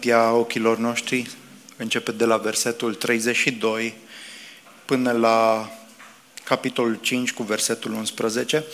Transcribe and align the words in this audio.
avea 0.00 0.18
înaintea 0.18 0.32
ochilor 0.38 0.78
noștri 0.78 1.30
începe 1.76 2.12
de 2.12 2.24
la 2.24 2.36
versetul 2.36 2.94
32 2.94 3.94
până 4.84 5.12
la 5.12 5.70
capitolul 6.44 6.94
5 7.00 7.32
cu 7.32 7.42
versetul 7.42 7.92
11. 7.92 8.64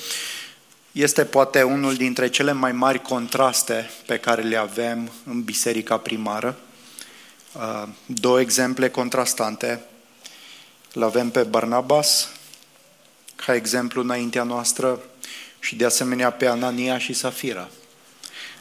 Este 0.92 1.24
poate 1.24 1.62
unul 1.62 1.94
dintre 1.94 2.28
cele 2.28 2.52
mai 2.52 2.72
mari 2.72 3.02
contraste 3.02 3.90
pe 4.06 4.18
care 4.18 4.42
le 4.42 4.56
avem 4.56 5.10
în 5.24 5.42
biserica 5.42 5.98
primară. 5.98 6.58
Uh, 7.52 7.88
două 8.06 8.40
exemple 8.40 8.90
contrastante. 8.90 9.80
Îl 10.92 11.02
avem 11.02 11.30
pe 11.30 11.42
Barnabas 11.42 12.28
ca 13.36 13.54
exemplu 13.54 14.02
înaintea 14.02 14.42
noastră 14.42 15.00
și 15.58 15.76
de 15.76 15.84
asemenea 15.84 16.30
pe 16.30 16.46
Anania 16.46 16.98
și 16.98 17.12
Safira. 17.12 17.68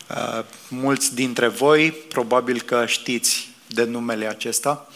Uh, 0.10 0.44
mulți 0.68 1.16
dintre 1.16 1.48
voi 1.48 1.92
probabil 1.92 2.62
că 2.62 2.86
știți 2.86 3.50
de 3.68 3.84
numele 3.84 4.28
acesta. 4.28 4.88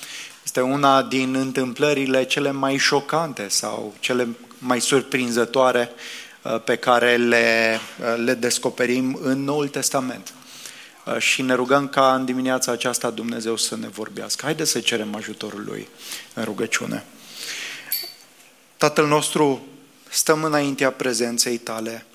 Este 0.44 0.62
una 0.62 1.04
din 1.04 1.36
întâmplările 1.36 2.24
cele 2.24 2.52
mai 2.52 2.78
șocante 2.78 3.48
sau 3.48 3.94
cele 4.00 4.28
mai 4.58 4.82
surprinzătoare 4.82 5.92
uh, 6.42 6.62
pe 6.64 6.76
care 6.76 7.16
le, 7.16 7.80
uh, 8.00 8.24
le 8.24 8.34
descoperim 8.34 9.20
în 9.22 9.44
Noul 9.44 9.68
Testament. 9.68 10.34
Și 11.18 11.42
ne 11.42 11.54
rugăm 11.54 11.88
ca 11.88 12.14
în 12.14 12.26
dimineața 12.26 12.72
aceasta 12.72 13.10
Dumnezeu 13.10 13.58
să 13.58 13.76
ne 13.76 13.88
vorbească. 13.88 14.46
Haideți 14.46 14.72
să 14.72 14.80
cerem 14.80 15.16
ajutorul 15.16 15.64
Lui 15.66 15.88
în 16.34 16.44
rugăciune. 16.44 17.06
Tatăl 18.78 19.08
nostru, 19.08 19.68
stăm 20.10 20.44
înaintea 20.44 20.92
prezenței 20.92 21.58
Tale 21.58 22.06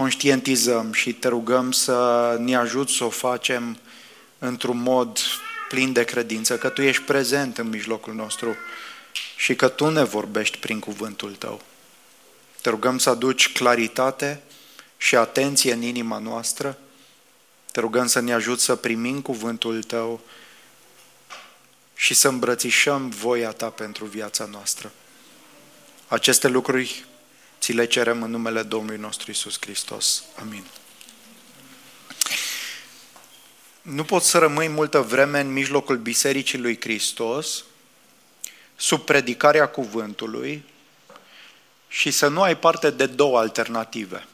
conștientizăm 0.00 0.92
și 0.92 1.12
te 1.12 1.28
rugăm 1.28 1.72
să 1.72 2.36
ne 2.38 2.56
ajut 2.56 2.88
să 2.88 3.04
o 3.04 3.10
facem 3.10 3.78
într-un 4.38 4.78
mod 4.78 5.18
plin 5.68 5.92
de 5.92 6.04
credință, 6.04 6.58
că 6.58 6.68
Tu 6.68 6.82
ești 6.82 7.02
prezent 7.02 7.58
în 7.58 7.68
mijlocul 7.68 8.14
nostru 8.14 8.56
și 9.36 9.54
că 9.54 9.68
Tu 9.68 9.90
ne 9.90 10.02
vorbești 10.02 10.58
prin 10.58 10.78
cuvântul 10.78 11.34
Tău. 11.34 11.60
Te 12.60 12.70
rugăm 12.70 12.98
să 12.98 13.10
aduci 13.10 13.52
claritate 13.52 14.42
și 14.96 15.16
atenție 15.16 15.72
în 15.72 15.82
inima 15.82 16.18
noastră. 16.18 16.78
Te 17.72 17.80
rugăm 17.80 18.06
să 18.06 18.20
ne 18.20 18.32
ajut 18.32 18.60
să 18.60 18.76
primim 18.76 19.20
cuvântul 19.20 19.82
Tău 19.82 20.20
și 21.94 22.14
să 22.14 22.28
îmbrățișăm 22.28 23.08
voia 23.08 23.50
Ta 23.50 23.68
pentru 23.68 24.04
viața 24.04 24.44
noastră. 24.44 24.92
Aceste 26.08 26.48
lucruri 26.48 27.04
Ți 27.60 27.72
le 27.72 27.84
cerem 27.84 28.22
în 28.22 28.30
numele 28.30 28.62
Domnului 28.62 28.98
nostru 28.98 29.30
Isus 29.30 29.56
Hristos. 29.60 30.24
Amin. 30.40 30.64
Nu 33.82 34.04
poți 34.04 34.28
să 34.28 34.38
rămâi 34.38 34.68
multă 34.68 35.00
vreme 35.00 35.40
în 35.40 35.52
mijlocul 35.52 35.96
Bisericii 35.96 36.58
lui 36.58 36.80
Hristos, 36.80 37.64
sub 38.76 39.00
predicarea 39.00 39.68
cuvântului 39.68 40.64
și 41.88 42.10
să 42.10 42.28
nu 42.28 42.42
ai 42.42 42.56
parte 42.56 42.90
de 42.90 43.06
două 43.06 43.38
alternative. 43.38 44.26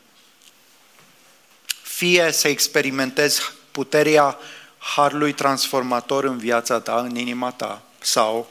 Fie 1.83 2.33
să 2.33 2.49
experimentezi 2.49 3.41
puterea 3.71 4.39
harului 4.79 5.33
transformator 5.33 6.25
în 6.25 6.39
viața 6.39 6.81
ta, 6.81 7.01
în 7.01 7.17
inima 7.17 7.51
ta, 7.51 7.83
sau 7.99 8.51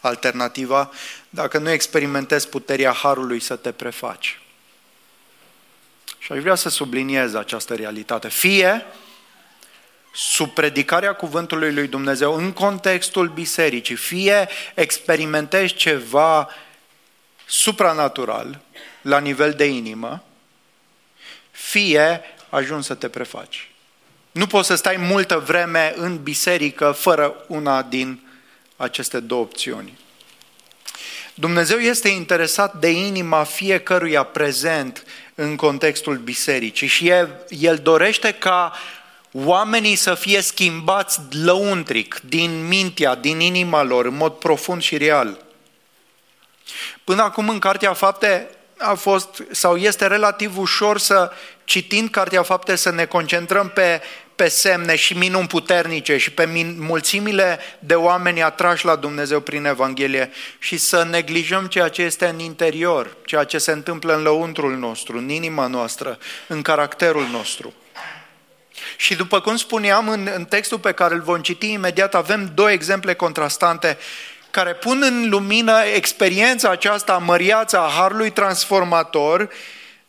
alternativa, 0.00 0.90
dacă 1.36 1.58
nu 1.58 1.70
experimentezi 1.70 2.48
puterea 2.48 2.92
Harului 2.92 3.40
să 3.40 3.56
te 3.56 3.72
prefaci. 3.72 4.40
Și 6.18 6.32
aș 6.32 6.38
vrea 6.38 6.54
să 6.54 6.68
subliniez 6.68 7.34
această 7.34 7.74
realitate. 7.74 8.28
Fie 8.28 8.86
sub 10.14 10.50
predicarea 10.50 11.12
cuvântului 11.12 11.74
lui 11.74 11.86
Dumnezeu 11.86 12.34
în 12.34 12.52
contextul 12.52 13.28
bisericii, 13.28 13.94
fie 13.94 14.48
experimentezi 14.74 15.74
ceva 15.74 16.48
supranatural 17.46 18.60
la 19.00 19.18
nivel 19.18 19.52
de 19.52 19.64
inimă, 19.64 20.24
fie 21.50 22.20
ajungi 22.48 22.86
să 22.86 22.94
te 22.94 23.08
prefaci. 23.08 23.70
Nu 24.30 24.46
poți 24.46 24.66
să 24.66 24.74
stai 24.74 24.96
multă 24.96 25.38
vreme 25.38 25.94
în 25.96 26.22
biserică 26.22 26.92
fără 26.92 27.44
una 27.48 27.82
din 27.82 28.20
aceste 28.76 29.20
două 29.20 29.42
opțiuni. 29.42 29.98
Dumnezeu 31.38 31.78
este 31.78 32.08
interesat 32.08 32.74
de 32.74 32.90
inima 32.90 33.44
fiecăruia 33.44 34.22
prezent 34.22 35.04
în 35.34 35.56
contextul 35.56 36.16
bisericii 36.16 36.86
și 36.86 37.08
El 37.48 37.80
dorește 37.82 38.32
ca 38.32 38.72
oamenii 39.32 39.96
să 39.96 40.14
fie 40.14 40.40
schimbați 40.40 41.20
lăuntric, 41.30 42.20
din 42.24 42.66
mintea, 42.66 43.14
din 43.14 43.40
inima 43.40 43.82
lor, 43.82 44.04
în 44.04 44.16
mod 44.16 44.32
profund 44.32 44.82
și 44.82 44.96
real. 44.96 45.44
Până 47.04 47.22
acum 47.22 47.48
în 47.48 47.58
Cartea 47.58 47.92
Fapte 47.92 48.48
a 48.78 48.94
fost 48.94 49.42
sau 49.50 49.76
este 49.76 50.06
relativ 50.06 50.58
ușor 50.58 50.98
să 50.98 51.32
citind 51.64 52.10
Cartea 52.10 52.42
Fapte 52.42 52.76
să 52.76 52.90
ne 52.90 53.04
concentrăm 53.04 53.68
pe 53.68 54.00
pe 54.36 54.48
semne 54.48 54.96
și 54.96 55.16
minuni 55.16 55.46
puternice 55.46 56.16
și 56.16 56.30
pe 56.30 56.74
mulțimile 56.78 57.58
de 57.78 57.94
oameni 57.94 58.42
atrași 58.42 58.84
la 58.84 58.96
Dumnezeu 58.96 59.40
prin 59.40 59.64
Evanghelie 59.64 60.30
și 60.58 60.76
să 60.76 61.06
neglijăm 61.10 61.66
ceea 61.66 61.88
ce 61.88 62.02
este 62.02 62.26
în 62.26 62.38
interior, 62.38 63.16
ceea 63.24 63.44
ce 63.44 63.58
se 63.58 63.72
întâmplă 63.72 64.14
în 64.16 64.22
lăuntrul 64.22 64.76
nostru, 64.76 65.18
în 65.18 65.28
inima 65.28 65.66
noastră, 65.66 66.18
în 66.46 66.62
caracterul 66.62 67.26
nostru. 67.30 67.74
Și 68.96 69.14
după 69.14 69.40
cum 69.40 69.56
spuneam 69.56 70.08
în, 70.08 70.28
în 70.34 70.44
textul 70.44 70.78
pe 70.78 70.92
care 70.92 71.14
îl 71.14 71.20
vom 71.20 71.40
citi 71.40 71.72
imediat, 71.72 72.14
avem 72.14 72.50
două 72.54 72.70
exemple 72.70 73.14
contrastante 73.14 73.98
care 74.50 74.74
pun 74.74 75.02
în 75.02 75.28
lumină 75.28 75.82
experiența 75.94 76.70
aceasta 76.70 77.18
măriață 77.18 77.78
a 77.78 77.90
Harului 77.96 78.30
Transformator 78.30 79.48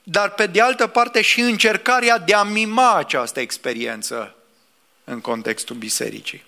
dar 0.10 0.30
pe 0.32 0.48
de 0.48 0.62
altă 0.62 0.88
parte 0.88 1.22
și 1.22 1.40
încercarea 1.40 2.18
de 2.18 2.34
a 2.34 2.44
mima 2.44 2.96
această 2.96 3.40
experiență 3.40 4.36
în 5.04 5.22
contextul 5.22 5.76
bisericii. 5.76 6.44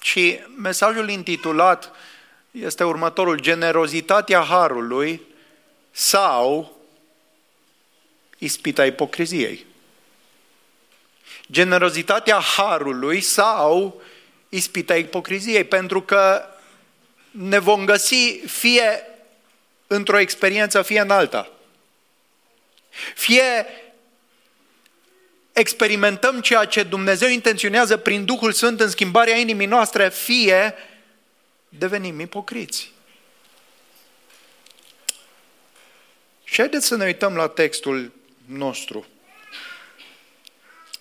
Și 0.00 0.38
mesajul 0.56 1.08
intitulat 1.08 1.90
este 2.50 2.84
următorul, 2.84 3.40
generozitatea 3.40 4.40
Harului 4.40 5.22
sau 5.90 6.76
ispita 8.38 8.86
ipocriziei. 8.86 9.66
Generozitatea 11.50 12.38
Harului 12.38 13.20
sau 13.20 14.02
ispita 14.48 14.96
ipocriziei, 14.96 15.64
pentru 15.64 16.02
că 16.02 16.44
ne 17.30 17.58
vom 17.58 17.84
găsi 17.84 18.40
fie 18.46 19.06
într-o 19.86 20.18
experiență, 20.18 20.82
fie 20.82 21.00
în 21.00 21.10
alta. 21.10 21.48
Fie 23.14 23.66
experimentăm 25.54 26.40
ceea 26.40 26.64
ce 26.64 26.82
Dumnezeu 26.82 27.28
intenționează 27.28 27.96
prin 27.96 28.24
Duhul 28.24 28.52
Sfânt 28.52 28.80
în 28.80 28.90
schimbarea 28.90 29.36
inimii 29.36 29.66
noastre, 29.66 30.08
fie 30.08 30.74
devenim 31.68 32.20
ipocriți. 32.20 32.92
Și 36.44 36.60
haideți 36.60 36.86
să 36.86 36.96
ne 36.96 37.04
uităm 37.04 37.36
la 37.36 37.48
textul 37.48 38.12
nostru. 38.46 39.06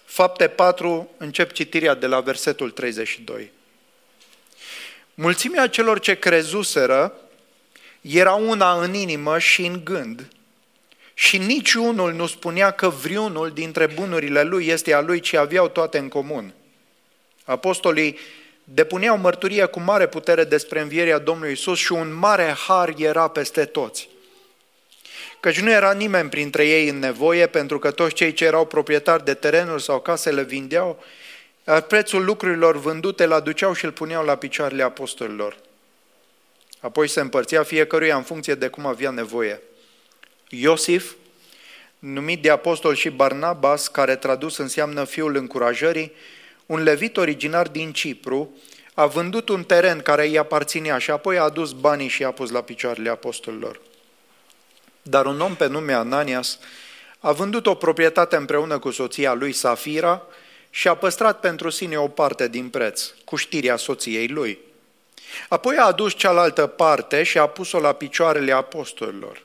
Fapte 0.06 0.48
4, 0.48 1.10
încep 1.18 1.52
citirea 1.52 1.94
de 1.94 2.08
la 2.08 2.22
versetul 2.22 2.72
32. 2.72 3.52
Mulțimea 5.14 5.68
celor 5.68 6.00
ce 6.00 6.20
crezuseră 6.20 7.14
era 8.02 8.34
una 8.34 8.82
în 8.82 8.94
inimă 8.94 9.40
și 9.40 9.66
în 9.66 9.84
gând– 9.84 10.28
și 11.24 11.38
niciunul 11.38 12.14
nu 12.14 12.28
spunea 12.28 12.72
că 12.72 12.90
vreunul 12.90 13.52
dintre 13.52 13.88
bunurile 13.88 14.44
lui 14.44 14.68
este 14.68 14.94
a 14.94 15.02
lui, 15.02 15.20
ci 15.20 15.34
aveau 15.34 15.68
toate 15.68 15.98
în 15.98 16.08
comun. 16.08 16.54
Apostolii 17.44 18.18
depuneau 18.64 19.18
mărturie 19.18 19.66
cu 19.66 19.80
mare 19.80 20.08
putere 20.08 20.44
despre 20.44 20.80
învierea 20.80 21.20
Domnului 21.20 21.52
Isus 21.52 21.78
și 21.80 21.92
un 21.92 22.14
mare 22.14 22.56
har 22.68 22.94
era 22.98 23.28
peste 23.28 23.66
toți. 23.66 24.10
Căci 25.40 25.60
nu 25.60 25.72
era 25.72 25.94
nimeni 25.94 26.30
printre 26.30 26.68
ei 26.68 26.90
în 26.90 27.00
nevoie, 27.00 27.48
pentru 27.48 27.80
că 27.80 27.92
toți 27.92 28.14
cei 28.14 28.34
ce 28.34 28.46
erau 28.46 28.66
proprietari 28.66 29.26
de 29.26 29.34
terenuri 29.34 29.84
sau 29.84 30.00
case 30.00 30.32
le 30.32 30.44
vindeau, 30.44 31.04
iar 31.68 31.82
prețul 31.82 32.24
lucrurilor 32.24 32.78
vândute 32.78 33.24
îl 33.24 33.34
aduceau 33.34 33.74
și 33.74 33.86
îl 33.86 33.92
puneau 33.92 34.26
la 34.26 34.36
picioarele 34.36 34.84
apostolilor. 34.84 35.58
Apoi 36.80 37.08
se 37.08 37.20
împărțea 37.20 37.64
fiecăruia 37.64 38.16
în 38.16 38.24
funcție 38.24 38.56
de 38.56 38.68
cum 38.68 38.86
avea 38.86 39.10
nevoie. 39.10 39.62
Iosif, 40.60 41.14
numit 42.00 42.42
de 42.42 42.50
apostol 42.50 42.96
și 42.96 43.10
Barnabas, 43.10 43.88
care 43.88 44.16
tradus 44.16 44.58
înseamnă 44.58 45.04
fiul 45.04 45.36
încurajării, 45.36 46.12
un 46.66 46.84
levit 46.84 47.18
originar 47.18 47.68
din 47.68 47.92
Cipru, 47.92 48.58
a 48.94 49.06
vândut 49.06 49.50
un 49.50 49.64
teren 49.64 50.00
care 50.02 50.28
îi 50.28 50.38
aparținea 50.38 50.98
și 50.98 51.12
apoi 51.12 51.38
a 51.38 51.44
adus 51.44 51.72
banii 51.72 52.08
și 52.08 52.22
i-a 52.22 52.32
pus 52.32 52.50
la 52.50 52.62
picioarele 52.62 53.10
apostolilor. 53.10 53.82
Dar 55.02 55.26
un 55.26 55.40
om 55.40 55.56
pe 55.56 55.68
nume 55.68 55.94
Ananias 55.94 56.60
a 57.20 57.32
vândut 57.32 57.66
o 57.66 57.76
proprietate 57.76 58.36
împreună 58.36 58.80
cu 58.80 58.92
soția 58.92 59.34
lui 59.34 59.52
Safira 59.52 60.22
și 60.70 60.88
a 60.88 60.96
păstrat 60.96 61.40
pentru 61.40 61.70
sine 61.70 61.98
o 61.98 62.08
parte 62.08 62.48
din 62.48 62.70
preț, 62.70 63.12
cu 63.26 63.36
știrea 63.36 63.76
soției 63.76 64.28
lui. 64.28 64.58
Apoi 65.50 65.76
a 65.78 65.86
adus 65.86 66.14
cealaltă 66.14 66.68
parte 66.68 67.24
și 67.24 67.38
a 67.38 67.48
pus-o 67.48 67.80
la 67.80 67.94
picioarele 67.94 68.52
apostolilor. 68.52 69.44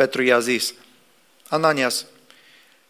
Petru 0.00 0.22
i-a 0.22 0.38
zis, 0.38 0.74
Ananias, 1.48 2.06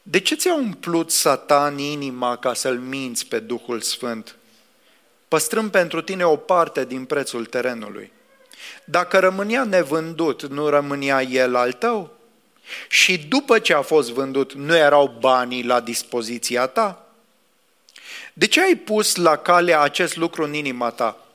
de 0.02 0.20
ce 0.20 0.34
ți-a 0.34 0.54
umplut 0.54 1.10
satan 1.10 1.78
inima 1.78 2.36
ca 2.36 2.54
să-l 2.54 2.78
minți 2.78 3.26
pe 3.26 3.38
Duhul 3.38 3.80
Sfânt, 3.80 4.36
păstrând 5.28 5.70
pentru 5.70 6.02
tine 6.02 6.24
o 6.24 6.36
parte 6.36 6.84
din 6.84 7.04
prețul 7.04 7.46
terenului? 7.46 8.12
Dacă 8.84 9.18
rămânea 9.18 9.64
nevândut, 9.64 10.46
nu 10.46 10.68
rămânea 10.68 11.22
el 11.22 11.54
al 11.54 11.72
tău? 11.72 12.16
Și 12.88 13.18
după 13.18 13.58
ce 13.58 13.74
a 13.74 13.82
fost 13.82 14.10
vândut, 14.10 14.52
nu 14.52 14.76
erau 14.76 15.16
banii 15.20 15.64
la 15.64 15.80
dispoziția 15.80 16.66
ta? 16.66 17.06
De 18.32 18.46
ce 18.46 18.62
ai 18.62 18.74
pus 18.74 19.16
la 19.16 19.36
cale 19.36 19.78
acest 19.78 20.16
lucru 20.16 20.44
în 20.44 20.54
inima 20.54 20.90
ta? 20.90 21.26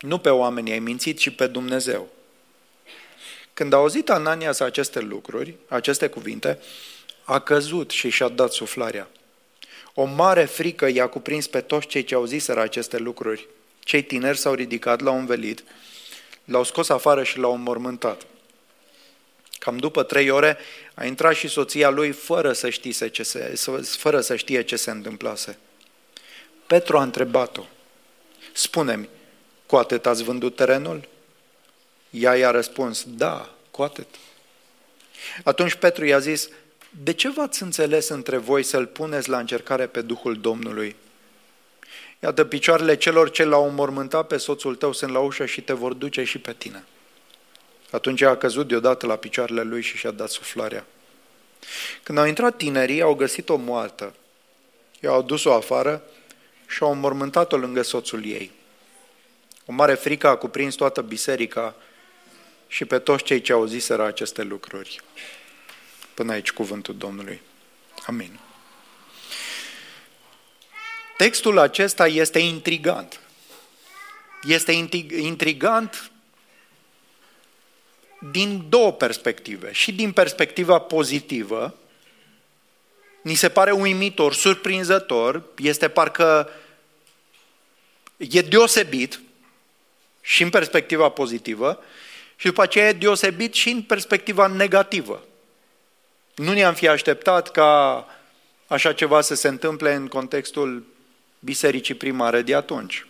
Nu 0.00 0.18
pe 0.18 0.30
oameni 0.30 0.72
ai 0.72 0.78
mințit, 0.78 1.18
ci 1.18 1.30
pe 1.30 1.46
Dumnezeu. 1.46 2.08
Când 3.60 3.72
a 3.72 3.76
auzit 3.76 4.10
Ananias 4.10 4.60
aceste 4.60 5.00
lucruri, 5.00 5.54
aceste 5.68 6.08
cuvinte, 6.08 6.58
a 7.24 7.38
căzut 7.38 7.90
și 7.90 8.08
și-a 8.08 8.28
dat 8.28 8.52
suflarea. 8.52 9.08
O 9.94 10.04
mare 10.04 10.44
frică 10.44 10.88
i-a 10.88 11.08
cuprins 11.08 11.46
pe 11.46 11.60
toți 11.60 11.86
cei 11.86 12.04
ce 12.04 12.14
auziseră 12.14 12.60
aceste 12.60 12.98
lucruri. 12.98 13.48
Cei 13.80 14.02
tineri 14.02 14.38
s-au 14.38 14.54
ridicat, 14.54 15.00
l-au 15.00 15.18
învelit, 15.18 15.64
l-au 16.44 16.64
scos 16.64 16.88
afară 16.88 17.22
și 17.22 17.38
l-au 17.38 17.54
înmormântat. 17.54 18.26
Cam 19.58 19.76
după 19.76 20.02
trei 20.02 20.30
ore 20.30 20.58
a 20.94 21.04
intrat 21.04 21.34
și 21.34 21.48
soția 21.48 21.90
lui 21.90 22.10
fără 22.10 22.52
să, 22.52 22.68
știe 22.68 23.08
ce 23.08 23.22
se, 23.22 23.54
fără 23.82 24.20
să 24.20 24.36
știe 24.36 24.62
ce 24.62 24.76
se 24.76 24.90
întâmplase. 24.90 25.58
Petru 26.66 26.98
a 26.98 27.02
întrebat-o, 27.02 27.64
spune-mi, 28.52 29.08
cu 29.66 29.76
atât 29.76 30.06
ați 30.06 30.22
vândut 30.22 30.56
terenul? 30.56 31.08
Ea 32.10 32.36
i-a 32.36 32.50
răspuns, 32.50 33.04
da, 33.08 33.50
cu 33.70 33.82
atât. 33.82 34.06
Atunci 35.44 35.74
Petru 35.74 36.04
i-a 36.04 36.18
zis, 36.18 36.48
de 37.02 37.12
ce 37.12 37.30
v-ați 37.30 37.62
înțeles 37.62 38.08
între 38.08 38.36
voi 38.36 38.62
să-l 38.62 38.86
puneți 38.86 39.28
la 39.28 39.38
încercare 39.38 39.86
pe 39.86 40.00
Duhul 40.00 40.40
Domnului? 40.40 40.96
Iată, 42.22 42.44
picioarele 42.44 42.96
celor 42.96 43.30
ce 43.30 43.44
l-au 43.44 43.70
mormântat 43.70 44.26
pe 44.26 44.36
soțul 44.36 44.74
tău 44.74 44.92
sunt 44.92 45.12
la 45.12 45.18
ușă 45.18 45.46
și 45.46 45.60
te 45.60 45.72
vor 45.72 45.92
duce 45.92 46.24
și 46.24 46.38
pe 46.38 46.52
tine. 46.52 46.84
Atunci 47.90 48.22
a 48.22 48.36
căzut 48.36 48.68
deodată 48.68 49.06
la 49.06 49.16
picioarele 49.16 49.62
lui 49.62 49.82
și 49.82 49.96
și-a 49.96 50.10
dat 50.10 50.28
suflarea. 50.28 50.86
Când 52.02 52.18
au 52.18 52.26
intrat 52.26 52.56
tinerii, 52.56 53.02
au 53.02 53.14
găsit-o 53.14 53.56
moartă. 53.56 54.14
I-au 55.00 55.22
dus-o 55.22 55.52
afară 55.52 56.02
și 56.66 56.82
au 56.82 56.94
mormântat-o 56.94 57.56
lângă 57.56 57.82
soțul 57.82 58.24
ei. 58.24 58.50
O 59.66 59.72
mare 59.72 59.94
frică 59.94 60.26
a 60.26 60.36
cuprins 60.36 60.74
toată 60.74 61.00
biserica 61.00 61.74
și 62.70 62.84
pe 62.84 62.98
toți 62.98 63.24
cei 63.24 63.40
ce 63.40 63.52
auziseră 63.52 64.04
aceste 64.04 64.42
lucruri. 64.42 65.00
Până 66.14 66.32
aici 66.32 66.50
cuvântul 66.50 66.96
Domnului. 66.96 67.40
Amin. 68.06 68.40
Textul 71.16 71.58
acesta 71.58 72.06
este 72.06 72.38
intrigant. 72.38 73.20
Este 74.42 74.72
intrigant 75.18 76.10
din 78.30 78.66
două 78.68 78.92
perspective. 78.92 79.72
Și 79.72 79.92
din 79.92 80.12
perspectiva 80.12 80.78
pozitivă, 80.78 81.78
ni 83.22 83.34
se 83.34 83.48
pare 83.48 83.70
uimitor, 83.70 84.34
surprinzător, 84.34 85.42
este 85.56 85.88
parcă 85.88 86.50
e 88.16 88.40
deosebit 88.40 89.20
și 90.20 90.42
în 90.42 90.50
perspectiva 90.50 91.08
pozitivă 91.08 91.82
și 92.40 92.46
după 92.46 92.62
aceea 92.62 92.88
e 92.88 92.92
deosebit 92.92 93.54
și 93.54 93.70
în 93.70 93.82
perspectiva 93.82 94.46
negativă. 94.46 95.24
Nu 96.34 96.52
ne-am 96.52 96.74
fi 96.74 96.88
așteptat 96.88 97.50
ca 97.50 98.06
așa 98.66 98.92
ceva 98.92 99.20
să 99.20 99.34
se 99.34 99.48
întâmple 99.48 99.94
în 99.94 100.08
contextul 100.08 100.86
bisericii 101.38 101.94
primare 101.94 102.42
de 102.42 102.54
atunci. 102.54 103.06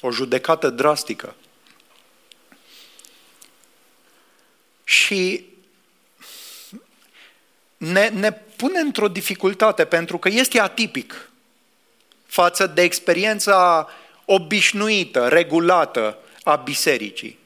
O 0.00 0.10
judecată 0.10 0.70
drastică. 0.70 1.34
Și 4.84 5.46
ne, 7.76 8.08
ne 8.08 8.32
pune 8.32 8.78
într-o 8.78 9.08
dificultate 9.08 9.84
pentru 9.84 10.18
că 10.18 10.28
este 10.28 10.60
atipic 10.60 11.30
față 12.26 12.66
de 12.66 12.82
experiența 12.82 13.88
obișnuită, 14.24 15.28
regulată 15.28 16.18
a 16.42 16.56
bisericii. 16.56 17.44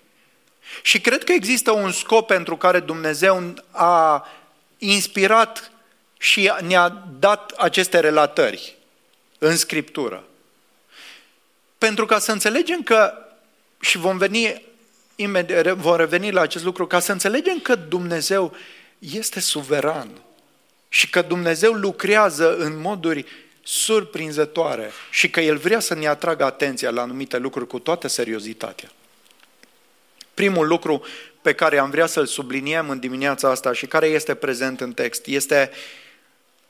Și 0.82 1.00
cred 1.00 1.24
că 1.24 1.32
există 1.32 1.70
un 1.70 1.92
scop 1.92 2.26
pentru 2.26 2.56
care 2.56 2.80
Dumnezeu 2.80 3.54
a 3.70 4.26
inspirat 4.78 5.70
și 6.18 6.52
ne-a 6.60 7.04
dat 7.18 7.50
aceste 7.50 8.00
relatări 8.00 8.76
în 9.38 9.56
Scriptură. 9.56 10.24
Pentru 11.78 12.06
ca 12.06 12.18
să 12.18 12.32
înțelegem 12.32 12.82
că, 12.82 13.12
și 13.80 13.98
vom 13.98 14.18
veni 14.18 14.68
vom 15.74 15.96
reveni 15.96 16.30
la 16.30 16.40
acest 16.40 16.64
lucru, 16.64 16.86
ca 16.86 17.00
să 17.00 17.12
înțelegem 17.12 17.58
că 17.58 17.74
Dumnezeu 17.74 18.56
este 18.98 19.40
suveran 19.40 20.10
și 20.88 21.10
că 21.10 21.22
Dumnezeu 21.22 21.72
lucrează 21.72 22.56
în 22.56 22.80
moduri 22.80 23.24
surprinzătoare 23.62 24.90
și 25.10 25.30
că 25.30 25.40
El 25.40 25.56
vrea 25.56 25.80
să 25.80 25.94
ne 25.94 26.06
atragă 26.06 26.44
atenția 26.44 26.90
la 26.90 27.02
anumite 27.02 27.38
lucruri 27.38 27.66
cu 27.66 27.78
toată 27.78 28.08
seriozitatea. 28.08 28.90
Primul 30.40 30.66
lucru 30.66 31.04
pe 31.42 31.52
care 31.52 31.78
am 31.78 31.90
vrea 31.90 32.06
să-l 32.06 32.26
subliniem 32.26 32.90
în 32.90 32.98
dimineața 32.98 33.50
asta 33.50 33.72
și 33.72 33.86
care 33.86 34.06
este 34.06 34.34
prezent 34.34 34.80
în 34.80 34.92
text 34.92 35.26
este 35.26 35.70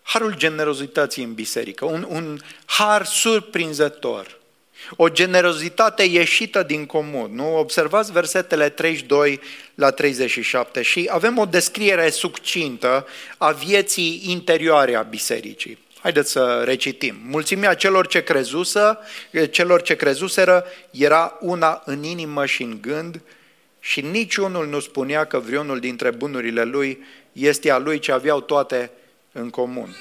harul 0.03 0.37
generozității 0.37 1.23
în 1.23 1.35
biserică, 1.35 1.85
un, 1.85 2.07
un 2.09 2.39
har 2.65 3.05
surprinzător, 3.05 4.39
o 4.97 5.09
generozitate 5.09 6.03
ieșită 6.03 6.63
din 6.63 6.87
comun. 6.87 7.35
Nu? 7.35 7.59
Observați 7.59 8.13
versetele 8.13 8.69
32 8.69 9.41
la 9.75 9.91
37 9.91 10.83
și 10.83 11.09
avem 11.13 11.39
o 11.39 11.45
descriere 11.45 12.11
succintă 12.11 13.07
a 13.39 13.51
vieții 13.51 14.23
interioare 14.25 14.95
a 14.95 15.03
bisericii. 15.03 15.79
Haideți 16.01 16.31
să 16.31 16.63
recitim. 16.65 17.17
Mulțimea 17.27 17.75
celor 17.75 18.07
ce, 18.07 18.23
crezusă, 18.23 18.99
celor 19.51 19.83
ce 19.83 19.97
crezuseră 19.97 20.65
era 20.91 21.37
una 21.41 21.83
în 21.85 22.03
inimă 22.03 22.47
și 22.47 22.63
în 22.63 22.79
gând 22.81 23.21
și 23.81 24.01
niciunul 24.01 24.67
nu 24.67 24.81
spunea 24.81 25.25
că 25.25 25.39
vreunul 25.39 25.79
dintre 25.79 26.11
bunurile 26.11 26.65
lui 26.65 27.05
este 27.33 27.71
a 27.71 27.79
lui 27.79 27.99
ce 27.99 28.13
aveau 28.13 28.41
toate 28.41 28.91
în 29.33 29.51
comun. 29.51 29.97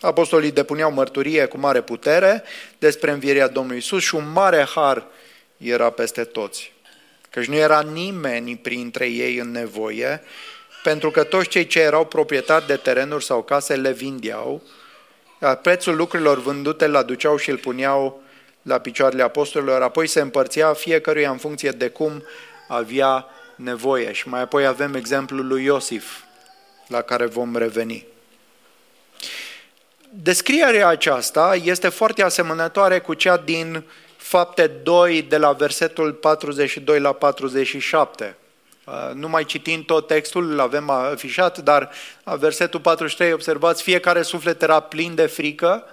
Apostolii 0.00 0.50
depuneau 0.50 0.92
mărturie 0.92 1.44
cu 1.44 1.58
mare 1.58 1.80
putere 1.80 2.42
despre 2.78 3.10
învierea 3.10 3.48
Domnului 3.48 3.78
Isus 3.78 4.02
și 4.02 4.14
un 4.14 4.32
mare 4.32 4.66
har 4.74 5.06
era 5.56 5.90
peste 5.90 6.24
toți. 6.24 6.72
Căci 7.30 7.46
nu 7.46 7.54
era 7.54 7.80
nimeni 7.80 8.56
printre 8.56 9.06
ei 9.06 9.36
în 9.36 9.50
nevoie, 9.50 10.22
pentru 10.82 11.10
că 11.10 11.22
toți 11.22 11.48
cei 11.48 11.66
ce 11.66 11.80
erau 11.80 12.06
proprietari 12.06 12.66
de 12.66 12.76
terenuri 12.76 13.24
sau 13.24 13.42
case 13.42 13.74
le 13.74 13.92
vindeau, 13.92 14.62
iar 15.42 15.56
prețul 15.56 15.96
lucrurilor 15.96 16.40
vândute 16.40 16.84
îl 16.84 16.96
aduceau 16.96 17.36
și 17.36 17.50
îl 17.50 17.58
puneau 17.58 18.22
la 18.62 18.78
picioarele 18.78 19.22
apostolilor, 19.22 19.82
apoi 19.82 20.06
se 20.06 20.20
împărțea 20.20 20.72
fiecăruia 20.72 21.30
în 21.30 21.36
funcție 21.36 21.70
de 21.70 21.88
cum 21.88 22.22
avea 22.72 23.26
nevoie. 23.54 24.12
Și 24.12 24.28
mai 24.28 24.40
apoi 24.40 24.66
avem 24.66 24.94
exemplul 24.94 25.46
lui 25.46 25.64
Iosif, 25.64 26.22
la 26.86 27.00
care 27.00 27.26
vom 27.26 27.56
reveni. 27.56 28.06
Descrierea 30.10 30.88
aceasta 30.88 31.56
este 31.64 31.88
foarte 31.88 32.22
asemănătoare 32.22 32.98
cu 32.98 33.14
cea 33.14 33.36
din 33.36 33.84
Fapte 34.16 34.66
2, 34.66 35.22
de 35.22 35.36
la 35.36 35.52
versetul 35.52 36.12
42 36.12 37.00
la 37.00 37.12
47. 37.12 38.36
Uh, 38.84 39.10
nu 39.14 39.28
mai 39.28 39.44
citind 39.44 39.84
tot 39.84 40.06
textul, 40.06 40.50
îl 40.50 40.60
avem 40.60 40.90
afișat, 40.90 41.58
dar 41.58 41.90
versetul 42.24 42.80
43, 42.80 43.32
observați, 43.32 43.82
fiecare 43.82 44.22
suflet 44.22 44.62
era 44.62 44.80
plin 44.80 45.14
de 45.14 45.26
frică, 45.26 45.86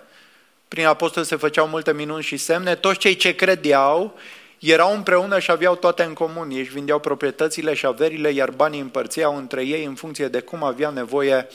prin 0.68 0.86
apostol 0.86 1.24
se 1.24 1.36
făceau 1.36 1.68
multe 1.68 1.94
minuni 1.94 2.24
și 2.24 2.38
semne, 2.38 2.76
toți 2.76 3.00
cei 3.00 3.16
ce 3.16 3.36
credeau 3.36 4.20
erau 4.60 4.96
împreună 4.96 5.40
și 5.40 5.52
aveau 5.52 5.76
toate 5.76 6.04
în 6.04 6.14
comun. 6.14 6.50
Ei 6.50 6.60
își 6.60 6.72
vindeau 6.72 7.00
proprietățile 7.00 7.74
și 7.74 7.86
averile, 7.86 8.30
iar 8.30 8.52
banii 8.52 8.80
împărțeau 8.80 9.38
între 9.38 9.64
ei 9.64 9.84
în 9.84 9.96
funcție 9.96 10.28
de 10.28 10.40
cum 10.40 10.64
avea 10.64 10.90
nevoie 10.90 11.48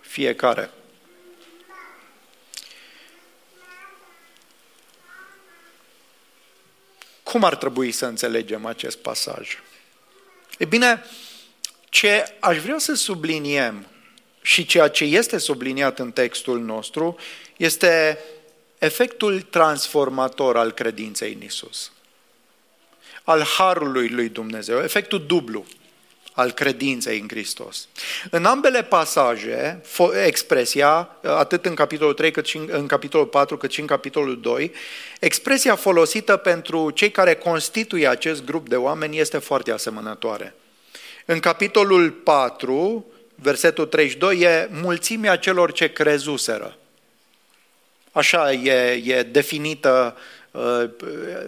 fiecare. 0.00 0.70
Cum 7.22 7.44
ar 7.44 7.56
trebui 7.56 7.92
să 7.92 8.06
înțelegem 8.06 8.66
acest 8.66 8.98
pasaj? 8.98 9.58
E 10.58 10.64
bine, 10.64 11.04
ce 11.88 12.36
aș 12.40 12.58
vrea 12.58 12.78
să 12.78 12.94
subliniem 12.94 13.86
și 14.42 14.66
ceea 14.66 14.88
ce 14.88 15.04
este 15.04 15.38
subliniat 15.38 15.98
în 15.98 16.12
textul 16.12 16.60
nostru 16.60 17.16
este 17.56 18.18
efectul 18.78 19.40
transformator 19.40 20.56
al 20.56 20.72
credinței 20.72 21.32
în 21.32 21.42
Isus, 21.42 21.92
al 23.24 23.42
harului 23.42 24.08
lui 24.08 24.28
Dumnezeu, 24.28 24.78
efectul 24.78 25.26
dublu 25.26 25.66
al 26.32 26.50
credinței 26.52 27.18
în 27.18 27.28
Hristos. 27.28 27.88
În 28.30 28.44
ambele 28.44 28.82
pasaje, 28.82 29.80
expresia, 30.24 31.08
atât 31.22 31.66
în 31.66 31.74
capitolul 31.74 32.14
3 32.14 32.30
cât 32.30 32.46
și 32.46 32.60
în 32.66 32.86
capitolul 32.86 33.26
4 33.26 33.56
cât 33.56 33.70
și 33.70 33.80
în 33.80 33.86
capitolul 33.86 34.40
2, 34.40 34.72
expresia 35.20 35.74
folosită 35.74 36.36
pentru 36.36 36.90
cei 36.90 37.10
care 37.10 37.34
constituie 37.34 38.08
acest 38.08 38.44
grup 38.44 38.68
de 38.68 38.76
oameni 38.76 39.18
este 39.18 39.38
foarte 39.38 39.72
asemănătoare. 39.72 40.54
În 41.24 41.38
capitolul 41.38 42.10
4, 42.10 43.06
versetul 43.34 43.86
32, 43.86 44.40
e 44.40 44.68
mulțimea 44.70 45.36
celor 45.36 45.72
ce 45.72 45.92
crezuseră. 45.92 46.76
Așa 48.12 48.52
e, 48.52 49.02
e 49.04 49.22
definită, 49.22 50.16
uh, 50.16 50.22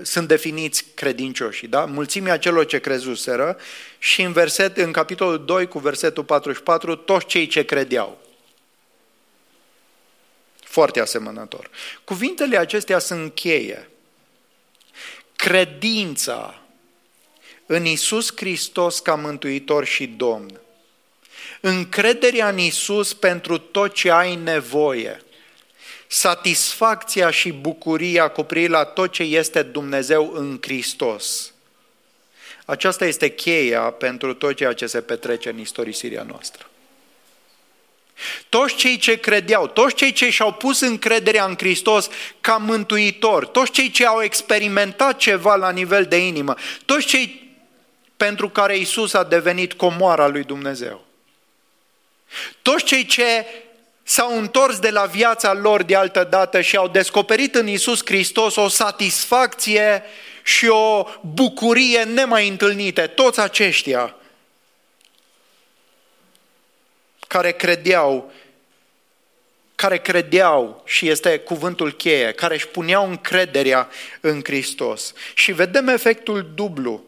sunt 0.03 0.29
definiți 0.29 0.85
credincioșii, 0.95 1.69
da? 1.69 1.85
Mulțimea 1.85 2.39
celor 2.39 2.67
ce 2.67 2.79
crezuseră 2.79 3.57
și 3.99 4.23
în, 4.23 4.33
verset, 4.33 4.77
în 4.77 4.93
capitolul 4.93 5.45
2 5.45 5.69
cu 5.69 5.79
versetul 5.79 6.25
44, 6.25 6.95
toți 6.97 7.27
cei 7.27 7.47
ce 7.47 7.65
credeau. 7.65 8.21
Foarte 10.61 11.01
asemănător. 11.01 11.71
Cuvintele 12.05 12.57
acestea 12.57 12.99
sunt 12.99 13.35
cheie. 13.35 13.89
Credința 15.37 16.63
în 17.67 17.85
Isus 17.85 18.33
Hristos 18.37 18.99
ca 18.99 19.15
Mântuitor 19.15 19.85
și 19.85 20.07
Domn. 20.07 20.61
Încrederea 21.61 22.49
în 22.49 22.59
Isus 22.59 23.15
pentru 23.15 23.59
tot 23.59 23.95
ce 23.95 24.11
ai 24.11 24.35
nevoie 24.35 25.23
satisfacția 26.15 27.31
și 27.31 27.53
bucuria 27.53 28.29
cu 28.29 28.47
la 28.67 28.85
tot 28.85 29.13
ce 29.13 29.23
este 29.23 29.63
Dumnezeu 29.63 30.33
în 30.35 30.59
Hristos. 30.63 31.53
Aceasta 32.65 33.05
este 33.05 33.31
cheia 33.31 33.81
pentru 33.81 34.35
tot 34.35 34.57
ceea 34.57 34.73
ce 34.73 34.87
se 34.87 35.01
petrece 35.01 35.49
în 35.49 35.59
istorisirea 35.59 36.23
noastră. 36.23 36.71
Toți 38.49 38.75
cei 38.75 38.97
ce 38.97 39.21
credeau, 39.21 39.67
toți 39.67 39.95
cei 39.95 40.13
ce 40.13 40.31
și-au 40.31 40.53
pus 40.53 40.81
încrederea 40.81 41.45
în 41.45 41.55
Hristos 41.59 42.09
ca 42.41 42.57
mântuitor, 42.57 43.47
toți 43.47 43.71
cei 43.71 43.91
ce 43.91 44.07
au 44.07 44.23
experimentat 44.23 45.17
ceva 45.17 45.55
la 45.55 45.71
nivel 45.71 46.05
de 46.05 46.17
inimă, 46.17 46.55
toți 46.85 47.07
cei 47.07 47.57
pentru 48.17 48.49
care 48.49 48.77
Isus 48.77 49.15
a 49.15 49.25
devenit 49.25 49.73
comoara 49.73 50.27
lui 50.27 50.43
Dumnezeu. 50.43 51.05
Toți 52.63 52.85
cei 52.85 53.07
ce 53.07 53.47
s-au 54.05 54.39
întors 54.39 54.79
de 54.79 54.91
la 54.91 55.05
viața 55.05 55.53
lor 55.53 55.83
de 55.83 55.95
altă 55.95 56.27
dată 56.31 56.61
și 56.61 56.77
au 56.77 56.89
descoperit 56.89 57.55
în 57.55 57.67
Isus 57.67 58.01
Hristos 58.05 58.57
o 58.57 58.69
satisfacție 58.69 60.03
și 60.43 60.67
o 60.67 61.07
bucurie 61.21 62.03
nemai 62.03 62.49
întâlnite. 62.49 63.07
Toți 63.07 63.41
aceștia 63.41 64.15
care 67.27 67.53
credeau 67.53 68.33
care 69.75 69.99
credeau, 69.99 70.83
și 70.87 71.09
este 71.09 71.39
cuvântul 71.39 71.93
cheie, 71.93 72.33
care 72.33 72.55
își 72.55 72.69
puneau 72.69 73.09
încrederea 73.09 73.89
în 74.21 74.41
Hristos. 74.45 75.13
Și 75.35 75.53
vedem 75.53 75.89
efectul 75.89 76.53
dublu 76.55 77.05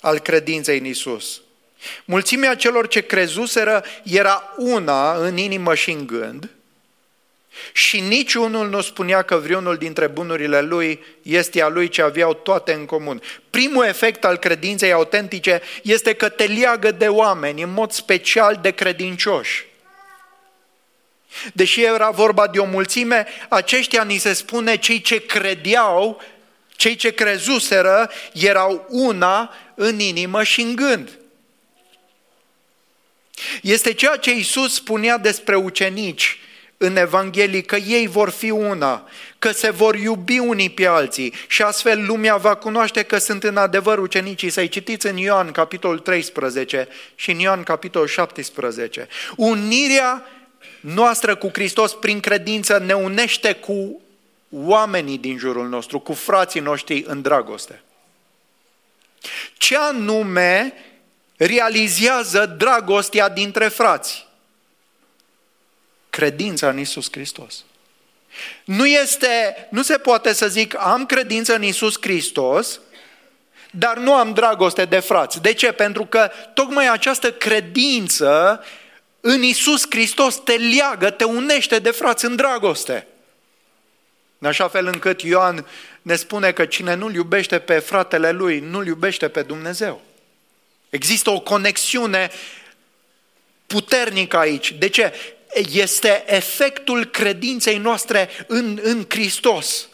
al 0.00 0.18
credinței 0.18 0.78
în 0.78 0.84
Isus. 0.84 1.42
Mulțimea 2.04 2.54
celor 2.54 2.88
ce 2.88 3.00
crezuseră 3.00 3.84
era 4.02 4.54
una 4.56 5.12
în 5.12 5.36
inimă 5.36 5.74
și 5.74 5.90
în 5.90 6.06
gând 6.06 6.50
și 7.72 8.00
niciunul 8.00 8.68
nu 8.68 8.80
spunea 8.80 9.22
că 9.22 9.36
vreunul 9.36 9.76
dintre 9.76 10.06
bunurile 10.06 10.60
lui 10.60 11.04
este 11.22 11.62
a 11.62 11.68
lui 11.68 11.88
ce 11.88 12.02
aveau 12.02 12.34
toate 12.34 12.72
în 12.72 12.84
comun. 12.84 13.22
Primul 13.50 13.84
efect 13.84 14.24
al 14.24 14.36
credinței 14.36 14.92
autentice 14.92 15.60
este 15.82 16.12
că 16.12 16.28
te 16.28 16.44
leagă 16.44 16.90
de 16.90 17.08
oameni, 17.08 17.62
în 17.62 17.72
mod 17.72 17.92
special 17.92 18.58
de 18.62 18.70
credincioși. 18.70 19.68
Deși 21.52 21.82
era 21.82 22.10
vorba 22.10 22.46
de 22.46 22.58
o 22.58 22.64
mulțime, 22.64 23.26
aceștia 23.48 24.02
ni 24.02 24.16
se 24.16 24.32
spune 24.32 24.76
cei 24.76 25.00
ce 25.00 25.26
credeau, 25.26 26.22
cei 26.76 26.94
ce 26.94 27.10
crezuseră, 27.10 28.10
erau 28.32 28.86
una 28.88 29.54
în 29.74 29.98
inimă 29.98 30.42
și 30.42 30.60
în 30.60 30.76
gând. 30.76 31.19
Este 33.62 33.92
ceea 33.92 34.16
ce 34.16 34.30
Isus 34.30 34.74
spunea 34.74 35.18
despre 35.18 35.56
ucenici 35.56 36.38
în 36.76 36.96
Evanghelie, 36.96 37.60
că 37.60 37.76
ei 37.76 38.06
vor 38.06 38.30
fi 38.30 38.50
una, 38.50 39.08
că 39.38 39.50
se 39.50 39.70
vor 39.70 39.94
iubi 39.94 40.38
unii 40.38 40.70
pe 40.70 40.86
alții 40.86 41.34
și 41.46 41.62
astfel 41.62 42.06
lumea 42.06 42.36
va 42.36 42.54
cunoaște 42.54 43.02
că 43.02 43.18
sunt 43.18 43.44
în 43.44 43.56
adevăr 43.56 43.98
ucenicii. 43.98 44.50
Să-i 44.50 44.68
citiți 44.68 45.06
în 45.06 45.16
Ioan 45.16 45.52
capitolul 45.52 45.98
13 45.98 46.88
și 47.14 47.30
în 47.30 47.38
Ioan 47.38 47.62
capitolul 47.62 48.08
17. 48.08 49.08
Unirea 49.36 50.26
noastră 50.80 51.34
cu 51.36 51.50
Hristos 51.52 51.94
prin 51.94 52.20
credință 52.20 52.82
ne 52.86 52.92
unește 52.92 53.52
cu 53.52 54.00
oamenii 54.50 55.18
din 55.18 55.38
jurul 55.38 55.68
nostru, 55.68 55.98
cu 55.98 56.12
frații 56.12 56.60
noștri 56.60 57.04
în 57.06 57.22
dragoste. 57.22 57.82
Ce 59.56 59.76
anume 59.76 60.74
realizează 61.46 62.46
dragostea 62.46 63.28
dintre 63.28 63.68
frați. 63.68 64.26
Credința 66.10 66.68
în 66.68 66.78
Isus 66.78 67.08
Hristos. 67.10 67.64
Nu, 68.64 68.86
este, 68.86 69.66
nu 69.70 69.82
se 69.82 69.98
poate 69.98 70.32
să 70.32 70.48
zic 70.48 70.76
am 70.78 71.06
credință 71.06 71.54
în 71.54 71.62
Isus 71.62 71.96
Hristos, 72.00 72.80
dar 73.70 73.96
nu 73.96 74.14
am 74.14 74.32
dragoste 74.32 74.84
de 74.84 74.98
frați. 74.98 75.40
De 75.40 75.52
ce? 75.52 75.72
Pentru 75.72 76.04
că 76.04 76.30
tocmai 76.54 76.88
această 76.88 77.32
credință 77.32 78.60
în 79.20 79.42
Isus 79.42 79.86
Hristos 79.90 80.36
te 80.44 80.52
leagă, 80.52 81.10
te 81.10 81.24
unește 81.24 81.78
de 81.78 81.90
frați 81.90 82.24
în 82.24 82.36
dragoste. 82.36 83.06
În 84.38 84.48
așa 84.48 84.68
fel 84.68 84.86
încât 84.86 85.22
Ioan 85.22 85.66
ne 86.02 86.16
spune 86.16 86.52
că 86.52 86.64
cine 86.64 86.94
nu-l 86.94 87.14
iubește 87.14 87.58
pe 87.58 87.78
fratele 87.78 88.30
lui, 88.30 88.58
nu-l 88.58 88.86
iubește 88.86 89.28
pe 89.28 89.42
Dumnezeu. 89.42 90.08
Există 90.90 91.30
o 91.30 91.40
conexiune 91.40 92.30
puternică 93.66 94.36
aici. 94.36 94.72
De 94.72 94.88
ce? 94.88 95.12
Este 95.72 96.24
efectul 96.26 97.04
credinței 97.04 97.78
noastre 97.78 98.28
în, 98.46 98.78
în 98.82 99.04
Hristos. 99.08 99.88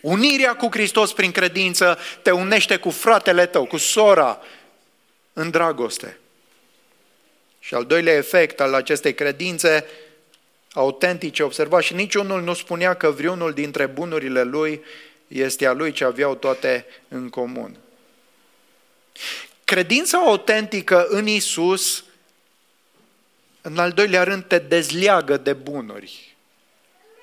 Unirea 0.00 0.56
cu 0.56 0.68
Hristos 0.70 1.12
prin 1.12 1.32
credință 1.32 1.98
te 2.22 2.30
unește 2.30 2.76
cu 2.76 2.90
fratele 2.90 3.46
tău, 3.46 3.66
cu 3.66 3.76
sora, 3.76 4.40
în 5.32 5.50
dragoste. 5.50 6.18
Și 7.58 7.74
al 7.74 7.84
doilea 7.84 8.14
efect 8.14 8.60
al 8.60 8.74
acestei 8.74 9.14
credințe 9.14 9.86
autentice, 10.72 11.42
observați, 11.42 11.86
și 11.86 11.94
niciunul 11.94 12.42
nu 12.42 12.54
spunea 12.54 12.94
că 12.94 13.10
vreunul 13.10 13.52
dintre 13.52 13.86
bunurile 13.86 14.42
lui 14.42 14.82
este 15.28 15.66
a 15.66 15.72
lui 15.72 15.92
ce 15.92 16.04
aveau 16.04 16.34
toate 16.34 16.86
în 17.08 17.28
comun. 17.28 17.76
Credința 19.72 20.18
autentică 20.18 21.06
în 21.08 21.26
Isus, 21.26 22.04
în 23.60 23.78
al 23.78 23.90
doilea 23.90 24.22
rând, 24.22 24.44
te 24.44 24.58
dezleagă 24.58 25.36
de 25.36 25.52
bunuri, 25.52 26.36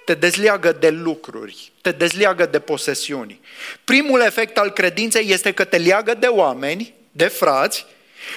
te 0.06 0.14
dezleagă 0.14 0.72
de 0.72 0.90
lucruri, 0.90 1.72
te 1.82 1.92
dezleagă 1.92 2.46
de 2.46 2.60
posesiuni. 2.60 3.40
Primul 3.84 4.22
efect 4.22 4.58
al 4.58 4.72
credinței 4.72 5.32
este 5.32 5.52
că 5.52 5.64
te 5.64 5.78
leagă 5.78 6.14
de 6.14 6.28
oameni, 6.28 6.94
de 7.12 7.28
frați, 7.28 7.86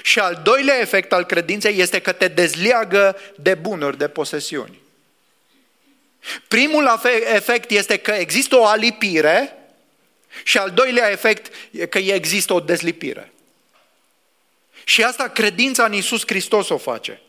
și 0.02 0.18
al 0.18 0.40
doilea 0.42 0.80
efect 0.80 1.12
al 1.12 1.24
credinței 1.24 1.80
este 1.80 1.98
că 1.98 2.12
te 2.12 2.28
dezleagă 2.28 3.16
de 3.36 3.54
bunuri, 3.54 3.98
de 3.98 4.08
posesiuni. 4.08 4.80
Primul 6.48 7.00
efect 7.34 7.70
este 7.70 7.96
că 7.96 8.10
există 8.10 8.56
o 8.56 8.66
alipire 8.66 9.56
și 10.44 10.58
al 10.58 10.70
doilea 10.70 11.10
efect 11.10 11.54
e 11.70 11.86
că 11.86 11.98
există 11.98 12.52
o 12.52 12.60
dezlipire. 12.60 13.32
Și 14.84 15.02
asta 15.02 15.28
credința 15.28 15.84
în 15.84 15.92
Isus 15.92 16.22
Hristos 16.26 16.68
o 16.68 16.78
face. 16.78 17.20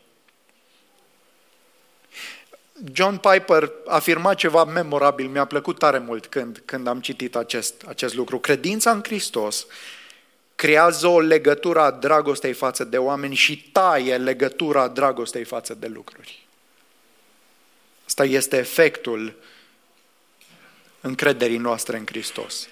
John 2.92 3.16
Piper 3.16 3.72
afirma 3.86 4.34
ceva 4.34 4.64
memorabil, 4.64 5.28
mi-a 5.28 5.44
plăcut 5.44 5.78
tare 5.78 5.98
mult 5.98 6.26
când, 6.26 6.62
când 6.64 6.86
am 6.86 7.00
citit 7.00 7.36
acest, 7.36 7.82
acest 7.86 8.14
lucru. 8.14 8.38
Credința 8.38 8.90
în 8.90 9.02
Hristos 9.02 9.66
creează 10.54 11.06
o 11.06 11.20
legătură 11.20 11.80
a 11.80 11.90
dragostei 11.90 12.52
față 12.52 12.84
de 12.84 12.98
oameni 12.98 13.34
și 13.34 13.70
taie 13.72 14.16
legătura 14.16 14.88
dragostei 14.88 15.44
față 15.44 15.74
de 15.74 15.86
lucruri. 15.86 16.46
Asta 18.04 18.24
este 18.24 18.56
efectul 18.56 19.34
încrederii 21.00 21.56
noastre 21.56 21.96
în 21.96 22.06
Hristos. 22.06 22.68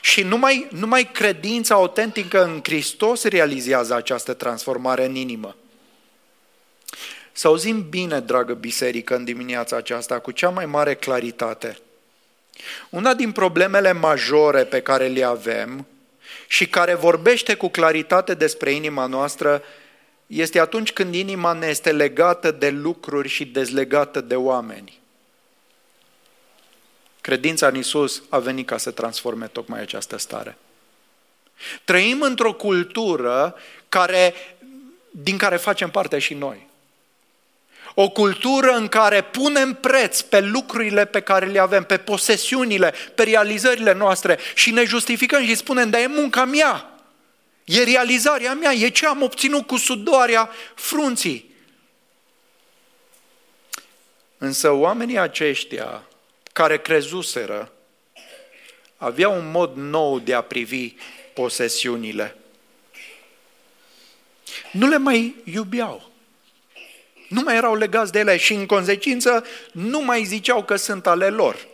Și 0.00 0.22
numai, 0.22 0.66
numai 0.70 1.10
credința 1.12 1.74
autentică 1.74 2.44
în 2.44 2.60
Hristos 2.62 3.24
realizează 3.24 3.94
această 3.94 4.32
transformare 4.32 5.04
în 5.04 5.14
inimă. 5.14 5.56
Să 7.32 7.46
auzim 7.46 7.88
bine, 7.88 8.20
dragă 8.20 8.54
biserică, 8.54 9.14
în 9.14 9.24
dimineața 9.24 9.76
aceasta, 9.76 10.18
cu 10.18 10.30
cea 10.30 10.48
mai 10.48 10.66
mare 10.66 10.94
claritate. 10.94 11.78
Una 12.90 13.14
din 13.14 13.32
problemele 13.32 13.92
majore 13.92 14.64
pe 14.64 14.80
care 14.80 15.06
le 15.06 15.24
avem 15.24 15.86
și 16.46 16.68
care 16.68 16.94
vorbește 16.94 17.54
cu 17.54 17.68
claritate 17.68 18.34
despre 18.34 18.70
inima 18.70 19.06
noastră 19.06 19.62
este 20.26 20.60
atunci 20.60 20.92
când 20.92 21.14
inima 21.14 21.52
ne 21.52 21.66
este 21.66 21.92
legată 21.92 22.50
de 22.50 22.70
lucruri 22.70 23.28
și 23.28 23.44
dezlegată 23.44 24.20
de 24.20 24.34
oameni. 24.36 25.00
Credința 27.26 27.66
în 27.66 27.76
Isus 27.76 28.22
a 28.28 28.38
venit 28.38 28.66
ca 28.66 28.76
să 28.76 28.90
transforme 28.90 29.46
tocmai 29.46 29.80
această 29.80 30.18
stare. 30.18 30.56
Trăim 31.84 32.20
într-o 32.22 32.52
cultură 32.52 33.54
care, 33.88 34.34
din 35.10 35.36
care 35.36 35.56
facem 35.56 35.90
parte 35.90 36.18
și 36.18 36.34
noi. 36.34 36.66
O 37.94 38.08
cultură 38.08 38.70
în 38.70 38.88
care 38.88 39.22
punem 39.22 39.74
preț 39.74 40.20
pe 40.20 40.40
lucrurile 40.40 41.04
pe 41.04 41.20
care 41.20 41.46
le 41.46 41.58
avem, 41.58 41.84
pe 41.84 41.96
posesiunile, 41.96 42.94
pe 43.14 43.22
realizările 43.22 43.92
noastre 43.92 44.38
și 44.54 44.70
ne 44.70 44.84
justificăm 44.84 45.44
și 45.44 45.54
spunem, 45.54 45.90
dar 45.90 46.00
e 46.00 46.06
munca 46.06 46.44
mea, 46.44 47.00
e 47.64 47.82
realizarea 47.82 48.54
mea, 48.54 48.72
e 48.72 48.88
ce 48.88 49.06
am 49.06 49.22
obținut 49.22 49.66
cu 49.66 49.76
sudoarea 49.76 50.50
frunții. 50.74 51.54
Însă 54.38 54.70
oamenii 54.70 55.18
aceștia 55.18 56.02
care 56.56 56.78
crezuseră 56.78 57.72
aveau 58.96 59.36
un 59.36 59.50
mod 59.50 59.72
nou 59.74 60.18
de 60.18 60.34
a 60.34 60.40
privi 60.40 60.94
posesiunile. 61.34 62.36
Nu 64.72 64.88
le 64.88 64.96
mai 64.96 65.34
iubeau. 65.44 66.10
Nu 67.28 67.40
mai 67.40 67.56
erau 67.56 67.74
legați 67.74 68.12
de 68.12 68.18
ele 68.18 68.36
și 68.36 68.54
în 68.54 68.66
consecință 68.66 69.44
nu 69.72 70.00
mai 70.00 70.24
ziceau 70.24 70.64
că 70.64 70.76
sunt 70.76 71.06
ale 71.06 71.28
lor. 71.28 71.66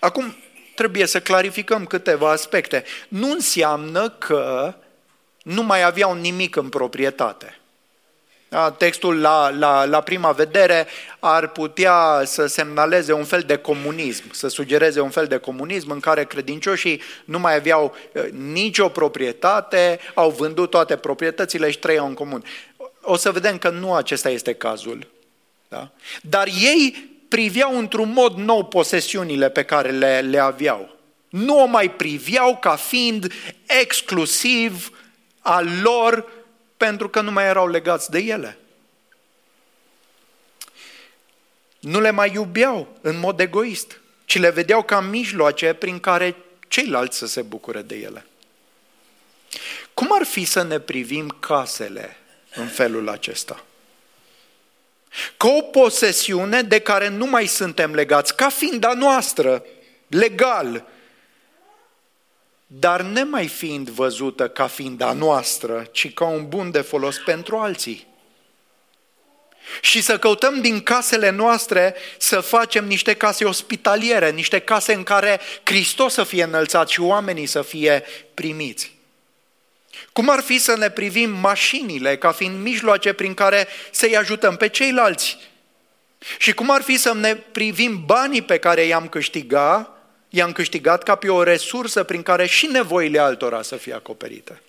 Acum 0.00 0.36
trebuie 0.74 1.06
să 1.06 1.20
clarificăm 1.20 1.86
câteva 1.86 2.30
aspecte. 2.30 2.84
Nu 3.08 3.30
înseamnă 3.30 4.10
că 4.10 4.74
nu 5.42 5.62
mai 5.62 5.82
aveau 5.82 6.14
nimic 6.14 6.56
în 6.56 6.68
proprietate. 6.68 7.59
Da, 8.50 8.70
textul 8.70 9.20
la, 9.20 9.50
la, 9.50 9.84
la 9.84 10.00
prima 10.00 10.32
vedere 10.32 10.86
ar 11.18 11.48
putea 11.48 12.22
să 12.24 12.46
semnaleze 12.46 13.12
un 13.12 13.24
fel 13.24 13.40
de 13.40 13.56
comunism, 13.56 14.24
să 14.32 14.48
sugereze 14.48 15.00
un 15.00 15.10
fel 15.10 15.26
de 15.26 15.36
comunism 15.36 15.90
în 15.90 16.00
care 16.00 16.24
credincioșii 16.24 17.00
nu 17.24 17.38
mai 17.38 17.54
aveau 17.54 17.94
eh, 18.12 18.22
nicio 18.30 18.88
proprietate, 18.88 19.98
au 20.14 20.30
vândut 20.30 20.70
toate 20.70 20.96
proprietățile 20.96 21.70
și 21.70 21.78
trăiau 21.78 22.06
în 22.06 22.14
comun. 22.14 22.44
O 23.02 23.16
să 23.16 23.30
vedem 23.30 23.58
că 23.58 23.68
nu 23.68 23.94
acesta 23.94 24.30
este 24.30 24.52
cazul. 24.52 25.06
Da? 25.68 25.90
Dar 26.22 26.46
ei 26.46 27.10
priveau 27.28 27.78
într-un 27.78 28.12
mod 28.12 28.36
nou 28.36 28.64
posesiunile 28.64 29.50
pe 29.50 29.62
care 29.62 29.90
le, 29.90 30.20
le 30.20 30.38
aveau. 30.38 30.96
Nu 31.28 31.62
o 31.62 31.66
mai 31.66 31.90
priveau 31.90 32.56
ca 32.56 32.76
fiind 32.76 33.32
exclusiv 33.80 34.90
al 35.40 35.68
lor 35.82 36.39
pentru 36.80 37.08
că 37.08 37.20
nu 37.20 37.30
mai 37.30 37.44
erau 37.44 37.68
legați 37.68 38.10
de 38.10 38.18
ele. 38.18 38.58
Nu 41.80 42.00
le 42.00 42.10
mai 42.10 42.32
iubeau 42.32 42.98
în 43.00 43.18
mod 43.18 43.40
egoist, 43.40 44.00
ci 44.24 44.38
le 44.38 44.50
vedeau 44.50 44.82
ca 44.82 45.00
mijloace 45.00 45.72
prin 45.72 46.00
care 46.00 46.36
ceilalți 46.68 47.18
să 47.18 47.26
se 47.26 47.42
bucure 47.42 47.82
de 47.82 47.94
ele. 47.94 48.26
Cum 49.94 50.08
ar 50.12 50.24
fi 50.24 50.44
să 50.44 50.62
ne 50.62 50.78
privim 50.78 51.36
casele 51.40 52.16
în 52.54 52.66
felul 52.66 53.08
acesta? 53.08 53.64
Ca 55.36 55.48
o 55.48 55.60
posesiune 55.60 56.62
de 56.62 56.78
care 56.78 57.08
nu 57.08 57.26
mai 57.26 57.46
suntem 57.46 57.94
legați, 57.94 58.36
ca 58.36 58.48
fiind 58.48 58.84
a 58.84 58.92
noastră, 58.92 59.64
legal, 60.06 60.86
dar 62.72 63.00
nemai 63.00 63.48
fiind 63.48 63.88
văzută 63.88 64.48
ca 64.48 64.66
fiind 64.66 65.00
a 65.00 65.12
noastră, 65.12 65.88
ci 65.92 66.14
ca 66.14 66.24
un 66.24 66.48
bun 66.48 66.70
de 66.70 66.80
folos 66.80 67.16
pentru 67.18 67.56
alții. 67.56 68.06
Și 69.80 70.00
să 70.00 70.18
căutăm 70.18 70.60
din 70.60 70.80
casele 70.80 71.30
noastre 71.30 71.94
să 72.18 72.40
facem 72.40 72.86
niște 72.86 73.14
case 73.14 73.44
ospitaliere, 73.44 74.30
niște 74.30 74.58
case 74.58 74.92
în 74.92 75.02
care 75.02 75.40
Hristos 75.62 76.12
să 76.12 76.24
fie 76.24 76.42
înălțat 76.42 76.88
și 76.88 77.00
oamenii 77.00 77.46
să 77.46 77.62
fie 77.62 78.04
primiți. 78.34 78.96
Cum 80.12 80.30
ar 80.30 80.40
fi 80.40 80.58
să 80.58 80.76
ne 80.76 80.90
privim 80.90 81.30
mașinile 81.30 82.16
ca 82.16 82.32
fiind 82.32 82.62
mijloace 82.62 83.12
prin 83.12 83.34
care 83.34 83.68
să-i 83.90 84.16
ajutăm 84.16 84.56
pe 84.56 84.68
ceilalți? 84.68 85.38
Și 86.38 86.52
cum 86.52 86.70
ar 86.70 86.82
fi 86.82 86.96
să 86.96 87.14
ne 87.14 87.34
privim 87.34 88.02
banii 88.06 88.42
pe 88.42 88.58
care 88.58 88.82
i-am 88.82 89.08
câștigat 89.08 89.99
i-am 90.30 90.52
câștigat 90.52 91.02
ca 91.02 91.14
pe 91.14 91.28
o 91.28 91.42
resursă 91.42 92.04
prin 92.04 92.22
care 92.22 92.46
și 92.46 92.66
nevoile 92.66 93.18
altora 93.18 93.62
să 93.62 93.76
fie 93.76 93.94
acoperite. 93.94 94.62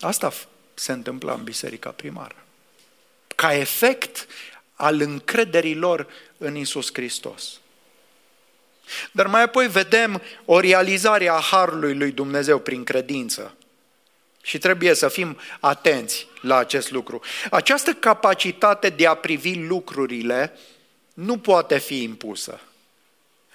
Asta 0.00 0.32
se 0.74 0.92
întâmplă 0.92 1.34
în 1.34 1.44
biserica 1.44 1.90
primară. 1.90 2.34
Ca 3.34 3.54
efect 3.54 4.26
al 4.74 5.00
încrederii 5.00 5.74
lor 5.74 6.06
în 6.38 6.56
Isus 6.56 6.88
Hristos. 6.92 7.60
Dar 9.12 9.26
mai 9.26 9.42
apoi 9.42 9.68
vedem 9.68 10.22
o 10.44 10.60
realizare 10.60 11.28
a 11.28 11.40
Harului 11.40 11.94
lui 11.94 12.10
Dumnezeu 12.10 12.58
prin 12.58 12.84
credință. 12.84 13.56
Și 14.42 14.58
trebuie 14.58 14.94
să 14.94 15.08
fim 15.08 15.38
atenți 15.60 16.26
la 16.40 16.56
acest 16.56 16.90
lucru. 16.90 17.20
Această 17.50 17.92
capacitate 17.92 18.88
de 18.88 19.06
a 19.06 19.14
privi 19.14 19.66
lucrurile 19.66 20.58
nu 21.14 21.38
poate 21.38 21.78
fi 21.78 22.02
impusă 22.02 22.60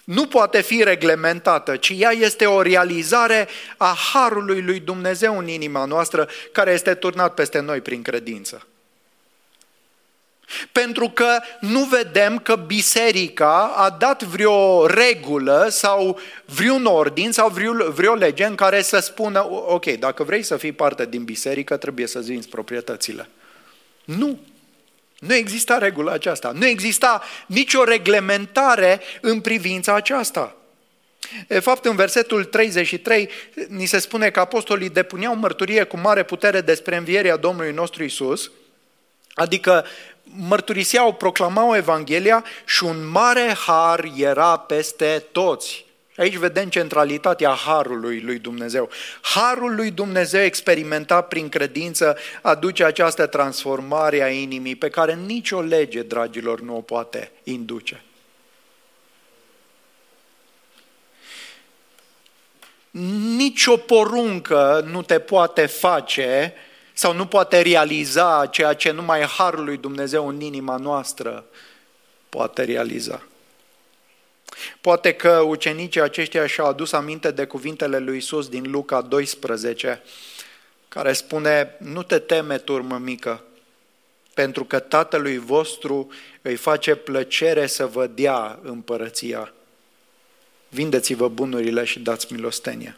nu 0.04 0.28
poate 0.28 0.62
fi 0.62 0.84
reglementată, 0.84 1.76
ci 1.76 1.94
ea 1.98 2.12
este 2.12 2.46
o 2.46 2.62
realizare 2.62 3.48
a 3.78 3.96
harului 4.14 4.62
lui 4.62 4.80
Dumnezeu 4.80 5.38
în 5.38 5.48
inima 5.48 5.86
noastră, 5.86 6.30
care 6.52 6.72
este 6.72 6.94
turnat 6.94 7.34
peste 7.34 7.60
noi 7.60 7.82
prin 7.82 8.02
credință. 8.02 8.68
Pentru 10.72 11.10
că 11.10 11.40
nu 11.60 11.84
vedem 11.84 12.40
că 12.40 12.56
biserica 12.56 13.74
a 13.76 13.90
dat 13.90 14.24
vreo 14.24 14.86
regulă 14.86 15.68
sau 15.70 16.20
vreun 16.46 16.86
ordin 16.86 17.32
sau 17.32 17.50
vreo, 17.50 17.92
vreo 17.92 18.14
lege 18.14 18.46
în 18.46 18.56
care 18.56 18.82
să 18.82 19.00
spună, 19.00 19.46
ok, 19.50 19.86
dacă 19.86 20.24
vrei 20.24 20.44
să 20.44 20.58
fii 20.58 20.72
parte 20.72 21.06
din 21.06 21.24
biserică, 21.24 21.78
trebuie 21.78 22.08
să-ți 22.08 22.30
vinzi 22.32 22.48
proprietățile. 22.48 23.30
Nu. 24.04 24.40
Nu 25.28 25.34
exista 25.34 25.78
regula 25.78 26.12
aceasta. 26.12 26.52
Nu 26.52 26.66
exista 26.66 27.22
nicio 27.46 27.84
reglementare 27.84 29.02
în 29.22 29.42
privința 29.42 29.96
aceasta. 29.96 30.56
De 31.48 31.60
fapt, 31.60 31.86
în 31.86 31.96
versetul 31.96 32.44
33 32.46 33.30
ni 33.68 33.86
se 33.86 34.00
spune 34.00 34.30
că 34.30 34.40
apostolii 34.40 34.90
depuneau 34.90 35.36
mărturie 35.36 35.84
cu 35.84 35.98
mare 35.98 36.24
putere 36.24 36.62
despre 36.62 36.96
învierea 36.96 37.36
Domnului 37.36 37.72
nostru 37.72 38.04
Isus, 38.04 38.52
adică 39.34 39.86
mărturiseau, 40.24 41.14
proclamau 41.14 41.76
Evanghelia 41.76 42.44
și 42.66 42.84
un 42.84 43.08
mare 43.08 43.56
har 43.66 44.12
era 44.16 44.58
peste 44.58 45.24
toți. 45.32 45.83
Aici 46.18 46.36
vedem 46.36 46.70
centralitatea 46.70 47.50
harului 47.50 48.22
lui 48.22 48.40
Dumnezeu. 48.40 48.90
Harul 49.22 49.76
lui 49.76 49.92
Dumnezeu 49.92 50.42
experimentat 50.42 51.28
prin 51.28 51.50
credință 51.50 52.18
aduce 52.42 52.84
această 52.84 53.28
transformare 53.28 54.22
a 54.22 54.30
inimii 54.30 54.76
pe 54.76 54.90
care 54.90 55.14
nicio 55.14 55.62
lege, 55.62 56.02
dragilor, 56.02 56.62
nu 56.62 56.76
o 56.76 56.82
poate 56.82 57.32
induce. 57.44 58.04
Nici 63.36 63.66
o 63.66 63.78
poruncă 63.78 64.86
nu 64.90 65.02
te 65.02 65.20
poate 65.20 65.66
face 65.66 66.54
sau 66.94 67.14
nu 67.14 67.26
poate 67.26 67.62
realiza 67.62 68.46
ceea 68.52 68.74
ce 68.74 68.92
numai 68.92 69.22
Harul 69.22 69.64
lui 69.64 69.78
Dumnezeu 69.78 70.28
în 70.28 70.42
inima 70.42 70.78
noastră 70.78 71.46
poate 72.30 72.64
realiza. 72.64 73.22
Poate 74.82 75.14
că 75.14 75.40
ucenicii 75.40 76.02
aceștia 76.02 76.48
și-au 76.48 76.68
adus 76.68 76.92
aminte 76.92 77.32
de 77.32 77.46
cuvintele 77.46 78.00
lui 78.00 78.18
Isus 78.18 78.50
din 78.50 78.72
Luca 78.72 79.02
12, 79.02 80.02
care 80.88 81.14
spune, 81.14 81.76
nu 81.80 82.04
te 82.04 82.20
teme, 82.20 82.58
turmă 82.58 82.98
mică, 82.98 83.44
pentru 84.34 84.64
că 84.64 84.80
Tatălui 84.80 85.38
vostru 85.38 86.12
îi 86.42 86.56
face 86.56 86.96
plăcere 86.96 87.68
să 87.68 87.86
vă 87.86 88.08
dea 88.08 88.60
împărăția. 88.64 89.54
Vindeți-vă 90.70 91.28
bunurile 91.28 91.84
și 91.84 92.00
dați 92.00 92.34
milostenie. 92.34 92.98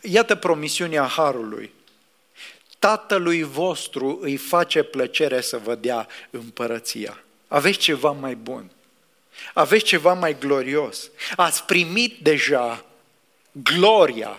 Iată 0.00 0.34
promisiunea 0.34 1.02
Harului. 1.02 1.72
Tatălui 2.78 3.42
vostru 3.42 4.18
îi 4.22 4.36
face 4.36 4.82
plăcere 4.82 5.40
să 5.40 5.58
vă 5.58 5.74
dea 5.74 6.06
împărăția. 6.30 7.24
Aveți 7.48 7.78
ceva 7.78 8.10
mai 8.10 8.34
bun. 8.34 8.70
Aveți 9.54 9.84
ceva 9.84 10.12
mai 10.12 10.36
glorios. 10.38 11.10
Ați 11.36 11.64
primit 11.64 12.18
deja 12.22 12.84
gloria, 13.52 14.38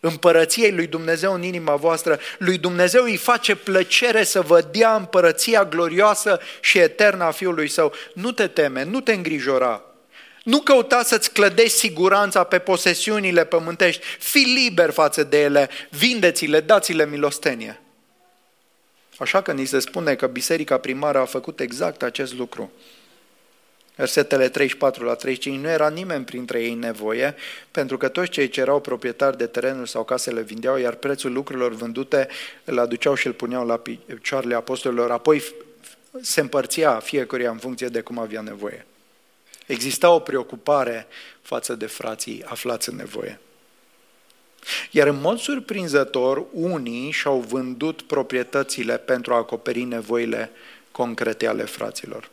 împărăției 0.00 0.72
lui 0.72 0.86
Dumnezeu 0.86 1.34
în 1.34 1.42
inima 1.42 1.76
voastră, 1.76 2.18
lui 2.38 2.58
Dumnezeu 2.58 3.04
îi 3.04 3.16
face 3.16 3.54
plăcere 3.54 4.24
să 4.24 4.40
vă 4.40 4.60
dea 4.70 4.94
împărăția 4.94 5.64
glorioasă 5.64 6.40
și 6.60 6.78
eternă 6.78 7.24
a 7.24 7.30
Fiului 7.30 7.68
Său. 7.68 7.92
Nu 8.14 8.32
te 8.32 8.46
teme, 8.46 8.84
nu 8.84 9.00
te 9.00 9.12
îngrijora. 9.12 9.82
Nu 10.42 10.60
căuta 10.60 11.02
să-ți 11.02 11.32
clădești 11.32 11.78
siguranța 11.78 12.44
pe 12.44 12.58
posesiunile 12.58 13.44
pământești. 13.44 14.02
Fii 14.18 14.44
liber 14.44 14.90
față 14.90 15.22
de 15.22 15.42
ele, 15.42 15.70
vindeți-le, 15.90 16.60
dați-le 16.60 17.06
milostenie. 17.06 17.80
Așa 19.18 19.42
că 19.42 19.52
ni 19.52 19.64
se 19.64 19.78
spune 19.78 20.14
că 20.14 20.26
biserica 20.26 20.78
primară 20.78 21.18
a 21.18 21.24
făcut 21.24 21.60
exact 21.60 22.02
acest 22.02 22.34
lucru. 22.34 22.72
Versetele 23.96 24.48
34 24.48 25.04
la 25.04 25.14
35, 25.14 25.60
nu 25.60 25.68
era 25.68 25.88
nimeni 25.88 26.24
printre 26.24 26.62
ei 26.62 26.74
nevoie, 26.74 27.34
pentru 27.70 27.96
că 27.96 28.08
toți 28.08 28.30
cei 28.30 28.48
ce 28.48 28.60
erau 28.60 28.80
proprietari 28.80 29.36
de 29.36 29.46
terenuri 29.46 29.90
sau 29.90 30.04
case 30.04 30.30
le 30.30 30.42
vindeau, 30.42 30.76
iar 30.76 30.94
prețul 30.94 31.32
lucrurilor 31.32 31.72
vândute 31.72 32.28
îl 32.64 32.78
aduceau 32.78 33.14
și 33.14 33.26
îl 33.26 33.32
puneau 33.32 33.66
la 33.66 33.76
picioarele 33.76 34.54
apostolilor, 34.54 35.10
apoi 35.10 35.42
se 36.20 36.40
împărțea 36.40 36.98
fiecăruia 36.98 37.50
în 37.50 37.58
funcție 37.58 37.88
de 37.88 38.00
cum 38.00 38.18
avea 38.18 38.40
nevoie. 38.40 38.86
Exista 39.66 40.10
o 40.10 40.18
preocupare 40.18 41.06
față 41.42 41.74
de 41.74 41.86
frații 41.86 42.42
aflați 42.44 42.88
în 42.88 42.96
nevoie. 42.96 43.40
Iar 44.90 45.06
în 45.06 45.20
mod 45.20 45.38
surprinzător, 45.38 46.44
unii 46.52 47.10
și-au 47.10 47.38
vândut 47.38 48.02
proprietățile 48.02 48.98
pentru 48.98 49.32
a 49.32 49.36
acoperi 49.36 49.82
nevoile 49.82 50.50
concrete 50.90 51.46
ale 51.46 51.64
fraților. 51.64 52.30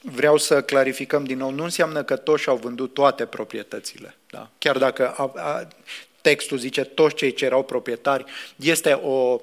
Vreau 0.00 0.36
să 0.36 0.62
clarificăm 0.62 1.24
din 1.24 1.38
nou, 1.38 1.50
nu 1.50 1.64
înseamnă 1.64 2.02
că 2.02 2.16
toți 2.16 2.42
și-au 2.42 2.56
vândut 2.56 2.94
toate 2.94 3.26
proprietățile. 3.26 4.16
Da? 4.30 4.50
Chiar 4.58 4.78
dacă 4.78 5.14
a, 5.16 5.32
a, 5.36 5.68
textul 6.20 6.58
zice 6.58 6.84
toți 6.84 7.14
cei 7.14 7.32
ce 7.32 7.44
erau 7.44 7.62
proprietari, 7.62 8.24
este 8.56 8.92
o... 8.92 9.40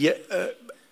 E, 0.00 0.16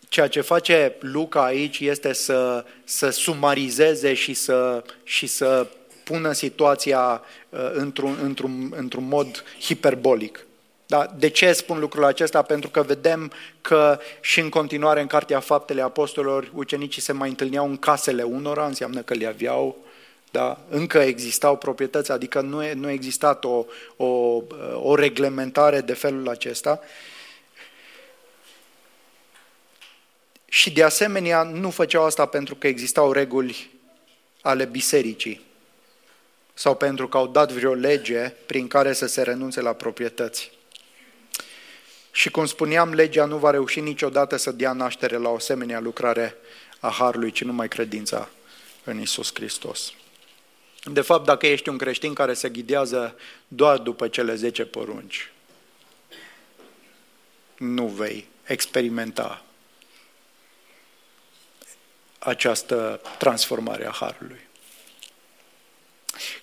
ceea 0.08 0.28
ce 0.28 0.40
face 0.40 0.96
Luca 1.00 1.44
aici 1.44 1.78
este 1.80 2.12
să, 2.12 2.64
să 2.84 3.10
sumarizeze 3.10 4.14
și 4.14 4.34
să, 4.34 4.84
și 5.02 5.26
să 5.26 5.66
pună 6.04 6.32
situația 6.32 7.22
uh, 7.48 7.70
într-un, 7.72 8.18
într-un, 8.22 8.72
într-un 8.76 9.08
mod 9.08 9.44
hiperbolic. 9.60 10.45
Da? 10.86 11.14
De 11.18 11.28
ce 11.28 11.52
spun 11.52 11.78
lucrul 11.78 12.04
acesta? 12.04 12.42
Pentru 12.42 12.70
că 12.70 12.82
vedem 12.82 13.32
că 13.60 13.98
și 14.20 14.40
în 14.40 14.48
continuare 14.48 15.00
în 15.00 15.06
Cartea 15.06 15.40
Faptele 15.40 15.82
Apostolilor 15.82 16.50
ucenicii 16.54 17.02
se 17.02 17.12
mai 17.12 17.28
întâlneau 17.28 17.68
în 17.68 17.76
casele 17.76 18.22
unora, 18.22 18.66
înseamnă 18.66 19.02
că 19.02 19.14
le 19.14 19.26
aveau, 19.26 19.76
da? 20.30 20.58
încă 20.68 20.98
existau 20.98 21.56
proprietăți, 21.56 22.12
adică 22.12 22.40
nu, 22.40 22.64
e, 22.64 22.72
nu 22.72 22.86
a 22.86 22.92
existat 22.92 23.44
o, 23.44 23.64
o, 23.96 24.42
o 24.74 24.94
reglementare 24.94 25.80
de 25.80 25.94
felul 25.94 26.28
acesta. 26.28 26.80
Și 30.44 30.72
de 30.72 30.82
asemenea 30.82 31.42
nu 31.42 31.70
făceau 31.70 32.04
asta 32.04 32.26
pentru 32.26 32.54
că 32.54 32.66
existau 32.66 33.12
reguli 33.12 33.70
ale 34.40 34.64
bisericii 34.64 35.44
sau 36.54 36.74
pentru 36.76 37.08
că 37.08 37.16
au 37.16 37.26
dat 37.26 37.52
vreo 37.52 37.72
lege 37.72 38.32
prin 38.46 38.68
care 38.68 38.92
să 38.92 39.06
se 39.06 39.22
renunțe 39.22 39.60
la 39.60 39.72
proprietăți. 39.72 40.55
Și 42.16 42.30
cum 42.30 42.46
spuneam, 42.46 42.92
legea 42.92 43.24
nu 43.24 43.36
va 43.36 43.50
reuși 43.50 43.80
niciodată 43.80 44.36
să 44.36 44.52
dea 44.52 44.72
naștere 44.72 45.16
la 45.16 45.28
o 45.28 45.34
asemenea 45.34 45.80
lucrare 45.80 46.36
a 46.80 46.90
Harului, 46.90 47.30
ci 47.30 47.42
numai 47.42 47.68
credința 47.68 48.28
în 48.84 49.00
Isus 49.00 49.30
Hristos. 49.34 49.92
De 50.84 51.00
fapt, 51.00 51.24
dacă 51.24 51.46
ești 51.46 51.68
un 51.68 51.78
creștin 51.78 52.14
care 52.14 52.34
se 52.34 52.48
ghidează 52.48 53.16
doar 53.48 53.78
după 53.78 54.08
cele 54.08 54.34
10 54.34 54.64
porunci, 54.64 55.30
nu 57.56 57.86
vei 57.86 58.28
experimenta 58.44 59.44
această 62.18 63.00
transformare 63.18 63.86
a 63.86 63.92
Harului. 63.92 64.40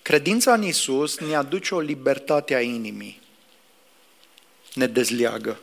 Credința 0.01 0.53
în 0.53 0.63
Isus 0.63 1.17
ne 1.17 1.35
aduce 1.35 1.75
o 1.75 1.79
libertate 1.79 2.55
a 2.55 2.61
inimii, 2.61 3.22
ne 4.73 4.87
dezleagă 4.87 5.59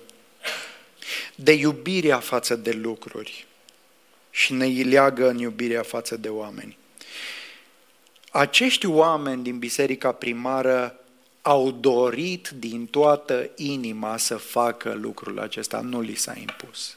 de 1.35 1.53
iubirea 1.53 2.19
față 2.19 2.57
de 2.57 2.71
lucruri 2.71 3.47
și 4.31 4.53
ne 4.53 4.67
leagă 4.67 5.29
în 5.29 5.39
iubirea 5.39 5.83
față 5.83 6.17
de 6.17 6.29
oameni. 6.29 6.79
Acești 8.31 8.87
oameni 8.87 9.43
din 9.43 9.59
biserica 9.59 10.13
primară 10.13 11.01
au 11.43 11.71
dorit 11.71 12.49
din 12.49 12.87
toată 12.87 13.51
inima 13.57 14.17
să 14.17 14.37
facă 14.37 14.93
lucrul 14.93 15.39
acesta, 15.39 15.81
nu 15.81 16.01
li 16.01 16.15
s-a 16.15 16.35
impus. 16.39 16.97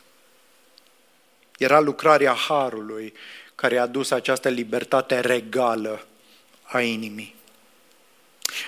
Era 1.58 1.80
lucrarea 1.80 2.34
Harului 2.34 3.14
care 3.56 3.78
a 3.78 3.86
dus 3.86 4.12
această 4.12 4.50
libertate 4.50 5.20
regală 5.20 6.06
a 6.64 6.82
inimii. 6.82 7.36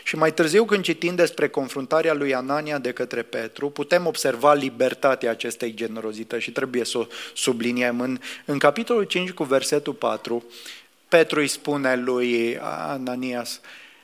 Și 0.04 0.16
mai 0.16 0.34
târziu, 0.34 0.66
când 0.66 0.84
citim 0.84 1.16
despre 1.16 1.50
confruntarea 1.50 2.14
lui 2.14 2.34
Anania 2.34 2.78
de 2.78 2.92
către 2.92 3.22
Petru, 3.22 3.70
putem 3.70 4.06
observa 4.06 4.54
libertatea 4.54 5.32
acestei 5.32 5.74
generozități 5.74 6.44
și 6.44 6.52
trebuie 6.52 6.86
să 6.86 6.98
o 6.98 7.06
subliniem. 7.34 8.02
În, 8.02 8.20
în 8.46 8.58
capitolul 8.58 9.04
5 9.04 9.32
cu 9.32 9.44
versetul 9.44 9.94
4, 9.94 10.44
Petru 11.08 11.40
îi 11.40 11.48
spune 11.48 11.96
lui 11.96 12.58
Ananias, 12.62 13.60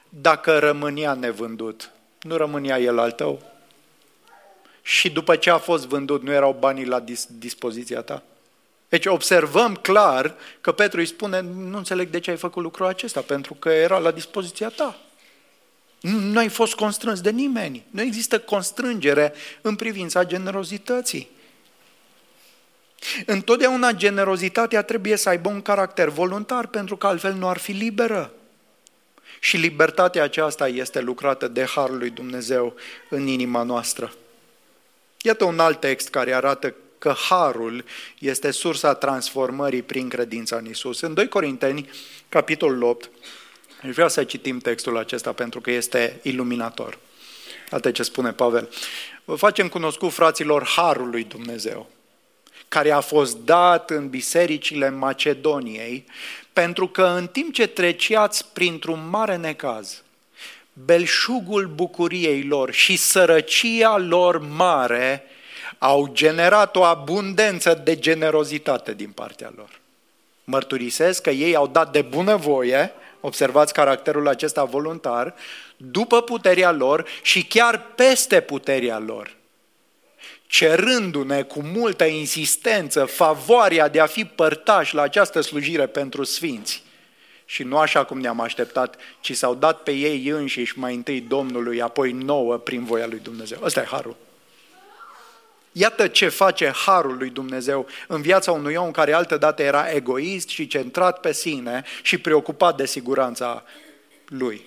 dacă 0.10 0.60
rămânea 0.60 1.14
nevândut, 1.14 1.92
nu 2.22 2.36
rămânea 2.36 2.80
el 2.80 3.00
al 3.00 3.12
tău? 3.12 3.42
Și 4.82 5.10
după 5.10 5.36
ce 5.36 5.50
a 5.50 5.58
fost 5.58 5.88
vândut, 5.88 6.24
nu 6.24 6.32
erau 6.32 6.56
banii 6.60 6.86
la 6.86 7.00
dis- 7.00 7.28
dispoziția 7.40 8.02
ta? 8.02 8.24
Deci 8.90 9.06
observăm 9.06 9.76
clar 9.76 10.36
că 10.62 10.72
Petru 10.72 11.00
îi 11.00 11.06
spune, 11.06 11.42
nu 11.42 11.78
înțeleg 11.78 12.10
de 12.10 12.20
ce 12.20 12.30
ai 12.30 12.38
făcut 12.38 12.64
lucrul 12.64 12.86
acesta, 12.86 13.22
pentru 13.22 13.54
că 13.54 13.70
era 13.70 13.98
la 13.98 14.12
dispoziția 14.12 14.70
ta. 14.70 15.00
Nu, 16.02 16.20
nu 16.20 16.38
ai 16.38 16.50
fost 16.50 16.74
constrâns 16.74 17.22
de 17.22 17.30
nimeni. 17.30 17.86
Nu 17.90 18.02
există 18.02 18.40
constrângere 18.40 19.34
în 19.62 19.76
privința 19.76 20.26
generozității. 20.26 21.30
Întotdeauna 23.26 23.92
generozitatea 23.92 24.82
trebuie 24.82 25.16
să 25.16 25.30
aibă 25.30 25.50
un 25.50 25.62
caracter 25.62 26.10
voluntar, 26.10 26.68
pentru 26.68 26.98
că 26.98 27.08
altfel 27.08 27.34
nu 27.34 27.48
ar 27.48 27.58
fi 27.58 27.72
liberă. 27.72 28.34
Și 29.40 29.58
libertatea 29.58 30.24
aceasta 30.24 30.68
este 30.68 31.00
lucrată 31.00 31.48
de 31.48 31.66
Harul 31.66 31.98
lui 31.98 32.10
Dumnezeu 32.10 32.76
în 33.10 33.28
inima 33.28 33.64
noastră. 33.64 34.14
Iată 35.22 35.44
un 35.44 35.60
alt 35.60 35.80
text 35.80 36.10
care 36.10 36.34
arată 36.34 36.76
că 36.98 37.14
harul 37.30 37.84
este 38.20 38.52
sursa 38.52 38.94
transformării 38.94 39.82
prin 39.82 40.10
credința 40.10 40.56
în 40.56 40.66
Isus. 40.66 41.02
În 41.02 41.14
2 41.14 41.28
Corinteni, 41.28 41.90
capitolul 42.30 42.84
8, 42.84 43.10
vreau 43.90 44.10
să 44.10 44.24
citim 44.24 44.60
textul 44.60 44.98
acesta 44.98 45.34
pentru 45.34 45.62
că 45.62 45.72
este 45.72 46.20
iluminator. 46.22 46.98
Alte 47.70 47.92
ce 47.92 48.04
spune 48.04 48.32
Pavel. 48.32 48.70
Vă 49.24 49.36
facem 49.36 49.68
cunoscut 49.68 50.12
fraților 50.12 50.68
harul 50.68 51.10
lui 51.10 51.24
Dumnezeu, 51.24 51.90
care 52.68 52.92
a 52.92 53.00
fost 53.00 53.38
dat 53.38 53.90
în 53.90 54.10
bisericile 54.10 54.90
Macedoniei, 54.90 56.06
pentru 56.54 56.88
că 56.88 57.04
în 57.04 57.28
timp 57.28 57.54
ce 57.54 57.68
treceați 57.68 58.46
printr-un 58.54 59.10
mare 59.10 59.36
necaz, 59.36 60.04
belșugul 60.74 61.68
bucuriei 61.68 62.44
lor 62.44 62.72
și 62.72 62.96
sărăcia 62.96 63.98
lor 63.98 64.40
mare 64.40 65.24
au 65.78 66.10
generat 66.14 66.76
o 66.76 66.84
abundență 66.84 67.82
de 67.84 68.00
generozitate 68.00 68.94
din 68.94 69.10
partea 69.10 69.54
lor. 69.56 69.80
Mărturisesc 70.44 71.22
că 71.22 71.30
ei 71.30 71.56
au 71.56 71.68
dat 71.68 71.92
de 71.92 72.02
bunăvoie, 72.02 72.92
observați 73.22 73.74
caracterul 73.74 74.28
acesta 74.28 74.64
voluntar, 74.64 75.36
după 75.78 76.22
puterea 76.22 76.72
lor 76.72 77.06
și 77.22 77.46
chiar 77.46 77.86
peste 77.96 78.42
puterea 78.42 79.00
lor, 79.00 79.36
cerându-ne 80.48 81.44
cu 81.44 81.62
multă 81.62 82.04
insistență 82.06 83.06
favoarea 83.06 83.88
de 83.88 84.00
a 84.00 84.06
fi 84.06 84.26
părtași 84.26 84.96
la 84.96 85.02
această 85.02 85.42
slujire 85.42 85.88
pentru 85.88 86.24
sfinți. 86.24 86.84
Și 87.46 87.64
nu 87.64 87.78
așa 87.78 88.04
cum 88.04 88.20
ne-am 88.20 88.40
așteptat, 88.40 88.98
ci 89.20 89.36
s-au 89.36 89.56
dat 89.56 89.84
pe 89.84 89.92
ei 89.92 90.28
înșiși 90.28 90.80
mai 90.80 90.96
întâi 90.96 91.22
Domnului, 91.22 91.82
apoi 91.82 92.12
nouă 92.12 92.58
prin 92.58 92.84
voia 92.84 93.08
lui 93.08 93.20
Dumnezeu. 93.20 93.60
Ăsta 93.64 93.80
e 93.82 93.86
harul. 93.86 94.16
Iată 95.72 96.08
ce 96.08 96.30
face 96.30 96.72
harul 96.76 97.18
lui 97.18 97.30
Dumnezeu 97.30 97.88
în 98.08 98.22
viața 98.22 98.52
unui 98.52 98.76
om 98.76 98.92
care 98.92 99.14
altădată 99.14 99.62
era 99.62 99.92
egoist 99.92 100.48
și 100.48 100.68
centrat 100.68 101.20
pe 101.20 101.34
sine 101.34 101.84
și 102.02 102.18
preocupat 102.18 102.78
de 102.78 102.86
siguranța 102.86 103.64
lui. 104.28 104.66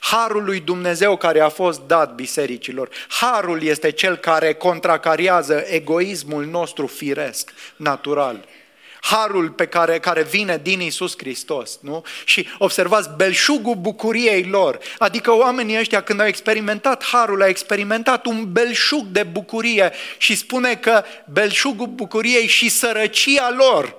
Harul 0.00 0.44
lui 0.44 0.60
Dumnezeu 0.60 1.16
care 1.16 1.40
a 1.40 1.48
fost 1.48 1.80
dat 1.80 2.14
bisericilor. 2.14 2.88
Harul 3.08 3.62
este 3.62 3.90
cel 3.90 4.16
care 4.16 4.54
contracariază 4.54 5.64
egoismul 5.66 6.44
nostru 6.44 6.86
firesc, 6.86 7.52
natural. 7.76 8.44
Harul 9.00 9.50
pe 9.50 9.66
care, 9.66 9.98
care 9.98 10.22
vine 10.22 10.60
din 10.62 10.80
Isus 10.80 11.14
Hristos, 11.16 11.78
nu? 11.80 12.04
Și 12.24 12.48
observați 12.58 13.10
belșugul 13.16 13.74
bucuriei 13.74 14.44
lor. 14.44 14.78
Adică 14.98 15.32
oamenii 15.32 15.78
ăștia 15.78 16.02
când 16.02 16.20
au 16.20 16.26
experimentat 16.26 17.04
harul, 17.04 17.42
au 17.42 17.48
experimentat 17.48 18.26
un 18.26 18.52
belșug 18.52 19.06
de 19.06 19.22
bucurie 19.22 19.92
și 20.18 20.34
spune 20.34 20.76
că 20.76 21.04
belșugul 21.32 21.86
bucuriei 21.86 22.46
și 22.46 22.68
sărăcia 22.68 23.50
lor 23.50 23.98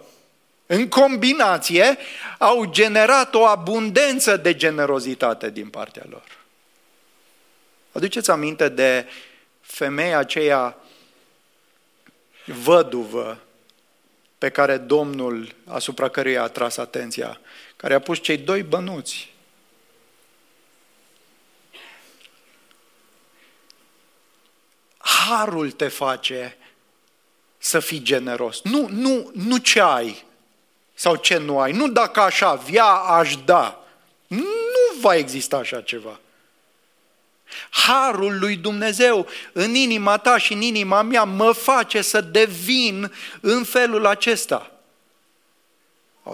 în 0.66 0.88
combinație 0.88 1.98
au 2.38 2.66
generat 2.66 3.36
o 3.36 3.46
abundență 3.46 4.38
de 4.38 4.56
generozitate 4.56 5.50
din 5.50 5.70
partea 5.70 6.04
lor. 6.10 6.24
Aduceți 7.92 8.32
aminte 8.32 8.70
de 8.70 9.06
femeia 9.62 10.18
aceea 10.18 10.78
văduvă 12.46 13.40
pe 14.42 14.50
care 14.50 14.78
Domnul, 14.78 15.56
asupra 15.68 16.10
căruia 16.10 16.44
a 16.44 16.48
tras 16.48 16.78
atenția, 16.78 17.40
care 17.76 17.94
a 17.94 18.00
pus 18.00 18.20
cei 18.22 18.38
doi 18.38 18.64
bănuți. 18.64 19.34
Harul 24.98 25.72
te 25.72 25.88
face 25.88 26.58
să 27.58 27.80
fii 27.80 28.02
generos. 28.02 28.62
Nu, 28.62 28.88
nu, 28.88 29.32
nu 29.34 29.58
ce 29.58 29.82
ai 29.82 30.26
sau 30.94 31.16
ce 31.16 31.38
nu 31.38 31.60
ai. 31.60 31.72
Nu 31.72 31.88
dacă 31.88 32.20
aș 32.20 32.42
avea, 32.42 32.86
aș 32.94 33.36
da. 33.36 33.86
Nu 34.28 35.00
va 35.02 35.16
exista 35.16 35.58
așa 35.58 35.82
ceva. 35.82 36.20
Harul 37.70 38.40
lui 38.40 38.56
Dumnezeu 38.56 39.28
în 39.54 39.76
inima 39.76 40.18
ta 40.18 40.38
și 40.38 40.54
în 40.54 40.62
inima 40.62 41.02
mea 41.02 41.24
mă 41.24 41.52
face 41.52 42.02
să 42.02 42.22
devin 42.22 43.14
în 43.42 43.64
felul 43.64 44.06
acesta. 44.06 44.72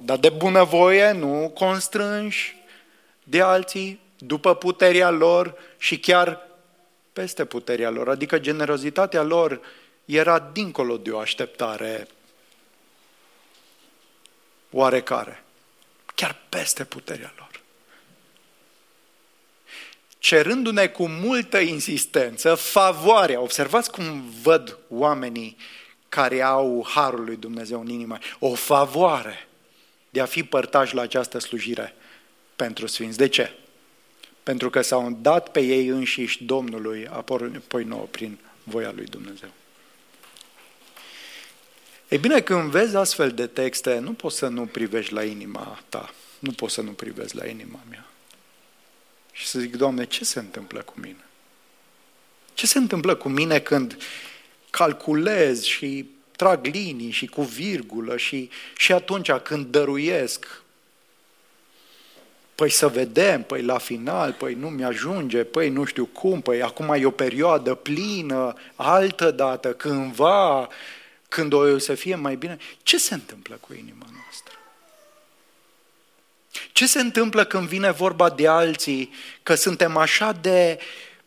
Dar 0.03 0.17
de 0.17 0.29
bunăvoie, 0.29 1.11
nu 1.11 1.51
constrânși 1.53 2.55
de 3.23 3.41
alții, 3.41 3.99
după 4.17 4.55
puterea 4.55 5.09
lor 5.09 5.53
și 5.77 5.99
chiar 5.99 6.47
peste 7.13 7.45
puterea 7.45 7.89
lor. 7.89 8.09
Adică 8.09 8.39
generozitatea 8.39 9.21
lor 9.21 9.61
era 10.05 10.39
dincolo 10.39 10.97
de 10.97 11.11
o 11.11 11.19
așteptare 11.19 12.07
oarecare. 14.71 15.43
Chiar 16.15 16.35
peste 16.49 16.83
puterea 16.83 17.33
lor 17.37 17.46
cerându-ne 20.19 20.87
cu 20.87 21.07
multă 21.07 21.57
insistență 21.57 22.55
favoarea. 22.55 23.41
Observați 23.41 23.91
cum 23.91 24.23
văd 24.41 24.77
oamenii 24.89 25.57
care 26.09 26.41
au 26.41 26.87
harul 26.89 27.25
lui 27.25 27.35
Dumnezeu 27.35 27.79
în 27.79 27.89
inimă. 27.89 28.17
O 28.39 28.53
favoare 28.53 29.47
de 30.09 30.21
a 30.21 30.25
fi 30.25 30.43
părtași 30.43 30.95
la 30.95 31.01
această 31.01 31.39
slujire 31.39 31.95
pentru 32.55 32.87
Sfinți. 32.87 33.17
De 33.17 33.27
ce? 33.27 33.55
Pentru 34.43 34.69
că 34.69 34.81
s-au 34.81 35.17
dat 35.21 35.51
pe 35.51 35.59
ei 35.59 35.87
înșiși 35.87 36.43
Domnului, 36.43 37.07
apoi 37.07 37.83
nouă 37.83 38.07
prin 38.11 38.37
voia 38.63 38.91
lui 38.95 39.05
Dumnezeu. 39.05 39.49
Ei 42.07 42.17
bine, 42.17 42.41
când 42.41 42.71
vezi 42.71 42.95
astfel 42.95 43.31
de 43.31 43.47
texte, 43.47 43.99
nu 43.99 44.13
poți 44.13 44.37
să 44.37 44.47
nu 44.47 44.65
privești 44.65 45.13
la 45.13 45.23
inima 45.23 45.79
ta, 45.89 46.13
nu 46.39 46.51
poți 46.51 46.73
să 46.73 46.81
nu 46.81 46.91
privezi 46.91 47.35
la 47.35 47.45
inima 47.45 47.79
mea 47.89 48.06
și 49.37 49.47
să 49.47 49.59
zic, 49.59 49.75
Doamne, 49.75 50.05
ce 50.05 50.25
se 50.25 50.39
întâmplă 50.39 50.81
cu 50.81 50.93
mine? 50.95 51.25
Ce 52.53 52.67
se 52.67 52.77
întâmplă 52.77 53.15
cu 53.15 53.29
mine 53.29 53.59
când 53.59 53.97
calculez 54.69 55.63
și 55.63 56.09
trag 56.35 56.65
linii 56.65 57.11
și 57.11 57.25
cu 57.25 57.41
virgulă 57.41 58.17
și, 58.17 58.49
și 58.77 58.91
atunci 58.91 59.31
când 59.31 59.65
dăruiesc, 59.65 60.61
păi 62.55 62.69
să 62.69 62.87
vedem, 62.87 63.43
păi 63.43 63.61
la 63.61 63.77
final, 63.77 64.33
păi 64.33 64.53
nu 64.53 64.69
mi-ajunge, 64.69 65.43
păi 65.43 65.69
nu 65.69 65.83
știu 65.83 66.05
cum, 66.05 66.41
păi 66.41 66.61
acum 66.61 66.93
e 66.93 67.05
o 67.05 67.11
perioadă 67.11 67.73
plină, 67.73 68.53
altă 68.75 69.31
dată, 69.31 69.73
cândva, 69.73 70.67
când 71.27 71.53
o 71.53 71.77
să 71.77 71.95
fie 71.95 72.15
mai 72.15 72.35
bine. 72.35 72.57
Ce 72.83 72.97
se 72.97 73.13
întâmplă 73.13 73.57
cu 73.61 73.73
inima 73.73 74.05
noastră? 74.13 74.56
Ce 76.77 76.87
se 76.87 76.99
întâmplă 76.99 77.45
când 77.45 77.67
vine 77.67 77.91
vorba 77.91 78.29
de 78.29 78.47
alții, 78.47 79.13
că 79.43 79.55
suntem 79.55 79.97
așa 79.97 80.31
de 80.31 80.79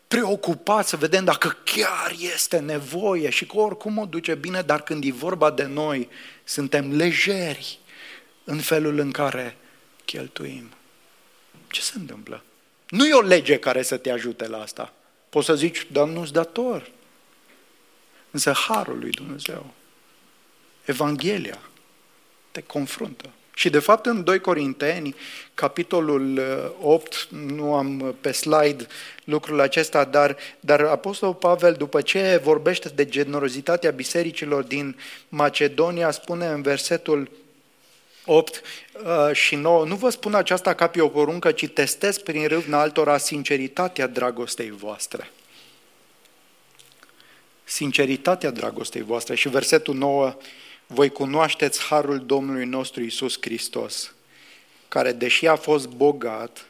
preocupați 0.07 0.89
să 0.89 0.97
vedem 0.97 1.23
dacă 1.23 1.57
chiar 1.63 2.15
este 2.33 2.59
nevoie 2.59 3.29
și 3.29 3.45
că 3.45 3.57
oricum 3.57 3.97
o 3.97 4.05
duce 4.05 4.35
bine, 4.35 4.61
dar 4.61 4.81
când 4.81 5.03
e 5.03 5.11
vorba 5.11 5.51
de 5.51 5.63
noi, 5.63 6.09
suntem 6.43 6.95
lejeri 6.95 7.79
în 8.43 8.59
felul 8.59 8.99
în 8.99 9.11
care 9.11 9.57
cheltuim. 10.05 10.69
Ce 11.67 11.81
se 11.81 11.93
întâmplă? 11.95 12.43
Nu 12.89 13.05
e 13.05 13.13
o 13.13 13.21
lege 13.21 13.59
care 13.59 13.81
să 13.81 13.97
te 13.97 14.11
ajute 14.11 14.47
la 14.47 14.61
asta. 14.61 14.93
Poți 15.29 15.45
să 15.45 15.55
zici, 15.55 15.87
dar 15.91 16.07
nu-s 16.07 16.31
dator. 16.31 16.91
Însă 18.31 18.51
Harul 18.51 18.99
lui 18.99 19.11
Dumnezeu, 19.11 19.73
Evanghelia, 20.85 21.59
te 22.51 22.61
confruntă. 22.61 23.29
Și 23.61 23.69
de 23.69 23.79
fapt 23.79 24.05
în 24.05 24.23
2 24.23 24.39
Corinteni, 24.39 25.15
capitolul 25.53 26.41
8, 26.81 27.13
uh, 27.13 27.39
nu 27.39 27.73
am 27.73 27.99
uh, 27.99 28.13
pe 28.21 28.31
slide 28.31 28.87
lucrul 29.23 29.59
acesta, 29.59 30.03
dar, 30.03 30.37
dar 30.59 30.81
Apostolul 30.81 31.35
Pavel, 31.35 31.73
după 31.73 32.01
ce 32.01 32.39
vorbește 32.43 32.89
de 32.89 33.05
generozitatea 33.05 33.91
bisericilor 33.91 34.63
din 34.63 34.97
Macedonia, 35.29 36.11
spune 36.11 36.47
în 36.47 36.61
versetul 36.61 37.29
8 38.25 38.61
uh, 39.03 39.35
și 39.35 39.55
9, 39.55 39.85
nu 39.85 39.95
vă 39.95 40.09
spun 40.09 40.35
aceasta 40.35 40.73
ca 40.73 40.87
pe 40.87 41.01
o 41.01 41.07
poruncă, 41.07 41.51
ci 41.51 41.67
testez 41.67 42.17
prin 42.17 42.47
râvna 42.47 42.79
altora 42.79 43.17
sinceritatea 43.17 44.07
dragostei 44.07 44.71
voastre. 44.71 45.31
Sinceritatea 47.63 48.49
dragostei 48.49 49.01
voastre. 49.01 49.35
Și 49.35 49.49
versetul 49.49 49.95
9, 49.95 50.35
voi 50.93 51.09
cunoașteți 51.09 51.81
harul 51.81 52.25
Domnului 52.25 52.65
nostru 52.65 53.03
Isus 53.03 53.37
Hristos, 53.41 54.13
care, 54.87 55.11
deși 55.11 55.47
a 55.47 55.55
fost 55.55 55.87
bogat, 55.87 56.65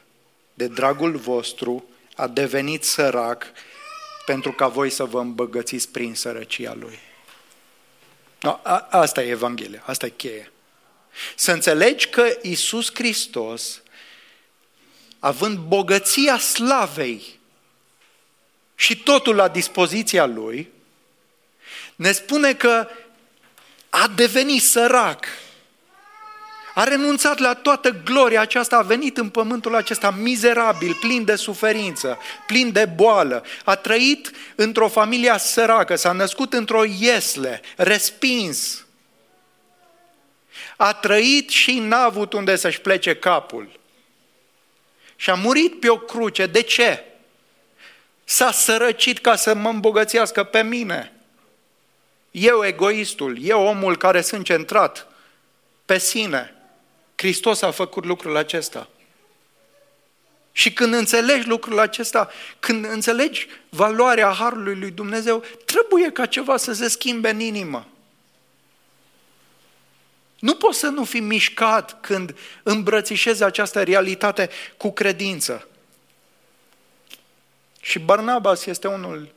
de 0.54 0.66
dragul 0.66 1.16
vostru, 1.16 1.84
a 2.16 2.26
devenit 2.26 2.84
sărac 2.84 3.46
pentru 4.26 4.52
ca 4.52 4.68
voi 4.68 4.90
să 4.90 5.04
vă 5.04 5.20
îmbăgățiți 5.20 5.88
prin 5.88 6.14
sărăcia 6.14 6.74
Lui. 6.74 6.98
No, 8.40 8.58
a, 8.62 8.86
asta 8.90 9.22
e 9.22 9.30
Evanghelia, 9.30 9.82
asta 9.86 10.06
e 10.06 10.08
cheia. 10.08 10.50
Să 11.34 11.52
înțelegi 11.52 12.08
că 12.08 12.36
Isus 12.42 12.90
Hristos, 12.94 13.82
având 15.18 15.58
bogăția 15.58 16.38
slavei 16.38 17.40
și 18.74 19.02
totul 19.02 19.34
la 19.34 19.48
dispoziția 19.48 20.26
Lui, 20.26 20.70
ne 21.96 22.12
spune 22.12 22.54
că 22.54 22.88
a 23.94 24.12
devenit 24.14 24.62
sărac. 24.62 25.26
A 26.74 26.84
renunțat 26.84 27.38
la 27.38 27.54
toată 27.54 28.00
gloria 28.04 28.40
aceasta, 28.40 28.76
a 28.76 28.82
venit 28.82 29.16
în 29.16 29.28
pământul 29.28 29.74
acesta 29.74 30.10
mizerabil, 30.10 30.96
plin 31.00 31.24
de 31.24 31.36
suferință, 31.36 32.18
plin 32.46 32.72
de 32.72 32.84
boală. 32.84 33.44
A 33.64 33.76
trăit 33.76 34.30
într-o 34.54 34.88
familie 34.88 35.34
săracă, 35.38 35.96
s-a 35.96 36.12
născut 36.12 36.52
într-o 36.52 36.84
iesle, 36.84 37.60
respins. 37.76 38.84
A 40.76 40.92
trăit 40.92 41.48
și 41.48 41.78
n-a 41.78 42.02
avut 42.02 42.32
unde 42.32 42.56
să-și 42.56 42.80
plece 42.80 43.16
capul. 43.16 43.80
Și 45.16 45.30
a 45.30 45.34
murit 45.34 45.80
pe 45.80 45.88
o 45.88 45.98
cruce. 45.98 46.46
De 46.46 46.62
ce? 46.62 47.04
S-a 48.24 48.52
sărăcit 48.52 49.18
ca 49.18 49.36
să 49.36 49.54
mă 49.54 49.68
îmbogățească 49.68 50.44
pe 50.44 50.62
mine. 50.62 51.11
Eu 52.32 52.64
egoistul, 52.64 53.42
eu 53.42 53.66
omul 53.66 53.96
care 53.96 54.20
sunt 54.20 54.44
centrat 54.44 55.06
pe 55.84 55.98
sine. 55.98 56.54
Hristos 57.14 57.62
a 57.62 57.70
făcut 57.70 58.04
lucrul 58.04 58.36
acesta. 58.36 58.88
Și 60.52 60.72
când 60.72 60.94
înțelegi 60.94 61.48
lucrul 61.48 61.78
acesta, 61.78 62.30
când 62.60 62.84
înțelegi 62.84 63.46
valoarea 63.68 64.32
Harului 64.32 64.78
lui 64.78 64.90
Dumnezeu, 64.90 65.44
trebuie 65.64 66.10
ca 66.12 66.26
ceva 66.26 66.56
să 66.56 66.72
se 66.72 66.88
schimbe 66.88 67.30
în 67.30 67.40
inimă. 67.40 67.86
Nu 70.38 70.54
poți 70.54 70.78
să 70.78 70.86
nu 70.86 71.04
fii 71.04 71.20
mișcat 71.20 72.00
când 72.00 72.36
îmbrățișezi 72.62 73.42
această 73.42 73.82
realitate 73.82 74.50
cu 74.76 74.92
credință. 74.92 75.68
Și 77.80 77.98
Barnabas 77.98 78.66
este 78.66 78.88
unul 78.88 79.32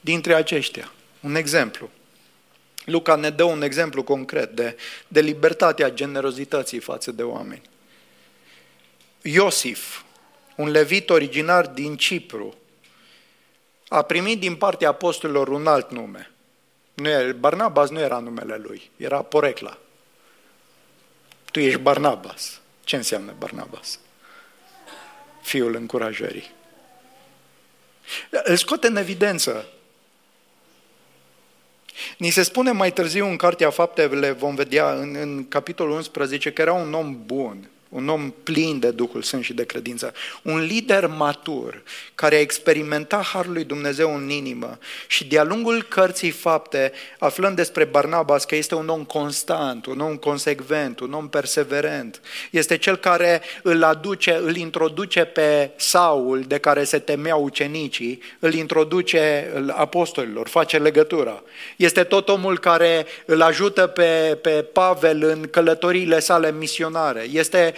dintre 0.00 0.34
aceștia. 0.34 0.92
Un 1.22 1.34
exemplu. 1.34 1.90
Luca 2.84 3.14
ne 3.14 3.30
dă 3.30 3.44
un 3.44 3.62
exemplu 3.62 4.02
concret 4.02 4.50
de, 4.50 4.76
de 5.08 5.20
libertatea 5.20 5.90
generozității 5.90 6.78
față 6.78 7.12
de 7.12 7.22
oameni. 7.22 7.62
Iosif, 9.22 10.02
un 10.56 10.70
levit 10.70 11.10
originar 11.10 11.66
din 11.66 11.96
Cipru, 11.96 12.56
a 13.88 14.02
primit 14.02 14.40
din 14.40 14.56
partea 14.56 14.88
apostolilor 14.88 15.48
un 15.48 15.66
alt 15.66 15.90
nume. 15.90 16.30
Nu 16.94 17.08
era, 17.08 17.32
Barnabas 17.32 17.90
nu 17.90 18.00
era 18.00 18.18
numele 18.18 18.56
lui, 18.56 18.90
era 18.96 19.22
Porecla. 19.22 19.78
Tu 21.50 21.60
ești 21.60 21.78
Barnabas. 21.78 22.60
Ce 22.84 22.96
înseamnă 22.96 23.34
Barnabas? 23.38 23.98
Fiul 25.42 25.74
încurajării. 25.74 26.50
Îl 28.30 28.56
scoate 28.56 28.86
în 28.86 28.96
evidență. 28.96 29.66
Ni 32.18 32.30
se 32.30 32.42
spune 32.42 32.70
mai 32.70 32.92
târziu 32.92 33.26
în 33.26 33.36
Cartea 33.36 33.70
Faptele, 33.70 34.30
vom 34.30 34.54
vedea 34.54 34.92
în, 34.92 35.16
în 35.20 35.48
capitolul 35.48 35.96
11, 35.96 36.52
că 36.52 36.60
era 36.60 36.72
un 36.72 36.94
om 36.94 37.22
bun, 37.26 37.70
un 37.92 38.08
om 38.08 38.32
plin 38.42 38.78
de 38.78 38.90
Duhul 38.90 39.22
Sfânt 39.22 39.44
și 39.44 39.52
de 39.52 39.64
credință, 39.64 40.12
un 40.42 40.60
lider 40.64 41.06
matur 41.06 41.82
care 42.14 42.34
a 42.34 42.40
experimentat 42.40 43.24
Harul 43.24 43.52
lui 43.52 43.64
Dumnezeu 43.64 44.14
în 44.14 44.30
inimă 44.30 44.78
și 45.06 45.24
de-a 45.24 45.44
lungul 45.44 45.82
cărții 45.82 46.30
fapte, 46.30 46.92
aflând 47.18 47.56
despre 47.56 47.84
Barnabas 47.84 48.44
că 48.44 48.56
este 48.56 48.74
un 48.74 48.88
om 48.88 49.04
constant, 49.04 49.86
un 49.86 50.00
om 50.00 50.16
consecvent, 50.16 51.00
un 51.00 51.12
om 51.12 51.28
perseverent, 51.28 52.20
este 52.50 52.76
cel 52.76 52.96
care 52.96 53.42
îl 53.62 53.82
aduce, 53.82 54.40
îl 54.42 54.56
introduce 54.56 55.24
pe 55.24 55.70
Saul, 55.76 56.40
de 56.40 56.58
care 56.58 56.84
se 56.84 56.98
temeau 56.98 57.44
ucenicii, 57.44 58.22
îl 58.38 58.54
introduce 58.54 59.52
apostolilor, 59.68 60.48
face 60.48 60.78
legătura. 60.78 61.42
Este 61.76 62.04
tot 62.04 62.28
omul 62.28 62.58
care 62.58 63.06
îl 63.24 63.42
ajută 63.42 63.86
pe, 63.86 64.38
pe 64.42 64.50
Pavel 64.72 65.22
în 65.22 65.48
călătoriile 65.50 66.18
sale 66.18 66.52
misionare. 66.52 67.26
Este 67.32 67.74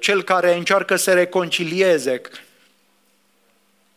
cel 0.00 0.22
care 0.22 0.54
încearcă 0.54 0.96
să 0.96 1.12
reconcilieze. 1.12 2.20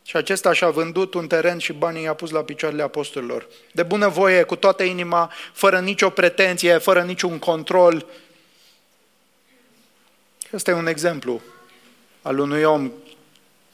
Și 0.04 0.16
acesta 0.16 0.52
și-a 0.52 0.70
vândut 0.70 1.14
un 1.14 1.26
teren 1.26 1.58
și 1.58 1.72
banii 1.72 2.02
i-a 2.02 2.14
pus 2.14 2.30
la 2.30 2.42
picioarele 2.42 2.82
apostolilor. 2.82 3.48
De 3.72 3.82
bună 3.82 4.08
voie, 4.08 4.42
cu 4.42 4.56
toată 4.56 4.82
inima, 4.82 5.32
fără 5.52 5.80
nicio 5.80 6.10
pretenție, 6.10 6.78
fără 6.78 7.02
niciun 7.02 7.38
control. 7.38 8.06
Asta 10.52 10.70
e 10.70 10.74
un 10.74 10.86
exemplu 10.86 11.40
al 12.22 12.38
unui 12.38 12.62
om 12.62 12.92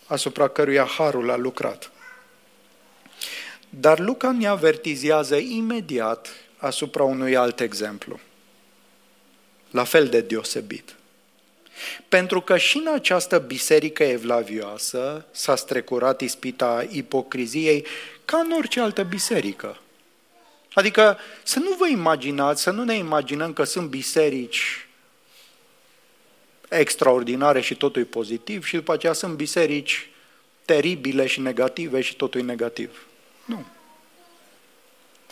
asupra 0.07 0.49
căruia 0.49 0.85
Harul 0.85 1.31
a 1.31 1.37
lucrat. 1.37 1.91
Dar 3.69 3.99
Luca 3.99 4.33
ne 4.33 4.47
avertizează 4.47 5.37
imediat 5.37 6.29
asupra 6.57 7.03
unui 7.03 7.37
alt 7.37 7.61
exemplu, 7.61 8.21
la 9.71 9.85
fel 9.85 10.09
de 10.09 10.21
deosebit. 10.21 10.95
Pentru 12.09 12.41
că 12.41 12.57
și 12.57 12.77
în 12.77 12.95
această 12.95 13.39
biserică 13.39 14.03
evlavioasă 14.03 15.25
s-a 15.31 15.57
strecurat 15.57 16.21
ispita 16.21 16.87
ipocriziei 16.91 17.87
ca 18.25 18.39
în 18.39 18.53
orice 18.57 18.81
altă 18.81 19.03
biserică. 19.03 19.79
Adică 20.73 21.19
să 21.43 21.59
nu 21.59 21.75
vă 21.79 21.89
imaginați, 21.89 22.63
să 22.63 22.71
nu 22.71 22.85
ne 22.85 22.95
imaginăm 22.95 23.53
că 23.53 23.65
sunt 23.65 23.89
biserici 23.89 24.89
extraordinare 26.69 27.61
și 27.61 27.75
totul 27.75 28.03
e 28.03 28.05
pozitiv 28.05 28.65
și 28.65 28.75
după 28.75 28.93
aceea 28.93 29.13
sunt 29.13 29.35
biserici 29.35 30.11
teribile 30.65 31.27
și 31.27 31.41
negative 31.41 32.01
și 32.01 32.17
totul 32.17 32.41
e 32.41 32.45
negativ. 32.45 33.07
Nu. 33.45 33.65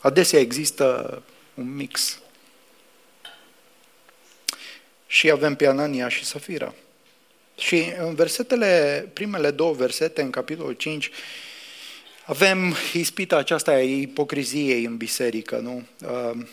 Adesea 0.00 0.38
există 0.38 1.22
un 1.54 1.74
mix 1.74 2.20
și 5.06 5.30
avem 5.30 5.54
pe 5.54 5.66
Anania 5.66 6.08
și 6.08 6.24
Safira. 6.24 6.74
Și 7.58 7.92
în 7.98 8.14
versetele, 8.14 9.10
primele 9.12 9.50
două 9.50 9.72
versete, 9.72 10.22
în 10.22 10.30
capitolul 10.30 10.72
5, 10.72 11.10
avem 12.24 12.74
ispita 12.92 13.36
aceasta 13.36 13.70
a 13.70 13.80
ipocriziei 13.80 14.84
în 14.84 14.96
biserică, 14.96 15.56
nu? 15.56 15.86
Uh, 16.02 16.44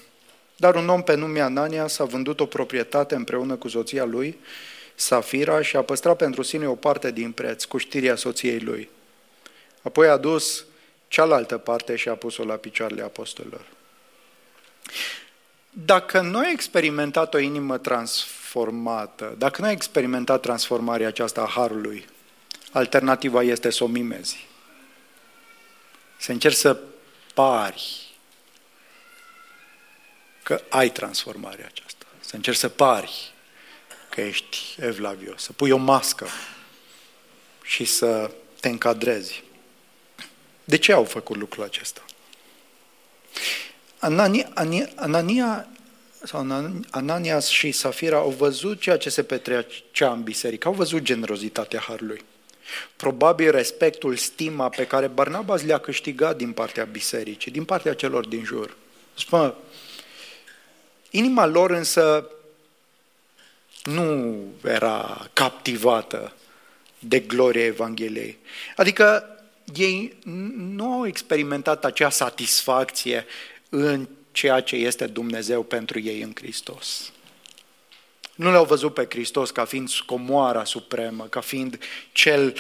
dar 0.56 0.76
un 0.76 0.90
om 0.90 1.04
pe 1.04 1.16
nume 1.16 1.40
Anania 1.40 1.88
s-a 1.88 2.04
vândut 2.04 2.40
o 2.40 2.46
proprietate 2.46 3.16
împreună 3.16 3.56
cu 3.56 3.68
soția 3.68 4.04
lui, 4.04 4.38
Safira, 4.96 5.62
și 5.62 5.76
a 5.76 5.82
păstrat 5.82 6.18
pentru 6.18 6.42
sine 6.42 6.68
o 6.68 6.76
parte 6.76 7.12
din 7.12 7.32
preț, 7.32 7.64
cu 7.64 7.78
știrea 7.78 8.16
soției 8.16 8.60
lui. 8.60 8.90
Apoi 9.82 10.08
a 10.08 10.18
dus 10.18 10.66
cealaltă 11.08 11.58
parte 11.58 11.96
și 11.96 12.10
a 12.10 12.16
pus-o 12.16 12.44
la 12.44 12.56
picioarele 12.56 13.02
apostolilor. 13.02 13.66
Dacă 15.70 16.22
nu 16.22 16.38
ai 16.38 16.52
experimentat 16.52 17.34
o 17.34 17.38
inimă 17.38 17.78
transformată, 17.78 18.42
dacă 19.38 19.62
nu 19.62 19.68
ai 19.68 19.74
experimentat 19.74 20.42
transformarea 20.42 21.08
aceasta 21.08 21.42
a 21.42 21.48
Harului, 21.48 22.06
alternativa 22.72 23.44
este 23.44 23.70
să 23.70 23.84
o 23.84 23.88
mimezi. 23.88 24.48
Să 26.18 26.32
încerci 26.32 26.56
să 26.56 26.78
pari 27.34 28.12
că 30.44 30.62
ai 30.70 30.90
transformarea 30.90 31.66
aceasta. 31.66 32.06
Să 32.20 32.36
încerci 32.36 32.58
să 32.58 32.70
pari 32.70 33.34
că 34.10 34.22
ești 34.22 34.58
evlavios, 34.80 35.44
să 35.44 35.54
pui 35.54 35.72
o 35.72 35.78
mască 35.78 36.28
și 37.64 37.86
să 37.86 38.32
te 38.60 38.70
încadrezi. 38.70 39.44
De 40.64 40.78
ce 40.78 40.94
au 40.94 41.04
făcut 41.04 41.36
lucrul 41.36 41.64
acesta? 41.64 42.02
Anania, 44.00 44.50
Anania 44.96 45.68
sau 46.24 46.48
Ananias 46.90 47.48
și 47.48 47.72
Safira 47.72 48.18
au 48.18 48.30
văzut 48.30 48.80
ceea 48.80 48.98
ce 48.98 49.10
se 49.10 49.24
petrecea 49.24 50.12
în 50.12 50.24
biserică, 50.24 50.68
au 50.68 50.74
văzut 50.74 51.02
generozitatea 51.02 51.80
Harului. 51.80 52.24
Probabil 52.96 53.52
respectul, 53.52 54.16
stima 54.16 54.70
pe 54.70 54.88
care 54.88 55.08
Barnabas 55.08 55.64
le-a 55.64 55.78
câștigat 55.78 56.38
din 56.38 56.52
partea 56.52 56.84
bisericii, 56.84 57.52
din 57.52 57.64
partea 57.64 57.94
celor 57.94 58.28
din 58.28 58.44
jur. 58.44 58.78
Spune, 59.18 59.54
inima 61.10 61.46
lor 61.46 61.72
însă 61.72 62.30
nu 63.84 64.38
era 64.64 65.30
captivată 65.34 66.34
de 67.00 67.20
gloria 67.20 67.66
Evangheliei. 67.66 68.38
Adică 68.76 69.28
ei 69.76 70.18
nu 70.56 70.92
au 70.92 71.08
experimentat 71.08 71.86
acea 71.86 72.10
satisfacție 72.10 73.26
în 73.70 74.08
ceea 74.34 74.60
ce 74.62 74.76
este 74.76 75.08
Dumnezeu 75.08 75.64
pentru 75.64 76.00
ei 76.00 76.22
în 76.22 76.32
Hristos. 76.36 77.12
Nu 78.36 78.52
le-au 78.52 78.66
văzut 78.66 78.94
pe 78.94 79.08
Hristos 79.10 79.52
ca 79.52 79.66
fiind 79.66 79.90
comoara 80.06 80.64
supremă, 80.64 81.26
ca 81.26 81.40
fiind 81.40 81.80
cel 82.12 82.56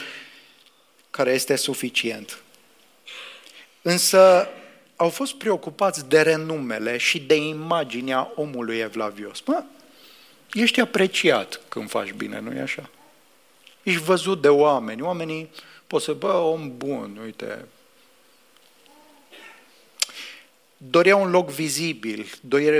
care 1.09 1.31
este 1.31 1.55
suficient. 1.55 2.41
Însă 3.81 4.47
au 4.95 5.09
fost 5.09 5.33
preocupați 5.33 6.09
de 6.09 6.21
renumele 6.21 6.97
și 6.97 7.19
de 7.19 7.35
imaginea 7.35 8.31
omului 8.35 8.77
evlavios. 8.77 9.41
Mă, 9.41 9.63
ești 10.53 10.79
apreciat 10.79 11.59
când 11.67 11.89
faci 11.89 12.11
bine, 12.11 12.39
nu-i 12.39 12.59
așa? 12.59 12.89
Ești 13.83 14.01
văzut 14.01 14.41
de 14.41 14.49
oameni. 14.49 15.01
Oamenii 15.01 15.49
pot 15.87 16.01
să, 16.01 16.13
bă, 16.13 16.33
om 16.33 16.77
bun, 16.77 17.19
uite, 17.23 17.65
doreau 20.89 21.21
un 21.21 21.31
loc 21.31 21.49
vizibil, 21.49 22.31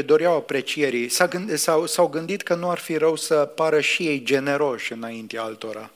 doreau 0.06 0.36
aprecierii, 0.36 1.10
s-au, 1.56 1.86
s-au 1.86 2.08
gândit 2.08 2.42
că 2.42 2.56
nu 2.56 2.70
ar 2.70 2.78
fi 2.78 2.98
rău 2.98 3.16
să 3.16 3.36
pară 3.36 3.80
și 3.82 4.08
ei 4.08 4.24
generoși 4.24 4.92
înaintea 4.92 5.44
altora. 5.44 5.92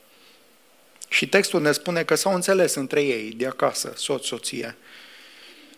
Și 1.07 1.27
textul 1.29 1.61
ne 1.61 1.71
spune 1.71 2.03
că 2.03 2.15
s-au 2.15 2.33
înțeles 2.33 2.75
între 2.75 3.03
ei, 3.03 3.31
de 3.31 3.47
acasă, 3.47 3.93
soț, 3.95 4.25
soție, 4.25 4.77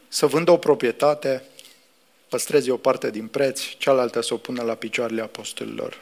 să 0.07 0.25
vândă 0.25 0.51
o 0.51 0.57
proprietate, 0.57 1.43
păstreze 2.29 2.71
o 2.71 2.77
parte 2.77 3.09
din 3.09 3.27
preț, 3.27 3.61
cealaltă 3.77 4.21
să 4.21 4.33
o 4.33 4.37
pună 4.37 4.63
la 4.63 4.73
picioarele 4.73 5.21
apostolilor. 5.21 6.01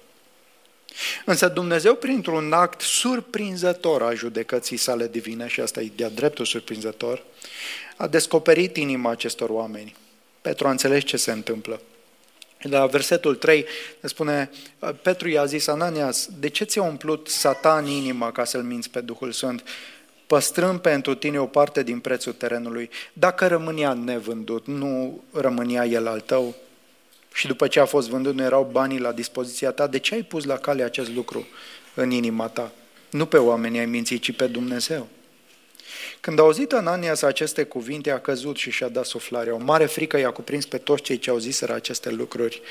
Însă 1.26 1.48
Dumnezeu, 1.48 1.96
printr-un 1.96 2.54
act 2.54 2.82
surprinzător 2.82 4.04
a 4.04 4.14
judecății 4.14 4.78
sale 4.78 5.08
divine, 5.08 5.48
și 5.48 5.60
asta 5.60 5.82
e 5.82 5.92
de-a 5.96 6.10
dreptul 6.10 6.46
surprinzător, 6.46 7.24
a 7.98 8.08
descoperit 8.08 8.78
inima 8.78 9.10
acestor 9.10 9.50
oameni– 9.50 9.96
Petru 10.48 10.68
a 10.68 10.72
înțeles 10.72 11.04
ce 11.04 11.18
se 11.18 11.32
întâmplă. 11.32 11.82
La 12.62 12.86
versetul 12.86 13.36
3 13.36 13.66
ne 14.00 14.10
spune, 14.10 14.50
Petru 15.02 15.30
i-a 15.30 15.46
zis, 15.46 15.68
Ananias, 15.68 16.30
de 16.40 16.48
ce 16.50 16.64
ți-a 16.64 16.84
umplut 16.84 17.28
satan 17.28 17.86
inima 17.86 18.32
ca 18.32 18.44
să-l 18.44 18.62
minți 18.62 18.90
pe 18.90 19.00
Duhul 19.02 19.32
Sfânt, 19.32 19.64
păstrând 20.28 20.80
pentru 20.80 21.16
tine 21.16 21.40
o 21.40 21.46
parte 21.46 21.84
din 21.84 22.00
prețul 22.00 22.34
terenului? 22.34 22.90
Dacă 23.14 23.48
rămânea 23.48 23.94
nevândut, 23.94 24.68
nu 24.68 25.24
rămânea 25.32 25.86
el 25.86 26.08
al 26.08 26.20
tău? 26.20 26.56
Și 27.34 27.48
după 27.48 27.68
ce 27.68 27.80
a 27.80 27.86
fost 27.86 28.10
vândut, 28.10 28.36
nu 28.36 28.44
erau 28.44 28.70
banii 28.72 29.00
la 29.00 29.12
dispoziția 29.12 29.72
ta? 29.72 29.88
De 29.88 30.00
ce 30.00 30.14
ai 30.14 30.24
pus 30.24 30.44
la 30.44 30.58
cale 30.58 30.84
acest 30.84 31.10
lucru 31.10 31.48
în 31.94 32.12
inima 32.12 32.48
ta? 32.48 32.72
Nu 33.10 33.26
pe 33.26 33.38
oameni 33.38 33.80
ai 33.80 33.86
mințit, 33.86 34.22
ci 34.22 34.32
pe 34.32 34.48
Dumnezeu. 34.48 35.08
Când 36.28 36.40
a 36.40 36.42
auzit 36.42 36.74
Ananias 36.74 37.22
aceste 37.22 37.64
cuvinte, 37.64 38.12
a 38.12 38.20
căzut 38.20 38.56
și 38.56 38.72
și-a 38.72 38.88
dat 38.88 39.06
suflarea. 39.06 39.54
O 39.54 39.58
mare 39.58 39.86
frică 39.86 40.18
i-a 40.18 40.32
cuprins 40.32 40.66
pe 40.66 40.78
toți 40.78 41.02
cei 41.02 41.18
ce 41.18 41.30
au 41.30 41.38
ziseră 41.38 41.74
aceste 41.74 42.10
lucruri. 42.10 42.62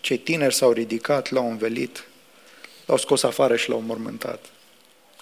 Cei 0.00 0.18
tineri 0.18 0.54
s-au 0.54 0.72
ridicat, 0.72 1.30
l-au 1.30 1.50
învelit, 1.50 2.04
l-au 2.86 2.96
scos 2.96 3.22
afară 3.22 3.56
și 3.56 3.68
l-au 3.68 3.80
mormântat. 3.80 4.44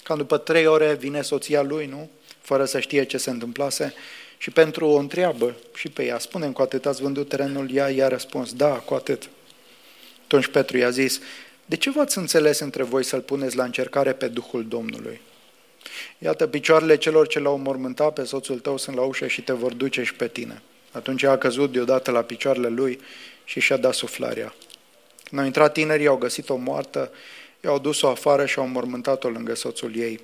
Cam 0.02 0.16
după 0.16 0.38
trei 0.38 0.66
ore 0.66 0.94
vine 0.94 1.22
soția 1.22 1.62
lui, 1.62 1.86
nu? 1.86 2.10
Fără 2.40 2.64
să 2.64 2.80
știe 2.80 3.04
ce 3.04 3.16
se 3.16 3.30
întâmplase, 3.30 3.94
și 4.38 4.50
pentru 4.50 4.86
o 4.86 4.96
întreabă 4.96 5.56
și 5.74 5.88
pe 5.88 6.04
ea, 6.04 6.18
spune 6.18 6.50
cu 6.50 6.62
atât 6.62 6.86
ați 6.86 7.02
vândut 7.02 7.28
terenul? 7.28 7.74
Ea 7.74 7.90
i-a 7.90 8.08
răspuns, 8.08 8.52
da, 8.52 8.70
cu 8.70 8.94
atât. 8.94 9.28
Atunci 10.24 10.46
Petru 10.46 10.76
i-a 10.76 10.90
zis, 10.90 11.20
De 11.66 11.76
ce 11.76 11.90
v-ați 11.90 12.18
înțeles 12.18 12.58
între 12.58 12.82
voi 12.82 13.04
să-L 13.04 13.20
puneți 13.20 13.56
la 13.56 13.64
încercare 13.64 14.12
pe 14.12 14.28
Duhul 14.28 14.66
Domnului? 14.68 15.20
Iată, 16.18 16.46
picioarele 16.46 16.96
celor 16.96 17.26
ce 17.26 17.38
l-au 17.38 17.58
mormântat 17.58 18.12
pe 18.12 18.24
soțul 18.24 18.58
tău 18.58 18.76
sunt 18.76 18.96
la 18.96 19.02
ușă 19.02 19.26
și 19.26 19.42
te 19.42 19.52
vor 19.52 19.72
duce 19.72 20.02
și 20.02 20.14
pe 20.14 20.28
tine. 20.28 20.62
Atunci 20.92 21.22
a 21.22 21.38
căzut 21.38 21.72
deodată 21.72 22.10
la 22.10 22.22
picioarele 22.22 22.68
lui 22.68 23.00
și 23.44 23.60
și-a 23.60 23.76
dat 23.76 23.94
suflarea. 23.94 24.54
Când 25.24 25.40
au 25.40 25.46
intrat 25.46 25.72
tinerii, 25.72 26.06
au 26.06 26.16
găsit-o 26.16 26.56
moartă, 26.56 27.12
i-au 27.60 27.78
dus-o 27.78 28.08
afară 28.08 28.46
și 28.46 28.58
au 28.58 28.66
mormântat-o 28.66 29.28
lângă 29.28 29.54
soțul 29.54 29.96
ei. 29.96 30.20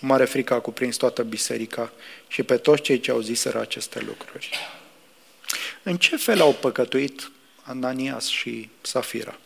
Mare 0.00 0.24
frică 0.24 0.54
a 0.54 0.60
cuprins 0.60 0.96
toată 0.96 1.22
biserica 1.22 1.92
și 2.26 2.42
pe 2.42 2.56
toți 2.56 2.82
cei 2.82 3.00
ce 3.00 3.10
au 3.10 3.20
ziseră 3.20 3.60
aceste 3.60 4.00
lucruri. 4.00 4.50
În 5.82 5.96
ce 5.96 6.16
fel 6.16 6.40
au 6.40 6.52
păcătuit 6.52 7.30
Ananias 7.62 8.26
și 8.26 8.68
Safira? 8.80 9.38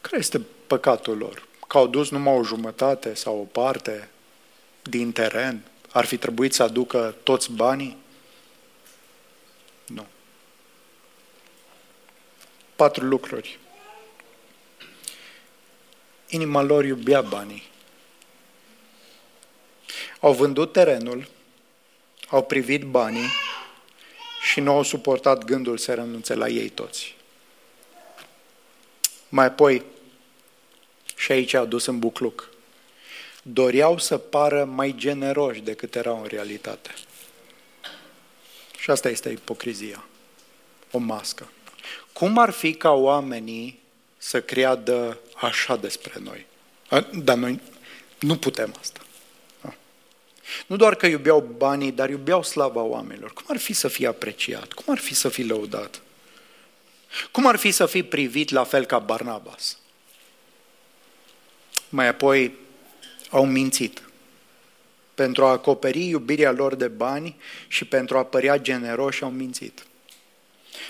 Care 0.00 0.16
este 0.18 0.40
păcatul 0.66 1.16
lor? 1.16 1.46
Că 1.66 1.78
au 1.78 1.86
dus 1.86 2.10
numai 2.10 2.34
o 2.34 2.44
jumătate 2.44 3.14
sau 3.14 3.38
o 3.38 3.60
parte 3.60 4.08
din 4.82 5.12
teren? 5.12 5.64
Ar 5.92 6.04
fi 6.04 6.16
trebuit 6.16 6.54
să 6.54 6.62
aducă 6.62 7.14
toți 7.22 7.52
banii? 7.52 7.96
Nu. 9.86 10.06
Patru 12.76 13.04
lucruri. 13.04 13.58
Inima 16.28 16.62
lor 16.62 16.84
iubea 16.84 17.20
banii. 17.20 17.62
Au 20.20 20.32
vândut 20.32 20.72
terenul, 20.72 21.28
au 22.28 22.44
privit 22.44 22.82
banii 22.82 23.28
și 24.50 24.60
nu 24.60 24.72
au 24.72 24.82
suportat 24.82 25.44
gândul 25.44 25.78
să 25.78 25.94
renunțe 25.94 26.34
la 26.34 26.48
ei 26.48 26.68
toți. 26.68 27.16
Mai 29.28 29.46
apoi, 29.46 29.84
și 31.24 31.32
aici 31.32 31.54
a 31.54 31.64
dus 31.64 31.86
în 31.86 31.98
bucluc, 31.98 32.48
doreau 33.42 33.98
să 33.98 34.18
pară 34.18 34.64
mai 34.64 34.94
generoși 34.96 35.60
decât 35.60 35.94
erau 35.94 36.20
în 36.20 36.26
realitate. 36.26 36.94
Și 38.78 38.90
asta 38.90 39.08
este 39.08 39.28
ipocrizia, 39.28 40.04
o 40.90 40.98
mască. 40.98 41.50
Cum 42.12 42.38
ar 42.38 42.50
fi 42.50 42.74
ca 42.74 42.90
oamenii 42.90 43.80
să 44.16 44.42
creadă 44.42 45.18
așa 45.34 45.76
despre 45.76 46.20
noi? 46.20 46.46
Dar 47.12 47.36
noi 47.36 47.60
nu 48.18 48.36
putem 48.36 48.74
asta. 48.80 49.00
Nu 50.66 50.76
doar 50.76 50.94
că 50.94 51.06
iubeau 51.06 51.40
banii, 51.56 51.92
dar 51.92 52.10
iubeau 52.10 52.42
slava 52.42 52.80
oamenilor. 52.80 53.32
Cum 53.32 53.44
ar 53.48 53.58
fi 53.58 53.72
să 53.72 53.88
fie 53.88 54.06
apreciat? 54.06 54.72
Cum 54.72 54.92
ar 54.92 54.98
fi 54.98 55.14
să 55.14 55.28
fie 55.28 55.44
lăudat? 55.44 56.00
Cum 57.30 57.46
ar 57.46 57.56
fi 57.56 57.70
să 57.70 57.86
fii 57.86 58.02
privit 58.02 58.50
la 58.50 58.64
fel 58.64 58.84
ca 58.84 58.98
Barnabas? 58.98 59.78
Mai 61.94 62.08
apoi 62.08 62.54
au 63.30 63.46
mințit 63.46 64.02
pentru 65.14 65.44
a 65.44 65.50
acoperi 65.50 66.08
iubirea 66.08 66.50
lor 66.50 66.74
de 66.74 66.88
bani 66.88 67.36
și 67.68 67.84
pentru 67.84 68.18
a 68.18 68.24
părea 68.24 68.58
generoși 68.58 69.22
au 69.22 69.30
mințit. 69.30 69.86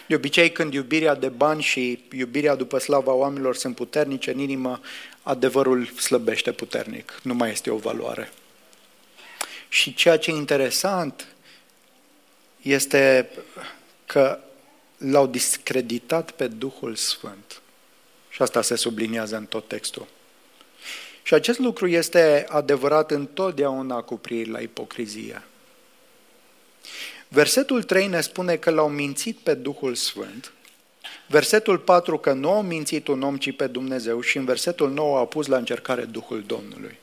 De 0.07 0.15
obicei, 0.15 0.53
când 0.53 0.75
iubirea 0.75 1.15
de 1.15 1.29
bani 1.29 1.63
și 1.63 2.05
iubirea 2.13 2.55
după 2.55 2.79
slava 2.79 3.13
oamenilor 3.13 3.57
sunt 3.57 3.75
puternice 3.75 4.31
în 4.31 4.39
inimă, 4.39 4.81
adevărul 5.23 5.87
slăbește 5.87 6.53
puternic, 6.53 7.21
nu 7.23 7.35
mai 7.35 7.51
este 7.51 7.71
o 7.71 7.77
valoare. 7.77 8.33
Și 9.69 9.95
ceea 9.95 10.19
ce 10.19 10.31
e 10.31 10.35
interesant 10.35 11.27
este 12.63 13.31
că 14.07 14.39
l-au 14.97 15.27
discreditat 15.27 16.31
pe 16.31 16.47
Duhul 16.47 16.95
Sfânt. 16.95 17.61
Și 18.31 18.43
asta 18.43 18.63
se 18.63 18.77
subliniază 18.77 19.37
în 19.37 19.47
tot 19.47 19.69
textul. 19.69 20.07
Și 21.27 21.35
acest 21.35 21.59
lucru 21.59 21.87
este 21.87 22.47
adevărat 22.49 23.11
întotdeauna 23.11 24.01
cu 24.01 24.17
privire 24.17 24.51
la 24.51 24.61
ipocrizie. 24.61 25.43
Versetul 27.29 27.83
3 27.83 28.07
ne 28.07 28.21
spune 28.21 28.57
că 28.57 28.71
l-au 28.71 28.89
mințit 28.89 29.37
pe 29.37 29.55
Duhul 29.55 29.95
Sfânt, 29.95 30.53
versetul 31.27 31.79
4 31.79 32.19
că 32.19 32.33
nu 32.33 32.51
au 32.51 32.63
mințit 32.63 33.07
un 33.09 33.23
om, 33.23 33.37
ci 33.37 33.57
pe 33.57 33.67
Dumnezeu 33.67 34.21
și 34.21 34.37
în 34.37 34.45
versetul 34.45 34.91
9 34.91 35.19
au 35.19 35.27
pus 35.27 35.47
la 35.47 35.57
încercare 35.57 36.05
Duhul 36.05 36.43
Domnului. 36.47 36.99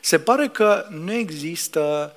Se 0.00 0.18
pare 0.18 0.48
că 0.48 0.86
nu 0.90 1.12
există 1.12 2.16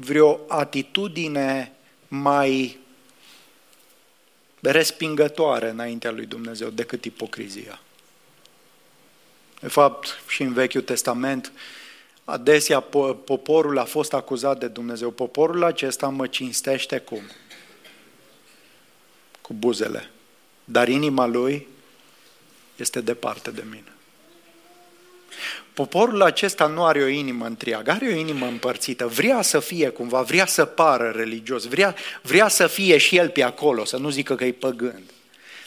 vreo 0.00 0.40
atitudine 0.48 1.72
mai 2.08 2.78
respingătoare 4.60 5.68
înaintea 5.68 6.10
lui 6.10 6.26
Dumnezeu 6.26 6.68
decât 6.68 7.04
ipocrizia. 7.04 7.80
De 9.60 9.68
fapt, 9.68 10.20
și 10.28 10.42
în 10.42 10.52
Vechiul 10.52 10.80
Testament, 10.80 11.52
adesea 12.24 12.80
poporul 13.24 13.78
a 13.78 13.84
fost 13.84 14.12
acuzat 14.12 14.58
de 14.58 14.66
Dumnezeu. 14.66 15.10
Poporul 15.10 15.64
acesta 15.64 16.08
mă 16.08 16.26
cinstește 16.26 16.98
cum? 16.98 17.22
Cu 19.40 19.54
buzele. 19.54 20.10
Dar 20.64 20.88
inima 20.88 21.26
lui 21.26 21.66
este 22.76 23.00
departe 23.00 23.50
de 23.50 23.64
mine. 23.70 23.90
Poporul 25.72 26.22
acesta 26.22 26.66
nu 26.66 26.84
are 26.84 27.02
o 27.02 27.06
inimă 27.06 27.46
întreagă, 27.46 27.90
are 27.90 28.06
o 28.06 28.16
inimă 28.16 28.46
împărțită, 28.46 29.06
vrea 29.06 29.42
să 29.42 29.60
fie 29.60 29.88
cumva, 29.88 30.22
vrea 30.22 30.46
să 30.46 30.64
pară 30.64 31.10
religios, 31.10 31.64
vrea, 31.64 31.94
vrea 32.22 32.48
să 32.48 32.66
fie 32.66 32.98
și 32.98 33.16
el 33.16 33.28
pe 33.28 33.42
acolo, 33.42 33.84
să 33.84 33.96
nu 33.96 34.10
zică 34.10 34.34
că 34.34 34.44
e 34.44 34.52
păgând. 34.52 35.10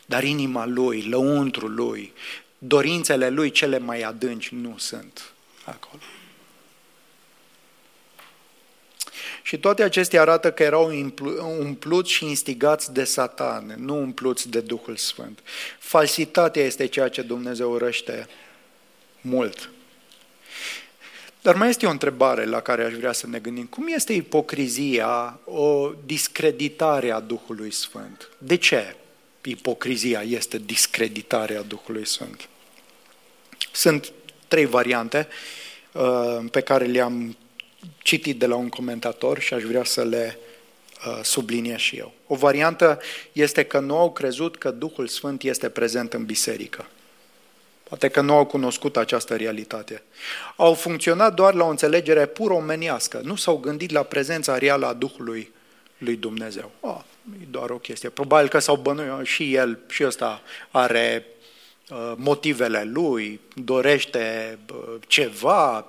Dar 0.06 0.24
inima 0.24 0.66
lui, 0.66 1.02
lăuntrul 1.02 1.74
lui, 1.74 2.14
dorințele 2.60 3.30
lui 3.30 3.52
cele 3.52 3.78
mai 3.78 4.02
adânci 4.02 4.50
nu 4.50 4.76
sunt 4.78 5.34
acolo. 5.64 6.02
Și 9.42 9.58
toate 9.58 9.84
acestea 9.84 10.22
arată 10.22 10.52
că 10.52 10.64
erau 10.64 11.14
umpluți 11.60 12.12
și 12.12 12.26
instigați 12.26 12.94
de 12.94 13.04
satan, 13.04 13.76
nu 13.78 13.96
umpluți 13.96 14.50
de 14.50 14.60
Duhul 14.60 14.96
Sfânt. 14.96 15.40
Falsitatea 15.80 16.64
este 16.64 16.86
ceea 16.86 17.08
ce 17.08 17.22
Dumnezeu 17.22 17.72
urăște 17.72 18.28
mult. 19.22 19.70
Dar 21.42 21.56
mai 21.56 21.70
este 21.70 21.86
o 21.86 21.90
întrebare 21.90 22.46
la 22.46 22.62
care 22.62 22.84
aș 22.84 22.94
vrea 22.94 23.12
să 23.12 23.28
ne 23.28 23.40
gândim. 23.40 23.66
Cum 23.66 23.88
este 23.88 24.14
ipocrizia 24.14 25.40
o 25.46 25.92
discreditare 26.06 27.12
a 27.12 27.20
Duhului 27.20 27.72
Sfânt? 27.72 28.30
De 28.38 28.56
ce 28.56 28.96
ipocrizia 29.50 30.22
este 30.22 30.58
discreditarea 30.58 31.62
Duhului 31.62 32.06
Sfânt? 32.08 32.50
Sunt 33.72 34.12
trei 34.48 34.66
variante 34.66 35.28
uh, 35.92 36.40
pe 36.52 36.62
care 36.62 36.86
le-am 36.86 37.38
citit 37.98 38.40
de 38.40 38.46
la 38.46 38.56
un 38.56 38.70
comentator 38.70 39.40
și 39.40 39.54
aș 39.54 39.64
vrea 39.64 39.84
să 39.84 40.04
le 40.04 40.38
uh, 41.08 41.20
subliniez 41.24 41.78
și 41.78 41.96
eu. 41.96 42.14
O 42.28 42.36
variantă 42.36 43.00
este 43.32 43.64
că 43.64 43.80
nu 43.80 43.98
au 43.98 44.12
crezut 44.12 44.58
că 44.58 44.72
Duhul 44.72 45.08
Sfânt 45.08 45.44
este 45.44 45.70
prezent 45.70 46.14
în 46.14 46.26
biserică. 46.26 46.88
Poate 47.84 48.10
că 48.10 48.22
nu 48.22 48.34
au 48.34 48.46
cunoscut 48.46 48.98
această 48.98 49.36
realitate. 49.36 50.04
Au 50.56 50.74
funcționat 50.74 51.34
doar 51.34 51.54
la 51.54 51.64
o 51.64 51.70
înțelegere 51.70 52.26
pur 52.26 52.52
omenească. 52.52 53.22
Nu 53.24 53.36
s-au 53.36 53.58
gândit 53.58 53.92
la 53.92 54.04
prezența 54.04 54.58
reală 54.58 54.86
a 54.86 54.94
Duhului 54.94 55.52
lui 55.98 56.16
Dumnezeu. 56.16 56.72
Oh, 56.80 57.00
e 57.42 57.46
doar 57.50 57.70
o 57.70 57.78
chestie. 57.78 58.10
Probabil 58.10 58.48
că 58.50 58.60
s-au 58.60 58.76
bănuit 58.76 59.28
și 59.28 59.54
el, 59.54 59.80
și 59.90 60.06
ăsta 60.06 60.42
are 60.72 61.26
uh, 61.90 62.14
motivele 62.16 62.84
lui, 62.84 63.40
dorește 63.54 64.58
uh, 64.74 64.96
ceva. 65.08 65.86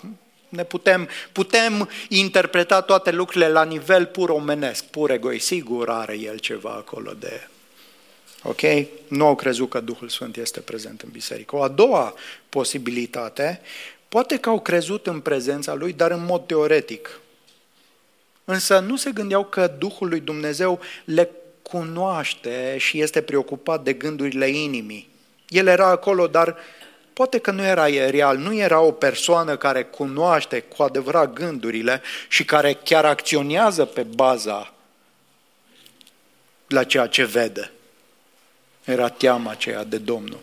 Ne 0.49 0.65
putem, 0.65 1.09
putem 1.33 1.89
interpreta 2.09 2.81
toate 2.81 3.11
lucrurile 3.11 3.49
la 3.49 3.65
nivel 3.65 4.07
pur 4.07 4.29
omenesc, 4.29 4.85
pur 4.85 5.11
egoi. 5.11 5.39
Sigur 5.39 5.91
are 5.91 6.19
el 6.19 6.39
ceva 6.39 6.71
acolo 6.71 7.13
de 7.13 7.49
Ok? 8.43 8.61
Nu 9.09 9.27
au 9.27 9.35
crezut 9.35 9.69
că 9.71 9.81
Duhul 9.81 10.09
Sfânt 10.09 10.37
este 10.37 10.61
prezent 10.61 11.01
în 11.01 11.09
biserică. 11.13 11.57
O 11.57 11.63
a 11.63 11.69
doua 11.69 12.15
posibilitate, 12.49 13.61
poate 14.09 14.37
că 14.37 14.49
au 14.49 14.61
crezut 14.61 15.07
în 15.07 15.21
prezența 15.21 15.75
Lui, 15.75 15.93
dar 15.93 16.11
în 16.11 16.25
mod 16.25 16.47
teoretic. 16.47 17.21
Însă 18.51 18.79
nu 18.79 18.97
se 18.97 19.11
gândeau 19.11 19.45
că 19.45 19.75
Duhul 19.79 20.09
lui 20.09 20.21
Dumnezeu 20.21 20.81
le 21.05 21.31
cunoaște 21.63 22.77
și 22.79 23.01
este 23.01 23.23
preocupat 23.23 23.83
de 23.83 23.93
gândurile 23.93 24.49
inimii. 24.49 25.11
El 25.49 25.67
era 25.67 25.87
acolo, 25.87 26.27
dar 26.27 26.57
poate 27.13 27.39
că 27.39 27.51
nu 27.51 27.63
era 27.63 27.87
real, 27.87 28.37
nu 28.37 28.55
era 28.55 28.81
o 28.81 28.93
persoană 28.93 29.57
care 29.57 29.83
cunoaște 29.83 30.61
cu 30.61 30.83
adevărat 30.83 31.33
gândurile 31.33 32.03
și 32.29 32.45
care 32.45 32.73
chiar 32.73 33.05
acționează 33.05 33.85
pe 33.85 34.03
baza 34.03 34.75
la 36.67 36.85
ceea 36.85 37.07
ce 37.07 37.25
vede. 37.25 37.71
Era 38.85 39.09
teama 39.09 39.51
aceea 39.51 39.85
de 39.85 39.99
Domnul. 39.99 40.41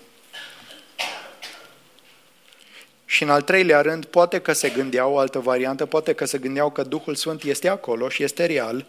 Și 3.10 3.24
în 3.24 3.30
al 3.30 3.41
treilea 3.41 3.82
rând, 3.82 4.05
poate 4.05 4.39
că 4.39 4.53
se 4.53 4.70
gândeau 4.70 5.14
o 5.14 5.18
altă 5.18 5.39
variantă, 5.39 5.86
poate 5.86 6.14
că 6.14 6.26
se 6.26 6.38
gândeau 6.38 6.70
că 6.70 6.84
Duhul 6.84 7.16
Sfânt 7.16 7.43
este 7.43 7.68
acolo 7.68 8.10
și 8.10 8.24
este 8.24 8.45
real, 8.45 8.86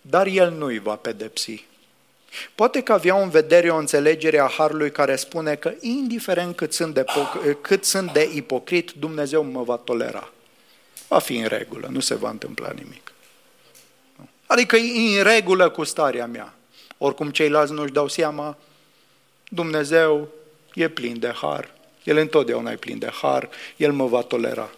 dar 0.00 0.26
El 0.26 0.50
nu 0.50 0.64
îi 0.64 0.78
va 0.78 0.96
pedepsi. 0.96 1.66
Poate 2.54 2.82
că 2.82 2.92
avea 2.92 3.22
în 3.22 3.28
vedere 3.28 3.70
o 3.70 3.76
înțelegere 3.76 4.38
a 4.38 4.46
Harului 4.46 4.90
care 4.90 5.16
spune 5.16 5.54
că 5.54 5.72
indiferent 5.80 6.56
cât 6.56 6.72
sunt 6.72 6.94
de, 6.94 7.04
cât 7.60 7.84
sunt 7.84 8.12
de 8.12 8.30
ipocrit, 8.34 8.90
Dumnezeu 8.90 9.42
mă 9.42 9.62
va 9.62 9.76
tolera. 9.76 10.32
Va 11.08 11.18
fi 11.18 11.36
în 11.36 11.46
regulă, 11.46 11.88
nu 11.90 12.00
se 12.00 12.14
va 12.14 12.30
întâmpla 12.30 12.70
nimic. 12.70 13.12
Adică 14.46 14.76
e 14.76 15.18
în 15.18 15.24
regulă 15.24 15.70
cu 15.70 15.84
starea 15.84 16.26
mea. 16.26 16.54
Oricum 16.98 17.30
ceilalți 17.30 17.72
nu-și 17.72 17.92
dau 17.92 18.08
seama, 18.08 18.56
Dumnezeu 19.48 20.28
e 20.74 20.88
plin 20.88 21.18
de 21.18 21.32
har. 21.40 21.70
El 22.04 22.16
întotdeauna 22.16 22.70
e 22.70 22.76
plin 22.76 22.98
de 22.98 23.10
har, 23.20 23.48
El 23.76 23.92
mă 23.92 24.06
va 24.06 24.22
tolera. 24.22 24.70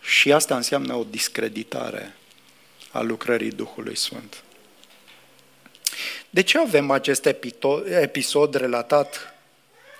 Și 0.00 0.32
asta 0.32 0.56
înseamnă 0.56 0.94
o 0.94 1.04
discreditare 1.04 2.14
a 2.92 3.00
lucrării 3.00 3.50
Duhului 3.50 3.96
Sfânt. 3.96 4.42
De 6.30 6.42
ce 6.42 6.58
avem 6.58 6.90
acest 6.90 7.26
episod 8.00 8.54
relatat 8.54 9.34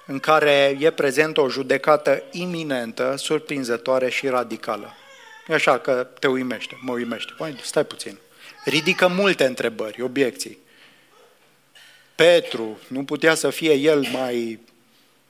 în 0.07 0.18
care 0.18 0.76
e 0.80 0.90
prezent 0.90 1.36
o 1.36 1.48
judecată 1.48 2.22
iminentă, 2.30 3.16
surprinzătoare 3.16 4.11
și 4.11 4.28
radicală? 4.28 4.94
E 5.48 5.55
așa 5.55 5.78
că 5.78 6.09
te 6.18 6.26
uimește, 6.26 6.78
mă 6.80 6.92
uimește. 6.92 7.32
Păi, 7.36 7.59
stai 7.62 7.84
puțin. 7.84 8.18
Ridică 8.64 9.09
multe 9.09 9.44
întrebări, 9.44 10.03
obiecții. 10.03 10.59
Petru, 12.21 12.79
nu 12.87 13.05
putea 13.05 13.35
să 13.35 13.51
fie 13.51 13.73
el 13.73 14.07
mai 14.12 14.59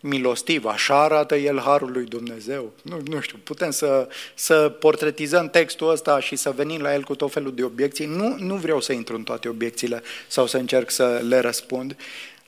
milostiv, 0.00 0.64
așa 0.64 1.02
arată 1.02 1.36
el 1.36 1.60
harul 1.60 1.92
lui 1.92 2.04
Dumnezeu. 2.04 2.72
Nu, 2.82 3.00
nu 3.04 3.20
știu, 3.20 3.38
putem 3.44 3.70
să, 3.70 4.08
să 4.34 4.68
portretizăm 4.68 5.50
textul 5.50 5.90
ăsta 5.90 6.20
și 6.20 6.36
să 6.36 6.50
venim 6.50 6.80
la 6.80 6.94
el 6.94 7.02
cu 7.02 7.14
tot 7.14 7.32
felul 7.32 7.54
de 7.54 7.64
obiecții. 7.64 8.06
Nu, 8.06 8.36
nu 8.38 8.54
vreau 8.54 8.80
să 8.80 8.92
intru 8.92 9.16
în 9.16 9.22
toate 9.22 9.48
obiecțiile 9.48 10.02
sau 10.28 10.46
să 10.46 10.56
încerc 10.56 10.90
să 10.90 11.22
le 11.28 11.38
răspund, 11.38 11.96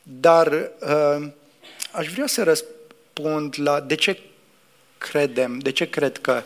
dar 0.02 0.70
uh, 0.80 1.26
aș 1.92 2.08
vrea 2.08 2.26
să 2.26 2.42
răspund 2.42 3.54
la 3.58 3.80
de 3.80 3.94
ce 3.94 4.20
credem, 4.98 5.58
de 5.58 5.72
ce 5.72 5.90
cred 5.90 6.18
că 6.18 6.42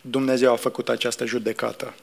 Dumnezeu 0.00 0.52
a 0.52 0.56
făcut 0.56 0.88
această 0.88 1.26
judecată. 1.26 1.94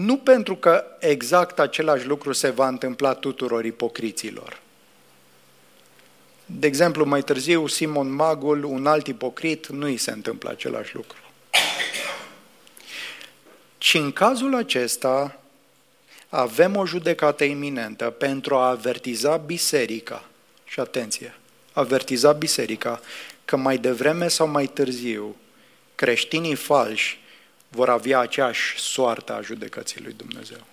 Nu 0.00 0.16
pentru 0.16 0.56
că 0.56 0.84
exact 0.98 1.58
același 1.58 2.06
lucru 2.06 2.32
se 2.32 2.50
va 2.50 2.68
întâmpla 2.68 3.14
tuturor 3.14 3.64
ipocriților. 3.64 4.60
De 6.46 6.66
exemplu, 6.66 7.04
mai 7.04 7.22
târziu, 7.22 7.66
Simon 7.66 8.12
Magul, 8.12 8.64
un 8.64 8.86
alt 8.86 9.06
ipocrit, 9.06 9.66
nu 9.66 9.86
îi 9.86 9.96
se 9.96 10.10
întâmplă 10.10 10.50
același 10.50 10.94
lucru. 10.94 11.18
Și 13.78 13.96
în 13.96 14.12
cazul 14.12 14.54
acesta 14.54 15.40
avem 16.28 16.76
o 16.76 16.86
judecată 16.86 17.44
iminentă 17.44 18.10
pentru 18.10 18.56
a 18.56 18.68
avertiza 18.68 19.36
biserica, 19.36 20.24
și 20.64 20.80
atenție, 20.80 21.34
avertiza 21.72 22.32
biserica 22.32 23.00
că 23.44 23.56
mai 23.56 23.78
devreme 23.78 24.28
sau 24.28 24.46
mai 24.46 24.66
târziu 24.66 25.36
creștinii 25.94 26.54
falși 26.54 27.20
vor 27.70 27.88
avea 27.88 28.18
aceeași 28.18 28.78
soartă 28.78 29.34
a 29.34 29.40
judecății 29.40 30.02
lui 30.02 30.12
Dumnezeu. 30.16 30.66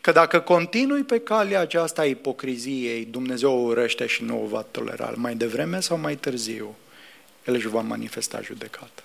Că 0.00 0.12
dacă 0.12 0.40
continui 0.40 1.02
pe 1.02 1.20
calea 1.20 1.60
aceasta 1.60 2.02
a 2.02 2.04
ipocriziei, 2.04 3.04
Dumnezeu 3.04 3.52
o 3.52 3.60
urăște 3.60 4.06
și 4.06 4.22
nu 4.22 4.42
o 4.42 4.46
va 4.46 4.62
tolera. 4.70 5.12
Mai 5.16 5.34
devreme 5.34 5.80
sau 5.80 5.98
mai 5.98 6.16
târziu, 6.16 6.76
El 7.44 7.54
își 7.54 7.68
va 7.68 7.80
manifesta 7.80 8.40
judecată. 8.40 9.02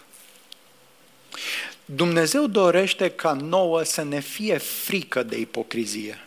Dumnezeu 1.86 2.48
dorește 2.48 3.12
ca 3.12 3.34
nouă 3.34 3.84
să 3.84 4.04
ne 4.04 4.20
fie 4.20 4.58
frică 4.58 5.24
de 5.24 5.38
ipocrizie. 5.38 6.20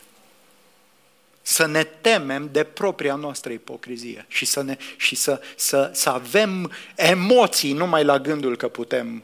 Să 1.43 1.67
ne 1.67 1.85
temem 1.85 2.49
de 2.53 2.65
propria 2.65 3.15
noastră 3.15 3.53
ipocrizie 3.53 4.25
și 4.29 4.45
să, 4.45 4.63
ne, 4.63 4.77
și 4.97 5.15
să, 5.15 5.41
să, 5.57 5.91
să 5.95 6.11
avem 6.11 6.73
emoții 6.95 7.73
numai 7.73 8.05
la 8.05 8.19
gândul 8.19 8.57
că 8.57 8.69
putem 8.69 9.23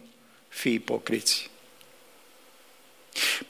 fi 0.55 0.73
ipocriți. 0.73 1.51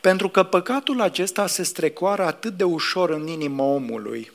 Pentru 0.00 0.28
că 0.28 0.42
păcatul 0.42 1.00
acesta 1.00 1.46
se 1.46 1.62
strecoară 1.62 2.24
atât 2.24 2.56
de 2.56 2.64
ușor 2.64 3.10
în 3.10 3.26
inima 3.26 3.64
omului. 3.64 4.32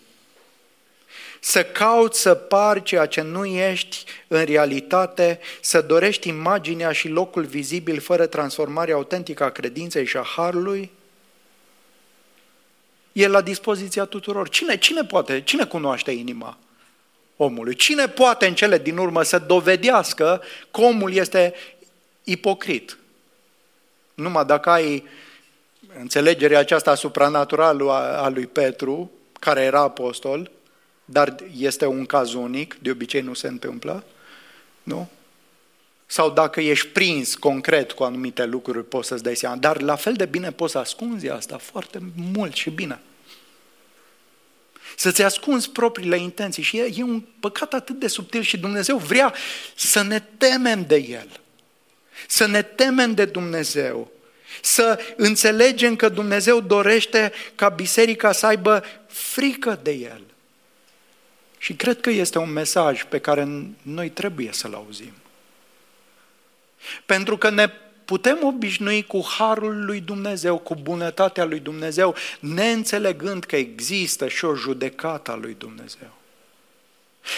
Să 1.40 1.64
cauți 1.64 2.22
să 2.22 2.34
pari 2.34 2.84
ceea 2.84 3.06
ce 3.06 3.22
nu 3.22 3.46
ești 3.46 4.04
în 4.28 4.44
realitate, 4.44 5.40
să 5.62 5.82
dorești 5.82 6.28
imaginea 6.28 6.92
și 6.92 7.08
locul 7.08 7.46
vizibil 7.46 8.00
fără 8.00 8.26
transformarea 8.26 8.96
autentică 8.96 9.44
a 9.44 9.50
credinței 9.50 10.06
și 10.06 10.18
a 10.18 10.24
harului, 10.36 10.92
e 13.12 13.28
la 13.28 13.42
dispoziția 13.42 14.06
tuturor. 14.06 14.50
Cine, 14.50 14.78
cine 14.78 15.04
poate, 15.04 15.42
cine 15.42 15.66
cunoaște 15.66 16.12
inima 16.12 16.58
omului? 17.38 17.76
Cine 17.76 18.08
poate 18.08 18.48
în 18.48 18.56
cele 18.56 18.78
din 18.78 18.98
urmă 18.98 19.24
să 19.24 19.40
dovedească 19.40 20.42
că 20.72 20.82
omul 20.82 21.14
este 21.14 21.54
ipocrit? 22.24 22.98
Numai 24.14 24.46
dacă 24.46 24.70
ai 24.70 25.04
înțelegerea 26.00 26.60
aceasta 26.60 26.96
supranaturală 26.96 27.92
a 27.92 28.30
lui 28.30 28.48
Petru, 28.48 29.12
care 29.40 29.62
era 29.62 29.82
apostol, 29.82 30.52
dar 31.06 31.36
este 31.58 31.86
un 31.86 32.06
caz 32.06 32.34
unic, 32.34 32.78
de 32.82 32.92
obicei 32.92 33.22
nu 33.22 33.34
se 33.34 33.48
întâmplă, 33.48 34.04
nu? 34.84 35.10
Sau 36.06 36.30
dacă 36.30 36.62
ești 36.62 36.88
prins 36.88 37.36
concret 37.36 37.92
cu 37.92 38.04
anumite 38.04 38.46
lucruri, 38.46 38.86
poți 38.86 39.08
să-ți 39.08 39.24
dai 39.24 39.36
seama. 39.36 39.56
Dar 39.56 39.82
la 39.82 39.96
fel 39.96 40.14
de 40.14 40.26
bine 40.26 40.52
poți 40.52 40.72
să 40.72 40.78
ascunzi 40.78 41.30
asta 41.30 41.58
foarte 41.58 42.00
mult 42.34 42.54
și 42.54 42.70
bine. 42.70 43.00
Să-ți 44.96 45.24
ascunzi 45.24 45.70
propriile 45.70 46.18
intenții. 46.18 46.64
Și 46.64 46.78
e, 46.78 46.94
e 46.96 47.04
un 47.04 47.24
păcat 47.40 47.74
atât 47.74 48.00
de 48.00 48.08
subtil 48.08 48.42
și 48.42 48.58
Dumnezeu 48.58 48.98
vrea 48.98 49.34
să 49.76 50.02
ne 50.02 50.20
temem 50.38 50.86
de 50.86 50.96
El. 50.96 51.40
Să 52.28 52.46
ne 52.46 52.62
temem 52.62 53.14
de 53.14 53.26
Dumnezeu. 53.26 54.12
Să 54.62 55.00
înțelegem 55.16 55.96
că 55.96 56.10
Dumnezeu 56.10 56.60
dorește 56.60 57.32
ca 57.56 57.70
biserica 57.70 58.32
să 58.32 58.46
aibă 58.46 58.84
frică 59.08 59.80
de 59.84 59.92
El. 59.92 60.22
Și 61.58 61.74
cred 61.74 62.02
că 62.02 62.10
este 62.10 62.38
un 62.38 62.52
mesaj 62.52 63.04
pe 63.04 63.20
care 63.20 63.48
noi 63.82 64.10
trebuie 64.10 64.50
să-l 64.52 64.74
auzim. 64.74 65.14
Pentru 67.06 67.38
că 67.38 67.50
ne 67.50 67.70
putem 68.06 68.40
obișnui 68.44 69.04
cu 69.04 69.26
harul 69.38 69.86
lui 69.86 70.00
Dumnezeu, 70.00 70.58
cu 70.58 70.76
bunătatea 70.76 71.46
lui 71.46 71.60
Dumnezeu, 71.60 72.16
neînțelegând 72.40 73.44
că 73.44 73.56
există 73.56 74.28
și 74.28 74.46
o 74.46 74.56
judecată 74.56 75.32
a 75.32 75.36
lui 75.36 75.56
Dumnezeu. 75.58 76.19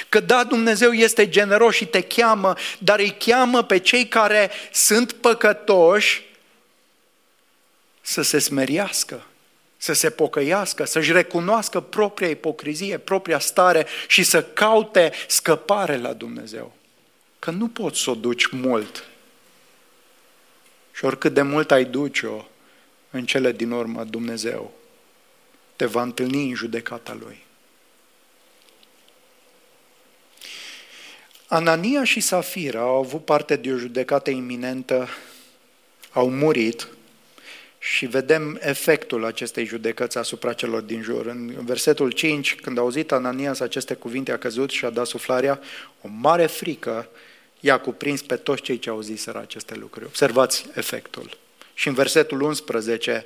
Că 0.10 0.20
da, 0.20 0.44
Dumnezeu 0.44 0.92
este 0.92 1.30
generos 1.30 1.76
și 1.76 1.86
te 1.86 2.02
cheamă, 2.02 2.56
dar 2.80 3.00
îi 3.00 3.16
cheamă 3.20 3.64
pe 3.64 3.78
cei 3.78 4.08
care 4.08 4.52
sunt 4.72 5.12
păcătoși 5.12 6.24
să 8.02 8.22
se 8.22 8.39
smeriască, 8.39 9.26
să 9.78 9.94
se 9.94 10.10
pocăiască, 10.10 10.86
să-și 10.86 11.12
recunoască 11.12 11.80
propria 11.80 12.30
ipocrizie, 12.30 12.98
propria 12.98 13.39
stare 13.39 13.86
și 14.08 14.24
să 14.24 14.44
caute 14.44 15.12
scăpare 15.28 15.98
la 15.98 16.14
Dumnezeu. 16.14 16.74
Că 17.39 17.52
nu 17.52 17.68
poți 17.68 18.00
să 18.00 18.10
o 18.10 18.16
duci 18.16 18.46
mult. 18.46 19.04
Și 20.92 21.06
oricât 21.06 21.34
de 21.34 21.42
mult 21.42 21.72
ai 21.72 21.86
duce-o, 21.86 22.46
în 23.10 23.26
cele 23.26 23.52
din 23.52 23.72
urmă 23.72 24.04
Dumnezeu 24.04 24.74
te 25.76 25.86
va 25.86 26.02
întâlni 26.02 26.50
în 26.50 26.56
judecata 26.56 27.18
Lui. 27.20 27.44
Anania 31.54 32.04
și 32.04 32.20
Safira 32.20 32.80
au 32.80 32.95
avut 32.95 33.26
parte 33.26 33.56
de 33.56 33.72
o 33.72 33.78
judecată 33.78 34.30
iminentă, 34.30 35.08
au 36.12 36.30
murit 36.30 36.88
și 37.80 38.06
vedem 38.06 38.60
efectul 38.62 39.26
acestei 39.26 39.66
judecăți 39.66 40.18
asupra 40.18 40.54
celor 40.54 40.82
din 40.82 41.02
jur. 41.02 41.26
În 41.26 41.66
versetul 41.66 42.12
5, 42.12 42.56
când 42.56 42.78
a 42.78 42.82
auzit 42.82 43.12
Ananias 43.12 43.60
aceste 43.60 43.93
cuvinte, 43.93 44.32
a 44.32 44.38
căzut 44.38 44.70
și 44.70 44.86
a 44.86 44.89
dat 44.89 45.06
suflarea, 45.06 45.60
o 46.02 46.08
mare 46.20 46.45
frică 46.45 47.10
i-a 47.60 47.80
cuprins 47.80 48.22
pe 48.22 48.36
toți 48.36 48.62
cei 48.62 48.80
ce 48.80 48.89
au 48.89 49.02
zis 49.02 49.28
aceste 49.28 49.76
lucruri. 49.76 50.06
Observați 50.06 50.66
efectul. 50.74 51.38
Și 51.74 51.88
în 51.88 51.93
versetul 51.93 52.41
11, 52.41 53.26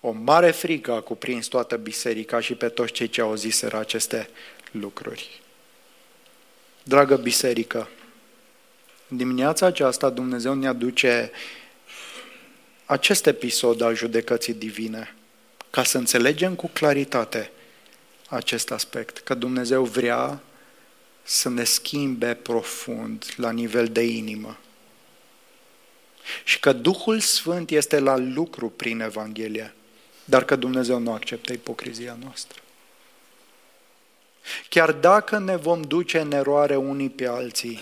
o 0.00 0.10
mare 0.10 0.50
frică 0.50 0.92
a 0.92 1.00
cuprins 1.00 1.46
toată 1.46 1.76
biserica 1.76 2.40
și 2.40 2.54
pe 2.54 2.68
toți 2.68 2.92
cei 2.92 3.08
ce 3.08 3.20
au 3.20 3.34
zis 3.34 3.62
aceste 3.62 4.28
lucruri. 4.70 5.42
Dragă 6.86 7.16
biserică, 7.16 7.88
în 9.08 9.16
dimineața 9.16 9.66
aceasta 9.66 10.10
Dumnezeu 10.10 10.54
ne 10.54 10.66
aduce 10.66 11.30
acest 12.84 13.26
episod 13.26 13.80
al 13.80 13.94
judecății 13.94 14.54
divine, 14.54 15.14
ca 15.70 15.82
să 15.82 15.98
înțelegem 15.98 16.54
cu 16.54 16.70
claritate 16.72 17.50
acest 18.28 18.70
aspect, 18.70 19.18
că 19.18 19.34
Dumnezeu 19.34 19.84
vrea 19.84 20.40
să 21.22 21.48
ne 21.48 21.64
schimbe 21.64 22.34
profund 22.34 23.24
la 23.36 23.50
nivel 23.50 23.88
de 23.88 24.02
inimă. 24.02 24.58
și 26.44 26.60
că 26.60 26.72
Duhul 26.72 27.20
Sfânt 27.20 27.70
este 27.70 27.98
la 27.98 28.16
lucru 28.16 28.70
prin 28.70 29.00
Evanghelie, 29.00 29.74
dar 30.24 30.44
că 30.44 30.56
Dumnezeu 30.56 30.98
nu 30.98 31.12
acceptă 31.12 31.52
ipocrizia 31.52 32.16
noastră. 32.20 32.63
Chiar 34.68 34.92
dacă 34.92 35.38
ne 35.38 35.56
vom 35.56 35.82
duce 35.82 36.18
în 36.18 36.32
eroare 36.32 36.76
unii 36.76 37.10
pe 37.10 37.26
alții, 37.26 37.80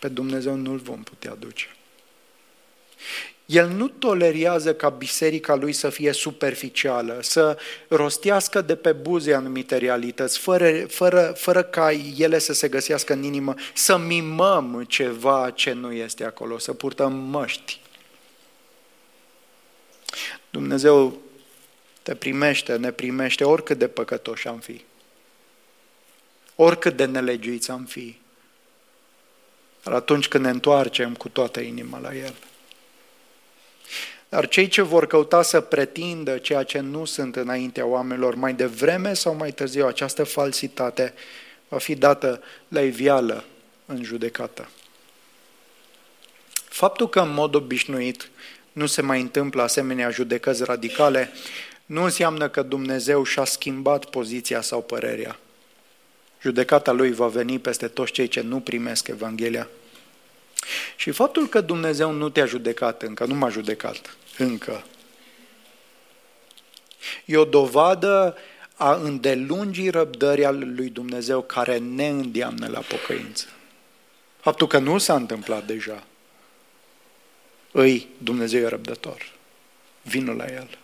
pe 0.00 0.08
Dumnezeu 0.08 0.54
nu-L 0.54 0.78
vom 0.78 1.02
putea 1.02 1.34
duce. 1.34 1.76
El 3.46 3.68
nu 3.68 3.88
tolerează 3.88 4.74
ca 4.74 4.88
biserica 4.88 5.54
lui 5.54 5.72
să 5.72 5.88
fie 5.88 6.12
superficială, 6.12 7.18
să 7.22 7.58
rostească 7.88 8.60
de 8.60 8.76
pe 8.76 8.92
buze 8.92 9.34
anumite 9.34 9.76
realități, 9.76 10.38
fără, 10.38 10.86
fără, 10.86 11.34
fără 11.36 11.62
ca 11.62 11.92
ele 12.16 12.38
să 12.38 12.52
se 12.52 12.68
găsească 12.68 13.12
în 13.12 13.22
inimă, 13.22 13.54
să 13.74 13.96
mimăm 13.96 14.84
ceva 14.88 15.50
ce 15.50 15.72
nu 15.72 15.92
este 15.92 16.24
acolo, 16.24 16.58
să 16.58 16.72
purtăm 16.72 17.12
măști. 17.12 17.80
Dumnezeu 20.50 21.20
te 22.02 22.14
primește, 22.14 22.76
ne 22.76 22.90
primește 22.90 23.44
oricât 23.44 23.78
de 23.78 23.88
păcătoși 23.88 24.48
am 24.48 24.58
fi, 24.58 24.84
oricât 26.56 26.96
de 26.96 27.04
nelegiuiți 27.04 27.70
am 27.70 27.84
fi, 27.84 28.16
dar 29.82 29.94
atunci 29.94 30.28
când 30.28 30.44
ne 30.44 30.50
întoarcem 30.50 31.14
cu 31.14 31.28
toată 31.28 31.60
inima 31.60 31.98
la 31.98 32.14
El. 32.14 32.34
Dar 34.28 34.48
cei 34.48 34.68
ce 34.68 34.82
vor 34.82 35.06
căuta 35.06 35.42
să 35.42 35.60
pretindă 35.60 36.38
ceea 36.38 36.62
ce 36.62 36.78
nu 36.78 37.04
sunt 37.04 37.36
înaintea 37.36 37.86
oamenilor, 37.86 38.34
mai 38.34 38.54
devreme 38.54 39.14
sau 39.14 39.34
mai 39.34 39.52
târziu, 39.52 39.86
această 39.86 40.24
falsitate 40.24 41.14
va 41.68 41.78
fi 41.78 41.94
dată 41.94 42.42
la 42.68 42.80
ivială 42.80 43.44
în 43.86 44.02
judecată. 44.02 44.68
Faptul 46.52 47.08
că 47.08 47.20
în 47.20 47.32
mod 47.32 47.54
obișnuit 47.54 48.30
nu 48.72 48.86
se 48.86 49.02
mai 49.02 49.20
întâmplă 49.20 49.62
asemenea 49.62 50.10
judecăți 50.10 50.64
radicale, 50.64 51.32
nu 51.86 52.02
înseamnă 52.02 52.48
că 52.48 52.62
Dumnezeu 52.62 53.24
și-a 53.24 53.44
schimbat 53.44 54.04
poziția 54.04 54.60
sau 54.60 54.82
părerea. 54.82 55.38
Judecata 56.46 56.92
lui 56.92 57.12
va 57.12 57.26
veni 57.26 57.58
peste 57.58 57.88
toți 57.88 58.12
cei 58.12 58.28
ce 58.28 58.40
nu 58.40 58.60
primesc 58.60 59.08
Evanghelia. 59.08 59.68
Și 60.96 61.10
faptul 61.10 61.46
că 61.46 61.60
Dumnezeu 61.60 62.10
nu 62.10 62.28
te-a 62.28 62.46
judecat 62.46 63.02
încă, 63.02 63.24
nu 63.24 63.34
m-a 63.34 63.48
judecat 63.48 64.16
încă, 64.38 64.84
e 67.24 67.36
o 67.36 67.44
dovadă 67.44 68.36
a 68.76 68.94
îndelungii 68.94 69.90
răbdării 69.90 70.44
al 70.44 70.74
lui 70.74 70.88
Dumnezeu 70.88 71.42
care 71.42 71.78
ne 71.78 72.08
îndeamnă 72.08 72.66
la 72.66 72.80
pocăință. 72.80 73.46
Faptul 74.40 74.66
că 74.66 74.78
nu 74.78 74.98
s-a 74.98 75.14
întâmplat 75.14 75.66
deja, 75.66 76.04
îi 77.72 78.08
Dumnezeu 78.18 78.60
e 78.60 78.68
răbdător. 78.68 79.32
Vină 80.02 80.32
la 80.32 80.44
El. 80.44 80.78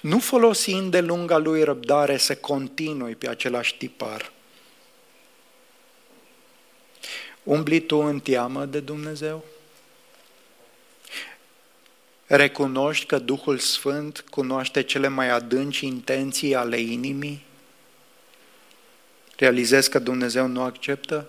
Nu 0.00 0.18
folosind 0.18 0.90
de 0.90 1.00
lunga 1.00 1.38
lui 1.38 1.62
răbdare 1.62 2.16
să 2.16 2.36
continui 2.36 3.14
pe 3.14 3.28
același 3.28 3.76
tipar, 3.76 4.32
Umbli 7.42 7.80
tu 7.80 7.96
în 7.96 8.20
teamă 8.20 8.64
de 8.64 8.80
Dumnezeu? 8.80 9.44
Recunoști 12.26 13.06
că 13.06 13.18
Duhul 13.18 13.58
Sfânt 13.58 14.24
cunoaște 14.30 14.82
cele 14.82 15.08
mai 15.08 15.30
adânci 15.30 15.80
intenții 15.80 16.54
ale 16.54 16.80
inimii? 16.80 17.44
Realizezi 19.36 19.90
că 19.90 19.98
Dumnezeu 19.98 20.46
nu 20.46 20.62
acceptă 20.62 21.28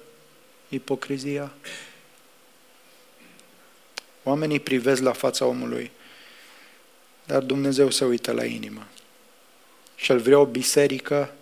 ipocrizia? 0.70 1.52
Oamenii 4.24 4.60
privesc 4.60 5.02
la 5.02 5.12
fața 5.12 5.46
omului, 5.46 5.92
dar 7.26 7.42
Dumnezeu 7.42 7.90
se 7.90 8.06
uită 8.06 8.32
la 8.32 8.46
inimă. 8.46 8.88
Și 9.96 10.12
El 10.12 10.20
vrea 10.20 10.40
o 10.40 10.46
biserică 10.46 11.34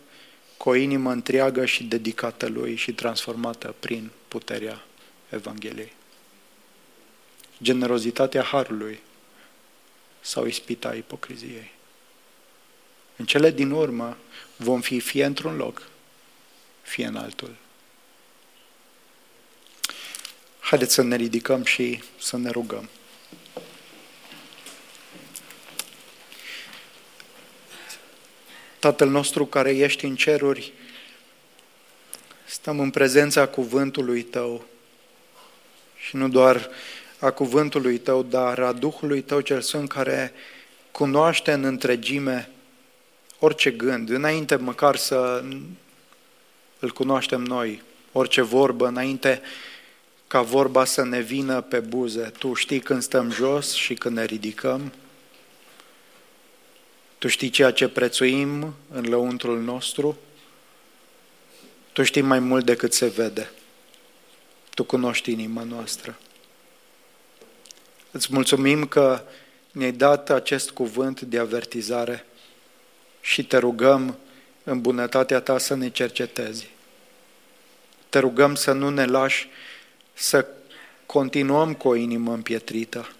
cu 0.57 0.69
o 0.69 0.75
inimă 0.75 1.11
întreagă 1.11 1.65
și 1.65 1.83
dedicată 1.83 2.47
Lui 2.47 2.75
și 2.75 2.93
transformată 2.93 3.75
prin 3.79 4.11
puterea 4.31 4.83
Evangheliei. 5.29 5.93
Generozitatea 7.61 8.43
Harului 8.43 8.99
sau 10.21 10.45
ispita 10.45 10.95
ipocriziei. 10.95 11.71
În 13.15 13.25
cele 13.25 13.51
din 13.51 13.71
urmă 13.71 14.17
vom 14.55 14.81
fi 14.81 14.99
fie 14.99 15.25
într-un 15.25 15.55
loc, 15.55 15.87
fie 16.81 17.05
în 17.05 17.15
altul. 17.15 17.55
Haideți 20.59 20.93
să 20.93 21.01
ne 21.01 21.15
ridicăm 21.15 21.63
și 21.63 22.03
să 22.19 22.37
ne 22.37 22.49
rugăm. 22.49 22.89
Tatăl 28.79 29.09
nostru 29.09 29.45
care 29.45 29.75
ești 29.75 30.05
în 30.05 30.15
ceruri, 30.15 30.73
stăm 32.51 32.79
în 32.79 32.89
prezența 32.89 33.47
cuvântului 33.47 34.21
Tău 34.21 34.65
și 35.97 36.15
nu 36.15 36.29
doar 36.29 36.69
a 37.19 37.31
cuvântului 37.31 37.97
Tău, 37.97 38.23
dar 38.23 38.59
a 38.59 38.71
Duhului 38.71 39.21
Tău 39.21 39.41
cel 39.41 39.61
Sfânt 39.61 39.89
care 39.89 40.33
cunoaște 40.91 41.51
în 41.51 41.63
întregime 41.63 42.49
orice 43.39 43.71
gând, 43.71 44.09
înainte 44.09 44.55
măcar 44.55 44.95
să 44.95 45.43
îl 46.79 46.91
cunoaștem 46.91 47.41
noi, 47.41 47.81
orice 48.11 48.41
vorbă, 48.41 48.87
înainte 48.87 49.41
ca 50.27 50.41
vorba 50.41 50.85
să 50.85 51.03
ne 51.03 51.19
vină 51.19 51.61
pe 51.61 51.79
buze. 51.79 52.31
Tu 52.37 52.53
știi 52.53 52.79
când 52.79 53.01
stăm 53.01 53.31
jos 53.31 53.73
și 53.73 53.93
când 53.93 54.15
ne 54.15 54.25
ridicăm, 54.25 54.91
tu 57.17 57.27
știi 57.27 57.49
ceea 57.49 57.71
ce 57.71 57.87
prețuim 57.87 58.73
în 58.91 59.05
lăuntrul 59.09 59.61
nostru? 59.61 60.17
Tu 61.93 62.03
știi 62.03 62.21
mai 62.21 62.39
mult 62.39 62.65
decât 62.65 62.93
se 62.93 63.07
vede. 63.07 63.51
Tu 64.73 64.83
cunoști 64.83 65.31
inima 65.31 65.63
noastră. 65.63 66.17
Îți 68.11 68.27
mulțumim 68.31 68.87
că 68.87 69.23
ne-ai 69.71 69.91
dat 69.91 70.29
acest 70.29 70.71
cuvânt 70.71 71.21
de 71.21 71.39
avertizare 71.39 72.25
și 73.21 73.45
te 73.45 73.57
rugăm 73.57 74.17
în 74.63 74.81
bunătatea 74.81 75.39
ta 75.39 75.57
să 75.57 75.75
ne 75.75 75.89
cercetezi. 75.89 76.69
Te 78.09 78.19
rugăm 78.19 78.55
să 78.55 78.71
nu 78.71 78.89
ne 78.89 79.05
lași 79.05 79.49
să 80.13 80.47
continuăm 81.05 81.73
cu 81.73 81.87
o 81.87 81.95
inimă 81.95 82.33
împietrită, 82.33 83.11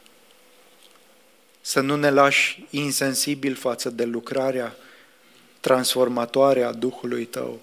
să 1.62 1.80
nu 1.80 1.96
ne 1.96 2.10
lași 2.10 2.66
insensibil 2.70 3.56
față 3.56 3.90
de 3.90 4.04
lucrarea 4.04 4.76
transformatoare 5.60 6.64
a 6.64 6.72
Duhului 6.72 7.26
Tău, 7.26 7.60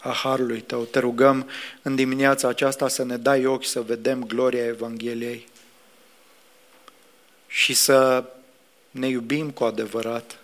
a 0.00 0.12
Harului 0.12 0.60
Tău. 0.60 0.84
Te 0.84 0.98
rugăm 0.98 1.48
în 1.82 1.94
dimineața 1.94 2.48
aceasta 2.48 2.88
să 2.88 3.04
ne 3.04 3.16
dai 3.16 3.46
ochi 3.46 3.64
să 3.64 3.80
vedem 3.80 4.24
gloria 4.24 4.64
Evangheliei 4.64 5.48
și 7.46 7.74
să 7.74 8.24
ne 8.90 9.08
iubim 9.08 9.50
cu 9.50 9.64
adevărat, 9.64 10.38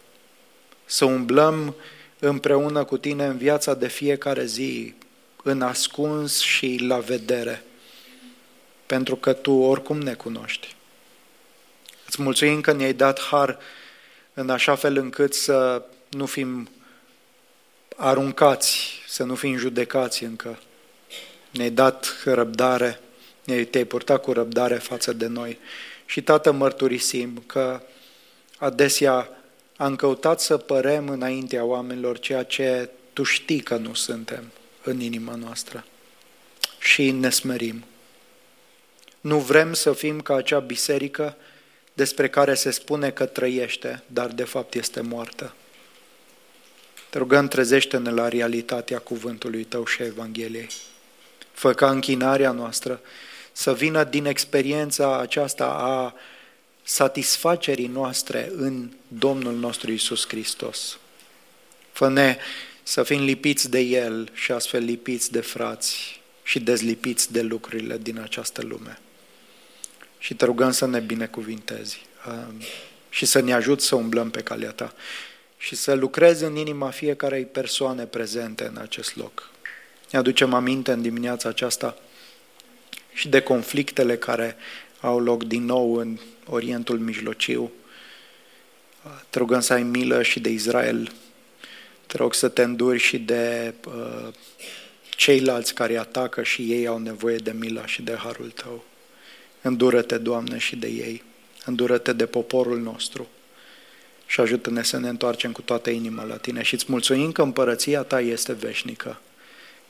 să 0.85 1.05
umblăm 1.05 1.75
împreună 2.19 2.85
cu 2.85 2.97
Tine 2.97 3.27
în 3.27 3.37
viața 3.37 3.75
de 3.75 3.89
fiecare 3.89 4.45
zi, 4.45 4.95
în 5.43 5.63
ascuns 5.63 6.41
și 6.41 6.79
la 6.87 6.99
vedere, 6.99 7.65
pentru 8.87 9.17
că 9.17 9.33
Tu 9.33 9.53
oricum 9.53 10.01
ne 10.01 10.15
cunoști. 10.15 10.75
Îți 12.07 12.23
mulțumim 12.23 12.61
că 12.61 12.73
ne-ai 12.73 12.93
dat 12.93 13.21
har 13.21 13.59
în 14.35 14.51
așa 14.51 14.75
fel 14.75 14.97
încât 14.97 15.35
să 15.35 15.83
nu 16.09 16.27
fim 16.27 16.69
aruncați, 17.97 18.96
să 19.17 19.25
nu 19.25 19.35
fim 19.35 19.57
judecați 19.57 20.25
încă. 20.25 20.59
Ne-ai 21.51 21.71
dat 21.71 22.23
răbdare, 22.25 23.01
ne-ai, 23.45 23.65
te-ai 23.65 23.85
purtat 23.85 24.23
cu 24.23 24.33
răbdare 24.33 24.75
față 24.75 25.13
de 25.13 25.27
noi. 25.27 25.59
Și, 26.07 26.23
Tată, 26.23 26.53
mărturisim 26.53 27.43
că 27.47 27.81
adesea 28.59 29.29
am 29.77 29.97
căutat 29.97 30.41
să 30.41 30.57
părem 30.57 31.09
înaintea 31.09 31.65
oamenilor 31.65 32.19
ceea 32.19 32.43
ce 32.43 32.91
Tu 33.13 33.23
știi 33.23 33.61
că 33.61 33.77
nu 33.77 33.95
suntem 33.95 34.45
în 34.83 35.01
inima 35.01 35.35
noastră. 35.35 35.85
Și 36.79 37.11
ne 37.11 37.31
smerim. 37.31 37.85
Nu 39.21 39.39
vrem 39.39 39.73
să 39.73 39.93
fim 39.93 40.21
ca 40.21 40.35
acea 40.35 40.59
biserică 40.59 41.37
despre 41.93 42.29
care 42.29 42.55
se 42.55 42.71
spune 42.71 43.11
că 43.11 43.27
trăiește, 43.27 44.03
dar 44.07 44.27
de 44.27 44.45
fapt 44.45 44.75
este 44.75 45.01
moartă. 45.01 45.55
Te 47.17 47.23
rugăm, 47.23 47.49
trezește-ne 47.49 48.11
la 48.11 48.29
realitatea 48.29 48.99
cuvântului 48.99 49.65
Tău 49.65 49.87
și 49.87 50.03
Evangheliei. 50.03 50.69
Fă 51.53 51.73
ca 51.73 51.91
închinarea 51.91 52.51
noastră 52.51 53.01
să 53.53 53.75
vină 53.75 54.05
din 54.05 54.25
experiența 54.25 55.21
aceasta 55.21 55.65
a 55.65 56.15
satisfacerii 56.83 57.87
noastre 57.87 58.51
în 58.57 58.91
Domnul 59.09 59.55
nostru 59.55 59.93
Isus 59.93 60.27
Hristos. 60.29 60.99
Fă-ne 61.93 62.37
să 62.83 63.03
fim 63.03 63.23
lipiți 63.23 63.71
de 63.71 63.81
El 63.81 64.31
și 64.33 64.53
astfel 64.53 64.85
lipiți 64.85 65.33
de 65.33 65.41
frați 65.41 66.21
și 66.43 66.61
dezlipiți 66.61 67.33
de 67.33 67.43
lucrurile 67.43 67.99
din 67.99 68.19
această 68.19 68.63
lume 68.63 68.99
și 70.19 70.35
te 70.35 70.45
rugăm 70.45 70.71
să 70.71 70.87
ne 70.87 71.01
binecuvintezi 71.01 72.07
um, 72.29 72.61
și 73.09 73.27
să 73.27 73.41
ne 73.41 73.53
ajut 73.53 73.81
să 73.81 73.95
umblăm 73.95 74.31
pe 74.31 74.43
calea 74.43 74.71
ta 74.71 74.95
și 75.59 75.75
să 75.75 75.95
lucrezi 75.95 76.45
în 76.45 76.57
inima 76.57 76.91
fiecarei 76.91 77.45
persoane 77.45 78.05
prezente 78.05 78.65
în 78.65 78.77
acest 78.77 79.17
loc. 79.17 79.51
Ne 80.11 80.19
aducem 80.19 80.55
aminte 80.55 80.93
în 80.93 81.03
dimineața 81.03 81.49
aceasta 81.49 81.97
și 83.13 83.29
de 83.29 83.41
conflictele 83.41 84.17
care 84.17 84.57
au 85.01 85.21
loc 85.21 85.45
din 85.45 85.65
nou 85.65 85.95
în 85.95 86.19
Orientul 86.47 86.99
Mijlociu. 86.99 87.73
Te 89.31 89.39
rugăm 89.39 89.61
să 89.61 89.73
ai 89.73 89.83
milă 89.83 90.23
și 90.23 90.41
de 90.41 90.49
Israel. 90.49 91.13
Te 92.07 92.17
rog 92.17 92.35
să 92.35 92.49
te 92.49 92.63
înduri 92.63 92.99
și 92.99 93.19
de 93.19 93.75
uh, 93.87 94.29
ceilalți 95.17 95.75
care 95.75 95.99
atacă 95.99 96.43
și 96.43 96.73
ei 96.73 96.87
au 96.87 96.99
nevoie 96.99 97.37
de 97.37 97.53
mila 97.59 97.87
și 97.87 98.03
de 98.03 98.15
harul 98.15 98.51
tău. 98.51 98.85
Îndură-te, 99.63 100.19
Doamne, 100.19 100.59
și 100.59 100.77
de 100.77 100.87
ei. 100.87 101.23
Îndură-te 101.65 102.13
de 102.13 102.27
poporul 102.27 102.81
nostru 102.81 103.29
și 104.27 104.41
ajută-ne 104.41 104.83
să 104.83 104.99
ne 104.99 105.09
întoarcem 105.09 105.53
cu 105.53 105.63
toată 105.63 105.91
inima 105.91 106.25
la 106.25 106.37
Tine 106.37 106.63
și 106.63 106.75
îți 106.75 106.85
mulțumim 106.89 107.33
că 107.33 107.43
împărăția 107.43 108.03
Ta 108.03 108.21
este 108.21 108.53
veșnică, 108.53 109.21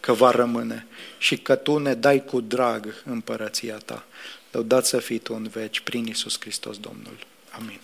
că 0.01 0.12
va 0.12 0.30
rămâne 0.30 0.87
și 1.18 1.37
că 1.37 1.55
Tu 1.55 1.78
ne 1.78 1.95
dai 1.95 2.24
cu 2.24 2.41
drag 2.41 3.03
împărăția 3.05 3.76
Ta. 3.76 4.05
Lăudat 4.51 4.87
să 4.87 4.99
fii 4.99 5.18
Tu 5.18 5.34
în 5.34 5.49
veci 5.49 5.80
prin 5.80 6.07
Iisus 6.07 6.41
Hristos 6.41 6.78
Domnul. 6.78 7.16
Amin. 7.51 7.80